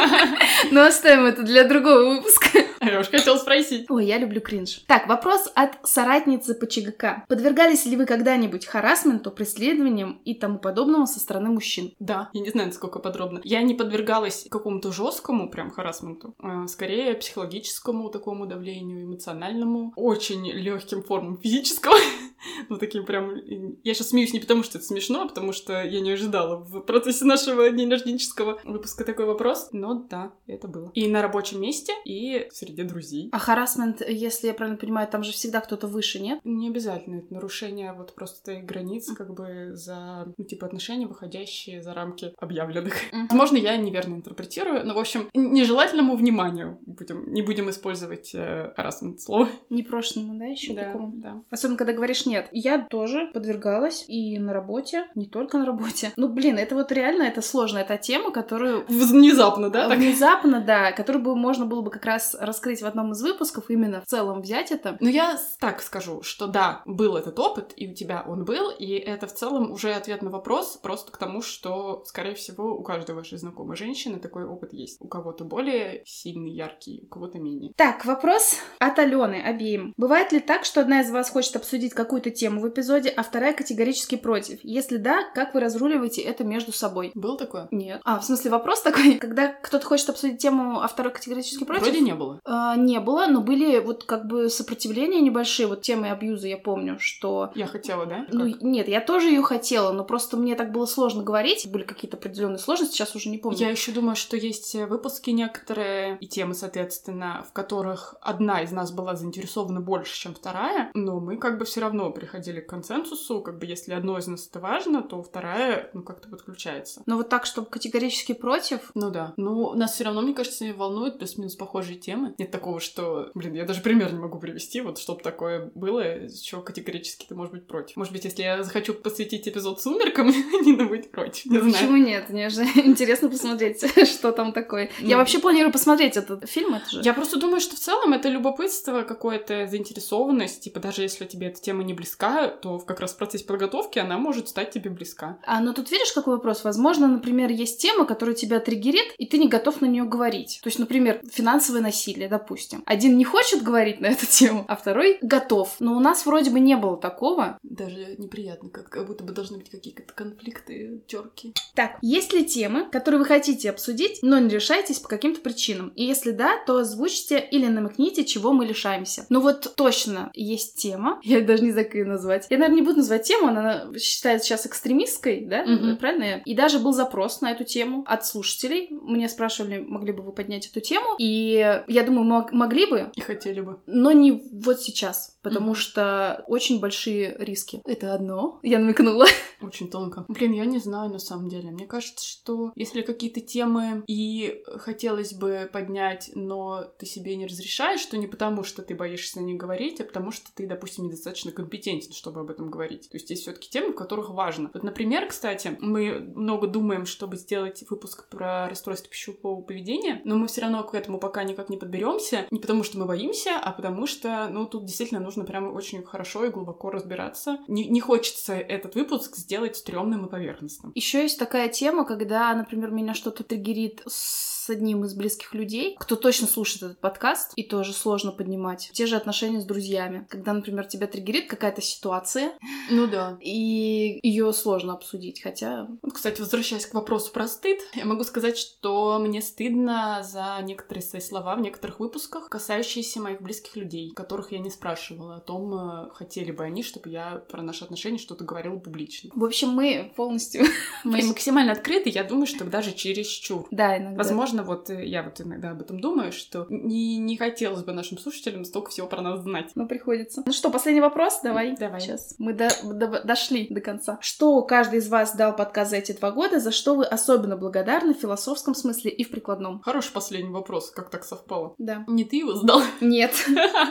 Но 0.71 0.85
оставим 0.85 1.27
это 1.27 1.43
для 1.43 1.65
другого 1.65 2.15
выпуска. 2.15 2.49
Я 2.81 3.01
уж 3.01 3.09
хотела 3.09 3.37
спросить. 3.37 3.91
Ой, 3.91 4.07
я 4.07 4.19
люблю 4.19 4.41
кринж. 4.41 4.85
Так, 4.87 5.09
вопрос 5.09 5.51
от 5.55 5.79
соратницы 5.85 6.55
по 6.55 6.67
ЧГК. 6.67 7.25
Подвергались 7.29 7.87
ли 7.87 7.97
вы 7.97 8.07
когда-нибудь 8.07 8.67
харасменту, 8.67 9.31
преследованиям 9.31 10.21
и 10.25 10.35
тому 10.35 10.59
подобному 10.59 11.07
со 11.07 11.19
стороны 11.21 11.51
мужчин? 11.51 11.93
Да, 11.99 12.31
я 12.33 12.41
не 12.41 12.51
знаю, 12.51 12.69
насколько 12.69 12.99
подробно. 12.99 13.41
Я 13.45 13.63
не 13.63 13.75
подвергалась 13.75 14.47
какому-то 14.51 14.93
жесткому 14.93 15.51
прям 15.51 15.71
харасменту, 15.71 16.35
а 16.39 16.67
скорее 16.69 17.15
психологическому 17.15 18.09
такому 18.11 18.47
давлению, 18.47 19.05
эмоциональному, 19.05 19.93
очень 19.97 20.51
легким 20.51 21.03
формам 21.03 21.39
физического. 21.39 21.97
ну, 22.69 22.79
таким 22.79 23.05
прям... 23.05 23.37
Я 23.83 23.95
сейчас 23.95 24.09
смеюсь 24.09 24.33
не 24.33 24.41
потому, 24.41 24.63
что 24.63 24.79
это 24.79 24.87
смешно, 24.87 25.23
а 25.23 25.29
потому 25.29 25.53
что 25.53 25.83
я 25.83 26.01
не 26.01 26.11
ожидала 26.13 26.57
в 26.57 26.81
процессе 26.81 27.25
нашего 27.25 27.69
дня 27.71 27.89
рожденческого 27.89 28.61
выпуска 28.65 29.05
такой 29.05 29.27
вопрос. 29.27 29.69
Но 29.73 29.95
да, 29.95 30.33
это 30.47 30.69
было. 30.69 30.91
И 30.95 31.09
на 31.09 31.23
рабочем 31.23 31.61
месте, 31.61 31.93
и 32.05 32.49
среди 32.53 32.83
друзей. 32.83 33.29
А 33.33 33.39
харасмент, 33.39 34.03
если 34.07 34.49
я 34.49 34.55
правильно 34.55 34.79
понимаю, 34.79 35.09
там 35.09 35.23
же 35.23 35.33
всегда 35.33 35.61
кто-то 35.61 35.87
выше, 35.87 36.21
нет? 36.21 36.41
Не 36.45 36.69
обязательно. 36.69 37.17
Это 37.17 37.33
нарушение 37.33 37.93
вот 37.93 38.15
просто 38.15 38.57
границ, 38.61 39.11
как 39.13 39.35
бы 39.35 39.71
за, 39.75 40.33
ну, 40.37 40.45
типа, 40.45 40.67
отношения, 40.67 41.07
выходящие 41.07 41.83
за 41.83 41.95
рамки 41.95 42.33
объявленных. 42.39 42.95
Возможно, 43.31 43.57
я 43.57 43.77
неверно 43.77 44.15
интерпретирую, 44.17 44.87
но, 44.87 44.95
в 44.95 44.99
общем, 44.99 45.29
нежелательному 45.35 46.17
вниманию 46.17 46.79
будем, 46.87 47.33
не 47.33 47.43
будем 47.43 47.71
использовать 47.71 48.35
э, 48.35 48.73
харасмент 48.77 49.21
слово. 49.21 49.49
Непрошенному, 49.71 50.39
да, 50.39 50.47
еще 50.47 50.75
Да, 50.75 50.85
такому? 50.85 51.13
да. 51.17 51.43
Особенно, 51.51 51.77
когда 51.77 51.93
говоришь 51.93 52.27
нет. 52.29 52.49
Я 52.53 52.87
тоже 52.89 53.31
подвергалась 53.33 54.05
и 54.07 54.39
на 54.39 54.53
работе, 54.53 55.07
не 55.15 55.27
только 55.27 55.59
на 55.59 55.67
работе. 55.67 56.13
Ну, 56.17 56.29
блин, 56.29 56.59
это 56.59 56.75
вот 56.75 56.93
реально, 56.93 57.25
это 57.25 57.43
сложно. 57.43 57.79
Это 57.79 57.97
тема, 57.97 58.31
которую... 58.31 58.85
Внезапно, 58.89 59.71
да? 59.71 59.89
так? 59.89 59.99
Внезапно, 59.99 60.61
да, 60.61 60.93
которую 60.93 61.25
бы 61.25 61.37
можно 61.37 61.67
было 61.67 61.83
бы 61.83 61.91
как 61.91 62.05
раз 62.05 62.37
раскрыть 62.39 62.83
в 62.83 62.87
одном 62.87 63.13
из 63.13 63.23
выпусков, 63.23 63.71
именно 63.71 64.01
в 64.03 64.07
целом 64.07 64.41
взять 64.41 64.71
это. 64.71 64.97
Ну, 65.01 65.09
я 65.09 65.39
так 65.61 65.83
скажу, 65.83 66.23
что 66.23 66.47
да, 66.47 66.83
был 66.85 67.17
этот 67.17 67.39
опыт, 67.39 67.73
и 67.77 67.89
у 67.91 67.95
тебя 67.95 68.25
он 68.27 68.45
был, 68.45 68.71
и 68.71 68.93
это 68.93 69.27
в 69.27 69.35
целом 69.35 69.73
уже 69.73 69.93
ответ 69.93 70.23
на 70.23 70.31
вопрос, 70.31 70.77
просто 70.77 71.13
к 71.13 71.17
тому, 71.17 71.43
что, 71.43 72.03
скорее 72.07 72.35
всего, 72.35 72.77
у 72.77 72.83
каждой 72.83 73.15
вашей 73.15 73.39
знакомой 73.39 73.77
женщины 73.77 74.19
такой 74.19 74.45
опыт 74.45 74.73
есть. 74.73 75.01
У 75.01 75.09
кого-то 75.09 75.45
более 75.45 76.03
сильный, 76.05 76.51
яркий, 76.51 77.03
у 77.05 77.07
кого-то 77.07 77.39
менее. 77.39 77.73
Так, 77.77 78.05
вопрос 78.05 78.57
от 78.79 78.99
Алены 78.99 79.43
обеим. 79.43 79.95
Бывает 79.97 80.33
ли 80.33 80.41
так, 80.41 80.65
что 80.65 80.81
одна 80.81 81.01
из 81.01 81.11
вас 81.11 81.31
хочет 81.31 81.57
обсудить 81.57 81.95
какую-то 82.19 82.37
тему 82.37 82.61
в 82.61 82.69
эпизоде, 82.69 83.09
а 83.11 83.23
вторая 83.23 83.53
категорически 83.55 84.17
против? 84.17 84.59
Если 84.63 84.97
да, 84.97 85.25
как 85.35 85.55
вы 85.55 85.61
разруливаете 85.61 86.21
это 86.23 86.45
между 86.45 86.73
собой? 86.73 87.13
Было 87.15 87.39
такое? 87.39 87.69
Нет. 87.71 88.01
А, 88.05 88.19
в 88.19 88.25
смысле, 88.25 88.51
вопрос 88.51 88.83
такой, 88.83 89.15
когда 89.19 89.49
кто-то 89.49 89.87
хочет 89.87 90.11
обсудить 90.11 90.39
тему, 90.39 90.81
а 90.81 90.89
второй 90.89 91.13
категорически 91.13 91.65
против? 91.65 91.85
Вроде 91.85 92.01
не 92.01 92.15
было. 92.15 92.41
А, 92.45 92.77
не 92.77 92.99
было, 92.99 93.27
но 93.27 93.41
были 93.41 93.79
вот 93.79 94.05
как 94.05 94.27
бы 94.27 94.49
сопротивления 94.51 95.21
небольшие, 95.21 95.69
вот 95.69 95.83
темы 95.83 96.11
абьюза, 96.11 96.49
я 96.49 96.59
помню, 96.59 96.97
что... 96.99 97.53
Я 97.55 97.67
хотела, 97.67 98.07
да? 98.07 98.27
Ну, 98.31 98.53
Как? 98.53 98.63
нет, 98.63 98.89
я 98.89 99.01
тоже 99.01 99.29
ее 99.29 99.43
хотела, 99.43 99.93
но 99.93 100.05
просто 100.05 100.37
мне 100.37 100.57
так 100.57 100.73
было 100.73 100.87
сложно 100.87 101.23
говорить, 101.23 101.69
были 101.71 101.85
какие-то 101.85 102.17
определенные 102.17 102.59
сложности, 102.59 102.95
сейчас 102.95 103.15
уже 103.15 103.29
не 103.29 103.39
помню. 103.39 103.59
Я 103.59 103.71
еще 103.71 103.93
думаю, 103.93 104.17
что 104.17 104.37
есть 104.37 104.75
э, 104.75 104.87
выпуски 104.87 105.31
некоторые 105.31 106.19
и 106.19 106.27
темы, 106.27 106.55
соответственно, 106.55 107.45
в 107.49 107.53
которых 107.53 108.17
одна 108.21 108.63
из 108.63 108.73
нас 108.73 108.91
была 108.91 109.15
заинтересована 109.15 109.81
больше, 109.81 110.19
чем 110.19 110.35
вторая, 110.35 110.91
но 110.95 111.21
мы 111.21 111.37
как 111.37 111.59
бы 111.59 111.65
все 111.65 111.81
равно 111.81 112.08
приходили 112.11 112.61
к 112.61 112.67
консенсусу, 112.69 113.41
как 113.43 113.59
бы 113.59 113.67
если 113.67 113.93
одно 113.93 114.19
из 114.19 114.27
нас 114.27 114.49
это 114.49 114.61
важно, 114.61 115.03
то 115.03 115.23
вторая, 115.23 115.91
ну, 115.95 116.03
как-то 116.03 116.29
подключается. 116.29 117.03
Но 117.07 117.17
вот 117.17 117.29
так, 117.29 117.47
чтобы 117.47 117.69
категорически 117.69 118.33
против, 118.33 118.91
Ну 118.95 119.11
да. 119.11 119.35
Ну, 119.37 119.75
нас 119.75 119.95
все 119.95 120.05
равно, 120.05 120.23
мне 120.23 120.35
кажется, 120.35 120.65
волнуют 120.77 121.19
плюс-минус 121.19 121.57
похожие 121.57 121.99
темы. 121.99 122.35
Нет 122.39 122.51
такого, 122.51 122.81
что, 122.81 123.31
блин, 123.35 123.55
я 123.55 123.65
даже 123.65 123.81
пример 123.81 124.13
не 124.13 124.19
могу 124.19 124.39
привести, 124.39 124.81
вот 124.81 124.99
чтобы 124.99 125.23
такое 125.23 125.71
было, 125.75 126.29
чего 126.29 126.61
категорически 126.63 127.27
ты 127.27 127.35
можешь 127.35 127.53
быть 127.53 127.67
против. 127.67 127.97
Может 127.97 128.13
быть, 128.13 128.25
если 128.25 128.43
я 128.43 128.63
захочу 128.63 128.95
посвятить 128.95 129.47
эпизод 129.49 129.81
сумеркам, 129.81 130.29
Нина 130.65 130.85
будет 130.87 131.11
против, 131.11 131.47
не 131.47 131.59
знаю. 131.59 131.73
почему 131.73 131.97
нет? 131.97 132.31
Мне 132.31 132.49
же 132.49 132.63
интересно 132.85 133.29
посмотреть, 133.29 133.83
что 134.09 134.33
там 134.33 134.53
такое. 134.53 134.91
Я 135.01 135.17
Ну. 135.17 135.19
вообще 135.19 135.39
планирую 135.39 135.73
посмотреть 135.73 136.17
этот 136.17 136.49
фильм, 136.49 136.75
это 136.75 136.91
же. 136.91 137.01
Я 137.03 137.15
просто 137.15 137.39
думаю, 137.39 137.61
что 137.61 137.77
в 137.77 137.79
целом 137.79 138.13
это 138.13 138.29
любопытство, 138.29 139.03
какое-то 139.03 139.67
заинтересованность, 139.67 140.63
типа 140.63 140.81
даже 140.81 141.03
если 141.03 141.25
тебе 141.27 141.49
эта 141.49 141.61
тема 141.61 141.83
не 141.83 141.95
близка, 141.99 142.49
то 142.49 142.79
как 142.79 143.01
раз 143.01 143.13
в 143.13 143.17
процессе 143.17 143.45
подготовки 143.45 143.99
она 143.99 144.19
может 144.19 144.49
стать 144.49 144.71
тебе 144.71 144.89
близка. 144.89 145.39
А, 145.45 145.61
ну 145.61 145.75
тут 145.75 145.91
видишь, 145.91 146.13
какой 146.13 146.35
вопрос? 146.35 146.63
Возможно, 146.63 147.09
например, 147.09 147.51
есть 147.51 147.83
тема, 147.83 148.05
которая 148.05 148.37
тебя 148.37 148.61
триггерит, 148.61 149.15
и 149.19 149.27
ты 149.27 149.39
не 149.39 149.49
готов 149.49 149.81
на 149.81 149.87
нее 149.87 150.05
говорить. 150.05 150.61
То 150.63 150.69
есть, 150.69 150.79
например, 150.79 151.21
финансовое 151.31 151.81
насилие, 151.81 152.29
допустим. 152.29 152.83
Один 152.87 153.19
не 153.19 153.25
хочет 153.25 153.63
говорить 153.63 154.01
на 154.01 154.07
эту 154.07 154.27
тему, 154.27 154.65
а 154.69 154.77
второй 154.77 155.19
готов. 155.23 155.75
Но 155.81 155.97
у 155.97 156.01
нас 156.01 156.25
вроде 156.25 156.51
бы 156.51 156.61
не 156.61 156.77
было 156.77 156.97
такого. 156.97 157.59
Даже 157.63 158.15
неприятно, 158.17 158.71
как, 158.71 158.89
как 158.89 159.07
будто 159.07 159.25
бы 159.25 159.33
должны 159.33 159.59
быть 159.59 159.71
какие-то 159.71 160.03
конфликты, 160.15 161.03
терки. 161.09 161.53
Так, 161.75 161.99
есть 162.01 162.33
ли 162.33 162.45
темы, 162.45 162.89
которые 162.91 163.19
вы 163.19 163.25
хотите 163.25 163.71
обсудить, 163.71 164.21
но 164.23 164.39
не 164.39 164.49
решаетесь 164.49 165.01
по 165.01 165.09
каким-то 165.09 165.41
причинам? 165.41 165.89
И 165.97 166.05
если 166.05 166.31
да, 166.31 166.63
то 166.65 166.77
озвучьте 166.79 167.39
или 167.39 167.67
намекните, 167.67 168.25
чего 168.25 168.53
мы 168.53 168.67
лишаемся. 168.67 169.27
Ну 169.31 169.41
вот 169.41 169.75
точно 169.75 170.31
есть 170.35 170.77
тема, 170.77 171.21
я 171.25 171.41
даже 171.41 171.65
не 171.65 171.73
знаю, 171.73 171.88
как 171.89 171.95
ее 171.97 172.05
назвать. 172.05 172.47
Я, 172.51 172.59
наверное, 172.59 172.81
не 172.81 172.87
буду 172.87 172.99
называть 172.99 173.23
тему, 173.25 173.49
она 173.49 173.87
считается 173.99 174.47
сейчас 174.47 174.67
экстремистской, 174.67 175.45
да? 175.47 175.65
Мгм. 175.65 175.97
Правильно? 175.97 176.43
И 176.45 176.55
даже 176.55 176.79
был 176.79 176.93
запрос 176.93 177.41
на 177.41 177.51
эту 177.51 177.65
тему 177.65 178.05
от 178.07 178.25
слушателей. 178.27 178.89
Мне 178.91 179.29
спрашивали, 179.29 179.79
могли 179.79 180.13
бы 180.13 180.23
вы 180.23 180.33
поднять 180.33 180.67
эту 180.67 180.81
тему. 180.81 181.17
И 181.19 181.83
я 181.89 182.03
думаю, 182.05 182.25
мог- 182.25 182.53
могли 182.53 182.87
бы, 182.87 183.11
И 183.17 183.21
хотели 183.21 183.61
бы. 183.61 183.81
но 183.87 184.13
не 184.13 184.33
вот 184.53 184.81
сейчас, 184.81 185.39
потому 185.43 185.69
Мгм. 185.69 185.75
что 185.77 186.45
очень 186.47 186.81
большие 186.81 187.35
риски. 187.39 187.81
Это 187.85 188.15
одно. 188.15 188.61
Я 188.63 188.79
намекнула. 188.79 189.27
Очень 189.61 189.91
тонко. 189.91 190.25
Блин, 190.29 190.53
я 190.53 190.65
не 190.67 190.79
знаю 190.79 191.11
на 191.11 191.19
самом 191.19 191.49
деле. 191.49 191.71
Мне 191.73 191.85
кажется, 191.87 192.25
что 192.25 192.71
если 192.77 193.03
какие-то 193.03 193.41
темы 193.41 194.05
и 194.07 194.63
хотелось 194.77 195.33
бы 195.35 195.69
поднять, 195.73 196.31
но 196.37 196.85
ты 196.99 197.07
себе 197.07 197.35
не 197.35 197.47
разрешаешь, 197.47 198.05
то 198.07 198.17
не 198.17 198.29
потому, 198.29 198.63
что 198.63 198.83
ты 198.83 198.95
боишься 198.95 199.41
о 199.41 199.43
них 199.43 199.57
говорить, 199.57 200.01
а 200.01 200.05
потому 200.05 200.31
что 200.31 200.47
ты, 200.55 200.67
допустим, 200.69 201.07
недостаточно 201.07 201.51
компетентен 201.51 201.78
компетентен, 201.79 202.13
чтобы 202.13 202.41
об 202.41 202.51
этом 202.51 202.71
говорить. 202.71 203.09
То 203.11 203.17
есть 203.17 203.31
есть 203.31 203.43
все-таки 203.43 203.71
темы, 203.71 203.93
в 203.93 203.97
которых 203.97 204.31
важно. 204.31 204.71
Вот, 204.75 204.83
например, 204.83 205.27
кстати, 205.29 205.77
мы 205.81 206.21
много 206.35 206.67
думаем, 206.67 207.07
чтобы 207.07 207.37
сделать 207.37 207.85
выпуск 207.89 208.29
про 208.29 208.69
расстройство 208.69 209.09
пищевого 209.11 209.63
поведения, 209.63 210.21
но 210.25 210.37
мы 210.37 210.47
все 210.49 210.63
равно 210.63 210.83
к 210.85 210.95
этому 210.95 211.19
пока 211.19 211.45
никак 211.45 211.71
не 211.71 211.77
подберемся. 211.77 212.47
Не 212.51 212.59
потому, 212.59 212.83
что 212.83 212.99
мы 212.99 213.07
боимся, 213.07 213.59
а 213.63 213.73
потому 213.73 214.07
что, 214.07 214.49
ну, 214.51 214.67
тут 214.67 214.85
действительно 214.85 215.21
нужно 215.21 215.45
прям 215.45 215.75
очень 215.75 216.03
хорошо 216.03 216.45
и 216.45 216.51
глубоко 216.51 216.91
разбираться. 216.91 217.59
Не, 217.69 217.87
не 217.87 218.01
хочется 218.01 218.55
этот 218.55 218.95
выпуск 218.95 219.37
сделать 219.37 219.77
стрёмным 219.77 220.27
и 220.27 220.31
поверхностным. 220.31 220.93
Еще 220.95 221.23
есть 221.23 221.39
такая 221.39 221.69
тема, 221.69 222.05
когда, 222.05 222.55
например, 222.55 222.91
меня 222.91 223.15
что-то 223.15 223.45
триггерит 223.45 224.03
с 224.07 224.58
с 224.69 224.71
одним 224.71 225.03
из 225.07 225.15
близких 225.15 225.55
людей, 225.55 225.97
кто 225.99 226.15
точно 226.15 226.47
слушает 226.47 226.83
этот 226.83 227.01
подкаст, 227.01 227.53
и 227.57 227.63
тоже 227.63 227.95
сложно 227.95 228.33
поднимать. 228.33 228.91
Те 228.93 229.07
же 229.07 229.17
отношения 229.17 229.63
с 229.63 229.65
друзьями. 229.65 230.27
Когда, 230.29 230.53
например, 230.53 230.85
тебя 230.85 231.07
триггерит 231.07 231.49
какая-то 231.49 231.81
ситуация. 231.81 232.53
Ну 232.91 233.07
да. 233.07 233.39
И 233.41 234.21
ее 234.23 234.53
сложно 234.53 234.93
обсудить, 234.93 235.43
хотя... 235.43 235.89
Вот, 236.03 236.13
кстати, 236.13 236.41
возвращаясь 236.41 236.85
к 236.85 236.93
вопросу 236.93 237.33
про 237.33 237.49
стыд, 237.49 237.79
я 237.95 238.05
могу 238.05 238.25
сказать, 238.25 238.59
что 238.59 239.19
мне 239.19 239.41
стыдно 239.41 240.23
за 240.23 240.59
некоторые 240.63 241.03
свои 241.03 241.23
слова 241.23 241.57
в 241.57 241.63
некоторых 241.63 241.99
выпусках, 241.99 242.51
касающиеся 242.51 243.21
моих 243.21 243.41
близких 243.41 243.75
людей, 243.75 244.13
которых 244.15 244.53
я 244.53 244.59
не 244.59 244.69
спрашивала 244.69 245.37
о 245.37 245.41
том, 245.41 245.75
э, 245.75 246.11
хотели 246.13 246.51
бы 246.53 246.65
они, 246.65 246.83
чтобы 246.83 247.09
я 247.09 247.43
про 247.49 247.63
наши 247.63 247.85
отношения 247.85 248.19
что-то 248.19 248.45
говорила 248.45 248.77
публично. 248.77 249.31
В 249.35 249.45
общем, 249.47 249.71
мы 249.71 250.13
полностью... 250.15 250.67
Мы 251.05 251.23
максимально 251.27 251.73
открыты, 251.73 252.11
я 252.11 252.23
думаю, 252.23 252.47
что 252.47 252.67
даже 252.67 252.93
чересчур. 252.93 253.67
Да, 253.71 253.97
иногда. 253.97 254.19
Возможно, 254.19 254.58
возможно, 254.59 254.63
вот 254.63 254.91
э, 254.91 255.07
я 255.07 255.23
вот 255.23 255.41
иногда 255.41 255.71
об 255.71 255.81
этом 255.81 256.01
думаю, 256.01 256.33
что 256.33 256.67
не, 256.69 257.19
не 257.19 257.37
хотелось 257.37 257.83
бы 257.83 257.93
нашим 257.93 258.19
слушателям 258.19 258.65
столько 258.65 258.91
всего 258.91 259.07
про 259.07 259.21
нас 259.21 259.41
знать. 259.41 259.71
Но 259.75 259.87
приходится. 259.87 260.43
Ну 260.45 260.53
что, 260.53 260.71
последний 260.71 261.01
вопрос? 261.01 261.41
Давай. 261.43 261.77
Давай. 261.77 262.01
Сейчас. 262.01 262.35
Мы 262.39 262.53
до, 262.53 262.69
до, 262.83 263.23
дошли 263.25 263.67
до 263.71 263.81
конца. 263.81 264.19
Что 264.21 264.63
каждый 264.63 264.99
из 264.99 265.09
вас 265.09 265.35
дал 265.35 265.55
подкаст 265.55 265.91
за 265.91 265.97
эти 265.97 266.13
два 266.13 266.31
года, 266.31 266.61
за 266.61 266.71
что 266.71 266.95
вы 266.95 267.05
особенно 267.05 267.57
благодарны 267.57 268.15
в 268.15 268.19
философском 268.19 268.75
смысле 268.75 269.11
и 269.11 269.25
в 269.25 269.31
прикладном? 269.31 269.81
Хороший 269.81 270.13
последний 270.13 270.53
вопрос, 270.53 270.91
как 270.91 271.11
так 271.11 271.25
совпало. 271.25 271.75
Да. 271.79 272.05
Не 272.07 272.25
ты 272.25 272.37
его 272.37 272.55
сдал? 272.55 272.83
Нет. 273.01 273.33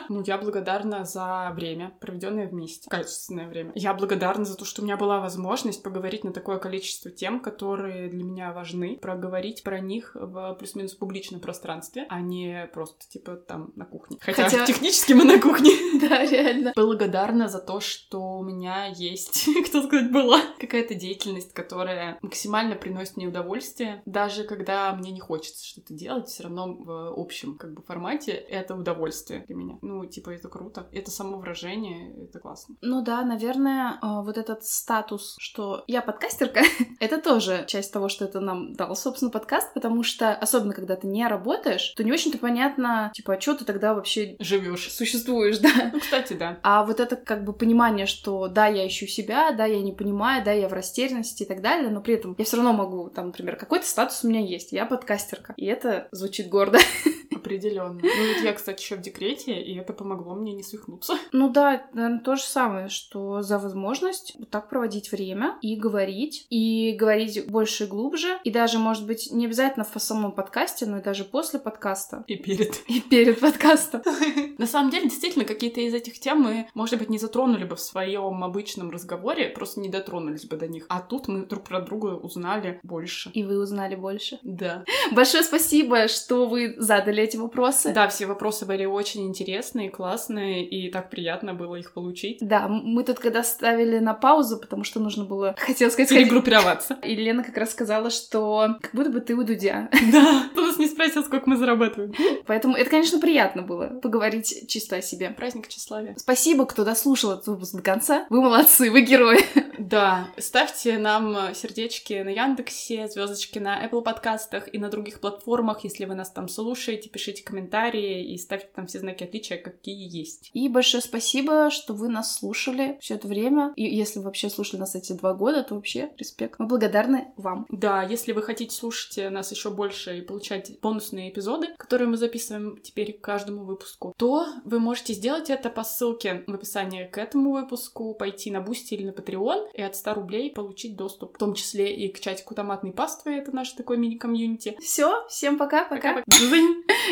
Ну, 0.09 0.23
я 0.25 0.37
благодарна 0.37 1.05
за 1.05 1.51
время, 1.53 1.93
проведенное 1.99 2.47
вместе. 2.47 2.89
Качественное 2.89 3.47
время. 3.47 3.71
Я 3.75 3.93
благодарна 3.93 4.45
за 4.45 4.55
то, 4.55 4.63
что 4.63 4.81
у 4.81 4.85
меня 4.85 4.95
была 4.95 5.19
возможность 5.19 5.83
поговорить 5.83 6.23
на 6.23 6.31
такое 6.31 6.59
количество 6.59 7.11
тем, 7.11 7.39
которые 7.39 8.09
для 8.09 8.23
меня 8.23 8.53
важны, 8.53 8.97
проговорить 8.97 9.63
про 9.63 9.79
них 9.79 10.15
в 10.15 10.56
плюс-минус 10.57 10.93
публичном 10.95 11.39
пространстве, 11.39 12.05
а 12.09 12.19
не 12.21 12.69
просто, 12.73 13.07
типа, 13.07 13.35
там, 13.35 13.71
на 13.75 13.85
кухне. 13.85 14.17
Хотя, 14.21 14.43
Хотя... 14.43 14.65
технически 14.67 15.13
мы 15.13 15.23
на 15.23 15.39
кухне. 15.39 15.71
Да, 15.97 16.23
реально. 16.23 16.73
Благодарна 16.75 17.47
за 17.47 17.59
то, 17.59 17.79
что 17.79 18.37
у 18.37 18.43
меня 18.43 18.85
есть, 18.85 19.49
кто 19.67 19.81
сказать, 19.81 20.11
была 20.11 20.39
какая-то 20.59 20.95
деятельность, 20.95 21.53
которая 21.53 22.19
максимально 22.21 22.75
приносит 22.75 23.17
мне 23.17 23.27
удовольствие. 23.27 24.03
Даже 24.05 24.43
когда 24.43 24.93
мне 24.93 25.11
не 25.11 25.19
хочется 25.19 25.65
что-то 25.65 25.93
делать, 25.93 26.27
все 26.27 26.43
равно 26.43 26.67
в 26.77 27.19
общем, 27.19 27.57
как 27.57 27.73
бы, 27.73 27.81
формате 27.81 28.31
это 28.31 28.75
удовольствие 28.75 29.43
для 29.47 29.55
меня. 29.55 29.77
Ну, 29.81 30.05
типа, 30.05 30.31
это 30.31 30.49
круто. 30.49 30.87
Это 30.91 31.11
самовыражение, 31.11 32.13
это 32.25 32.39
классно. 32.39 32.75
Ну 32.81 33.01
да, 33.01 33.23
наверное, 33.23 33.97
а, 34.01 34.21
вот 34.21 34.37
этот 34.37 34.63
статус, 34.63 35.35
что 35.39 35.83
я 35.87 36.01
подкастерка, 36.01 36.61
это 36.99 37.21
тоже 37.21 37.65
часть 37.67 37.91
того, 37.91 38.09
что 38.09 38.25
это 38.25 38.39
нам 38.39 38.73
дал, 38.73 38.95
собственно, 38.95 39.31
подкаст, 39.31 39.73
потому 39.73 40.03
что 40.03 40.33
особенно 40.39 40.73
когда 40.73 40.95
ты 40.95 41.07
не 41.07 41.27
работаешь, 41.27 41.93
то 41.95 42.03
не 42.03 42.11
очень-то 42.11 42.37
понятно, 42.37 43.11
типа, 43.13 43.35
а 43.35 43.41
что 43.41 43.55
ты 43.55 43.65
тогда 43.65 43.93
вообще 43.93 44.35
живешь, 44.39 44.91
существуешь, 44.91 45.57
да. 45.59 45.91
Ну, 45.93 45.99
кстати, 45.99 46.33
да. 46.33 46.59
А 46.63 46.83
вот 46.83 46.99
это 46.99 47.15
как 47.15 47.43
бы 47.43 47.53
понимание, 47.53 48.05
что 48.05 48.47
да, 48.47 48.67
я 48.67 48.87
ищу 48.87 49.07
себя, 49.07 49.51
да, 49.51 49.65
я 49.65 49.81
не 49.81 49.93
понимаю, 49.93 50.43
да, 50.43 50.51
я 50.51 50.67
в 50.67 50.73
растерянности 50.73 51.43
и 51.43 51.45
так 51.45 51.61
далее, 51.61 51.89
но 51.89 52.01
при 52.01 52.15
этом 52.15 52.35
я 52.37 52.45
все 52.45 52.57
равно 52.57 52.73
могу, 52.73 53.09
там, 53.09 53.27
например, 53.27 53.55
какой-то 53.55 53.85
статус 53.85 54.23
у 54.23 54.29
меня 54.29 54.41
есть, 54.41 54.71
я 54.71 54.85
подкастерка, 54.85 55.53
и 55.57 55.65
это 55.65 56.07
звучит 56.11 56.49
гордо. 56.49 56.79
Определенно. 57.37 57.99
Ну, 58.01 58.01
вот 58.01 58.43
я, 58.43 58.53
кстати, 58.53 58.81
еще 58.81 58.95
в 58.95 59.01
декрете, 59.01 59.61
и 59.61 59.75
это 59.77 59.93
помогло 59.93 60.35
мне 60.35 60.53
не 60.53 60.63
свихнуться. 60.63 61.13
Ну 61.31 61.49
да, 61.49 61.87
наверное, 61.93 62.19
то 62.19 62.35
же 62.35 62.43
самое, 62.43 62.89
что 62.89 63.41
за 63.41 63.59
возможность 63.59 64.35
вот 64.37 64.49
так 64.49 64.69
проводить 64.69 65.11
время 65.11 65.57
и 65.61 65.75
говорить, 65.75 66.47
и 66.49 66.95
говорить 66.97 67.49
больше 67.49 67.85
и 67.85 67.87
глубже, 67.87 68.39
и 68.43 68.51
даже, 68.51 68.79
может 68.79 69.05
быть, 69.05 69.29
не 69.31 69.45
обязательно 69.45 69.85
в 69.85 69.99
самом 69.99 70.31
подкасте, 70.31 70.85
но 70.85 70.99
и 70.99 71.03
даже 71.03 71.23
после 71.23 71.59
подкаста. 71.59 72.23
И 72.27 72.35
перед. 72.35 72.81
И 72.87 73.01
перед 73.01 73.39
подкастом. 73.39 74.01
На 74.57 74.65
самом 74.65 74.89
деле, 74.89 75.05
действительно, 75.05 75.45
какие-то 75.45 75.81
из 75.81 75.93
этих 75.93 76.19
тем 76.19 76.41
мы, 76.41 76.67
может 76.73 76.99
быть, 76.99 77.09
не 77.09 77.17
затронули 77.17 77.63
бы 77.63 77.75
в 77.75 77.79
своем 77.79 78.43
обычном 78.43 78.89
разговоре, 78.89 79.49
просто 79.49 79.79
не 79.79 79.89
дотронулись 79.89 80.45
бы 80.45 80.57
до 80.57 80.67
них. 80.67 80.85
А 80.89 81.01
тут 81.01 81.27
мы 81.27 81.45
друг 81.45 81.63
про 81.63 81.81
друга 81.81 82.15
узнали 82.15 82.79
больше. 82.83 83.29
И 83.33 83.43
вы 83.43 83.59
узнали 83.59 83.95
больше. 83.95 84.39
Да. 84.43 84.83
Большое 85.11 85.43
спасибо, 85.43 86.07
что 86.07 86.47
вы 86.47 86.75
задали 86.77 87.23
эти 87.23 87.36
вопросы. 87.41 87.93
Да, 87.93 88.07
все 88.07 88.25
вопросы 88.25 88.65
были 88.65 88.85
очень 88.85 89.27
интересные, 89.27 89.89
классные, 89.89 90.65
и 90.65 90.89
так 90.91 91.09
приятно 91.09 91.53
было 91.53 91.75
их 91.75 91.93
получить. 91.93 92.39
Да, 92.41 92.67
мы 92.67 93.03
тут 93.03 93.19
когда 93.19 93.43
ставили 93.43 93.99
на 93.99 94.13
паузу, 94.13 94.57
потому 94.57 94.83
что 94.83 94.99
нужно 94.99 95.23
было, 95.25 95.55
хотела 95.57 95.89
сказать... 95.89 96.09
Перегруппироваться. 96.09 96.97
И 97.03 97.15
Лена 97.15 97.43
как 97.43 97.57
раз 97.57 97.71
сказала, 97.71 98.09
что 98.09 98.77
как 98.81 98.93
будто 98.93 99.09
бы 99.09 99.19
ты 99.19 99.35
у 99.35 99.43
Дудя. 99.43 99.89
Да, 100.11 100.47
кто 100.51 100.61
нас 100.61 100.77
не 100.77 100.87
спросил, 100.87 101.23
сколько 101.23 101.49
мы 101.49 101.57
зарабатываем. 101.57 102.13
Поэтому 102.45 102.75
это, 102.75 102.89
конечно, 102.89 103.19
приятно 103.19 103.61
было 103.61 103.87
поговорить 103.87 104.67
чисто 104.67 104.97
о 104.97 105.01
себе. 105.01 105.29
Праздник 105.29 105.67
тщеславия. 105.67 106.15
Спасибо, 106.17 106.65
кто 106.65 106.83
дослушал 106.85 107.33
этот 107.33 107.47
выпуск 107.47 107.75
до 107.75 107.81
конца. 107.81 108.25
Вы 108.29 108.41
молодцы, 108.41 108.89
вы 108.89 109.01
герои. 109.01 109.39
Да, 109.77 110.29
ставьте 110.37 110.97
нам 110.97 111.53
сердечки 111.53 112.21
на 112.23 112.29
Яндексе, 112.29 113.07
звездочки 113.07 113.59
на 113.59 113.85
Apple 113.85 114.01
подкастах 114.01 114.73
и 114.73 114.77
на 114.77 114.89
других 114.89 115.19
платформах, 115.19 115.83
если 115.83 116.05
вы 116.05 116.15
нас 116.15 116.31
там 116.31 116.47
слушаете, 116.47 117.09
пишите 117.17 117.43
комментарии 117.43 118.31
и 118.31 118.37
ставьте 118.37 118.69
там 118.75 118.85
все 118.85 118.99
знаки 118.99 119.23
отличия, 119.23 119.57
какие 119.57 120.07
есть. 120.07 120.51
И 120.53 120.69
большое 120.69 121.01
спасибо, 121.01 121.71
что 121.71 121.95
вы 121.95 122.09
нас 122.09 122.37
слушали 122.37 122.99
все 123.01 123.15
это 123.15 123.27
время. 123.27 123.73
И 123.75 123.83
если 123.83 124.19
вы 124.19 124.25
вообще 124.25 124.51
слушали 124.51 124.81
нас 124.81 124.93
эти 124.93 125.13
два 125.13 125.33
года, 125.33 125.63
то 125.63 125.73
вообще 125.73 126.11
респект. 126.17 126.59
Мы 126.59 126.67
благодарны 126.67 127.29
вам. 127.35 127.65
Да, 127.69 128.03
если 128.03 128.33
вы 128.33 128.43
хотите 128.43 128.75
слушать 128.75 129.31
нас 129.31 129.51
еще 129.51 129.71
больше 129.71 130.19
и 130.19 130.21
получать 130.21 130.79
бонусные 130.79 131.31
эпизоды, 131.31 131.69
которые 131.79 132.07
мы 132.07 132.17
записываем 132.17 132.77
теперь 132.83 133.13
к 133.13 133.21
каждому 133.21 133.63
выпуску, 133.63 134.13
то 134.15 134.45
вы 134.63 134.79
можете 134.79 135.13
сделать 135.13 135.49
это 135.49 135.71
по 135.71 135.83
ссылке 135.83 136.43
в 136.45 136.53
описании 136.53 137.07
к 137.07 137.17
этому 137.17 137.51
выпуску, 137.51 138.13
пойти 138.13 138.51
на 138.51 138.61
Boosty 138.61 138.93
или 138.93 139.07
на 139.07 139.11
Patreon 139.11 139.71
и 139.73 139.81
от 139.81 139.95
100 139.95 140.13
рублей 140.13 140.51
получить 140.51 140.95
доступ, 140.95 141.33
в 141.35 141.39
том 141.39 141.55
числе 141.55 141.95
и 141.95 142.13
к 142.13 142.19
чатику 142.19 142.53
томатной 142.53 142.91
паствы, 142.91 143.31
это 143.31 143.55
наш 143.55 143.71
такой 143.71 143.97
мини-комьюнити. 143.97 144.77
Все, 144.79 145.25
всем 145.27 145.57
пока, 145.57 145.85
пока. 145.85 146.13
пока. 146.13 146.23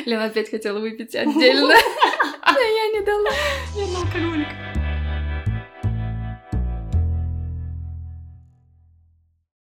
Лена 0.06 0.26
опять 0.26 0.50
хотела 0.50 0.80
выпить 0.80 1.16
отдельно. 1.16 1.76
Но 2.46 2.60
я 2.60 2.88
не 2.94 3.02
дала. 3.02 3.30
Я 3.76 3.98
алкоголик. 3.98 4.85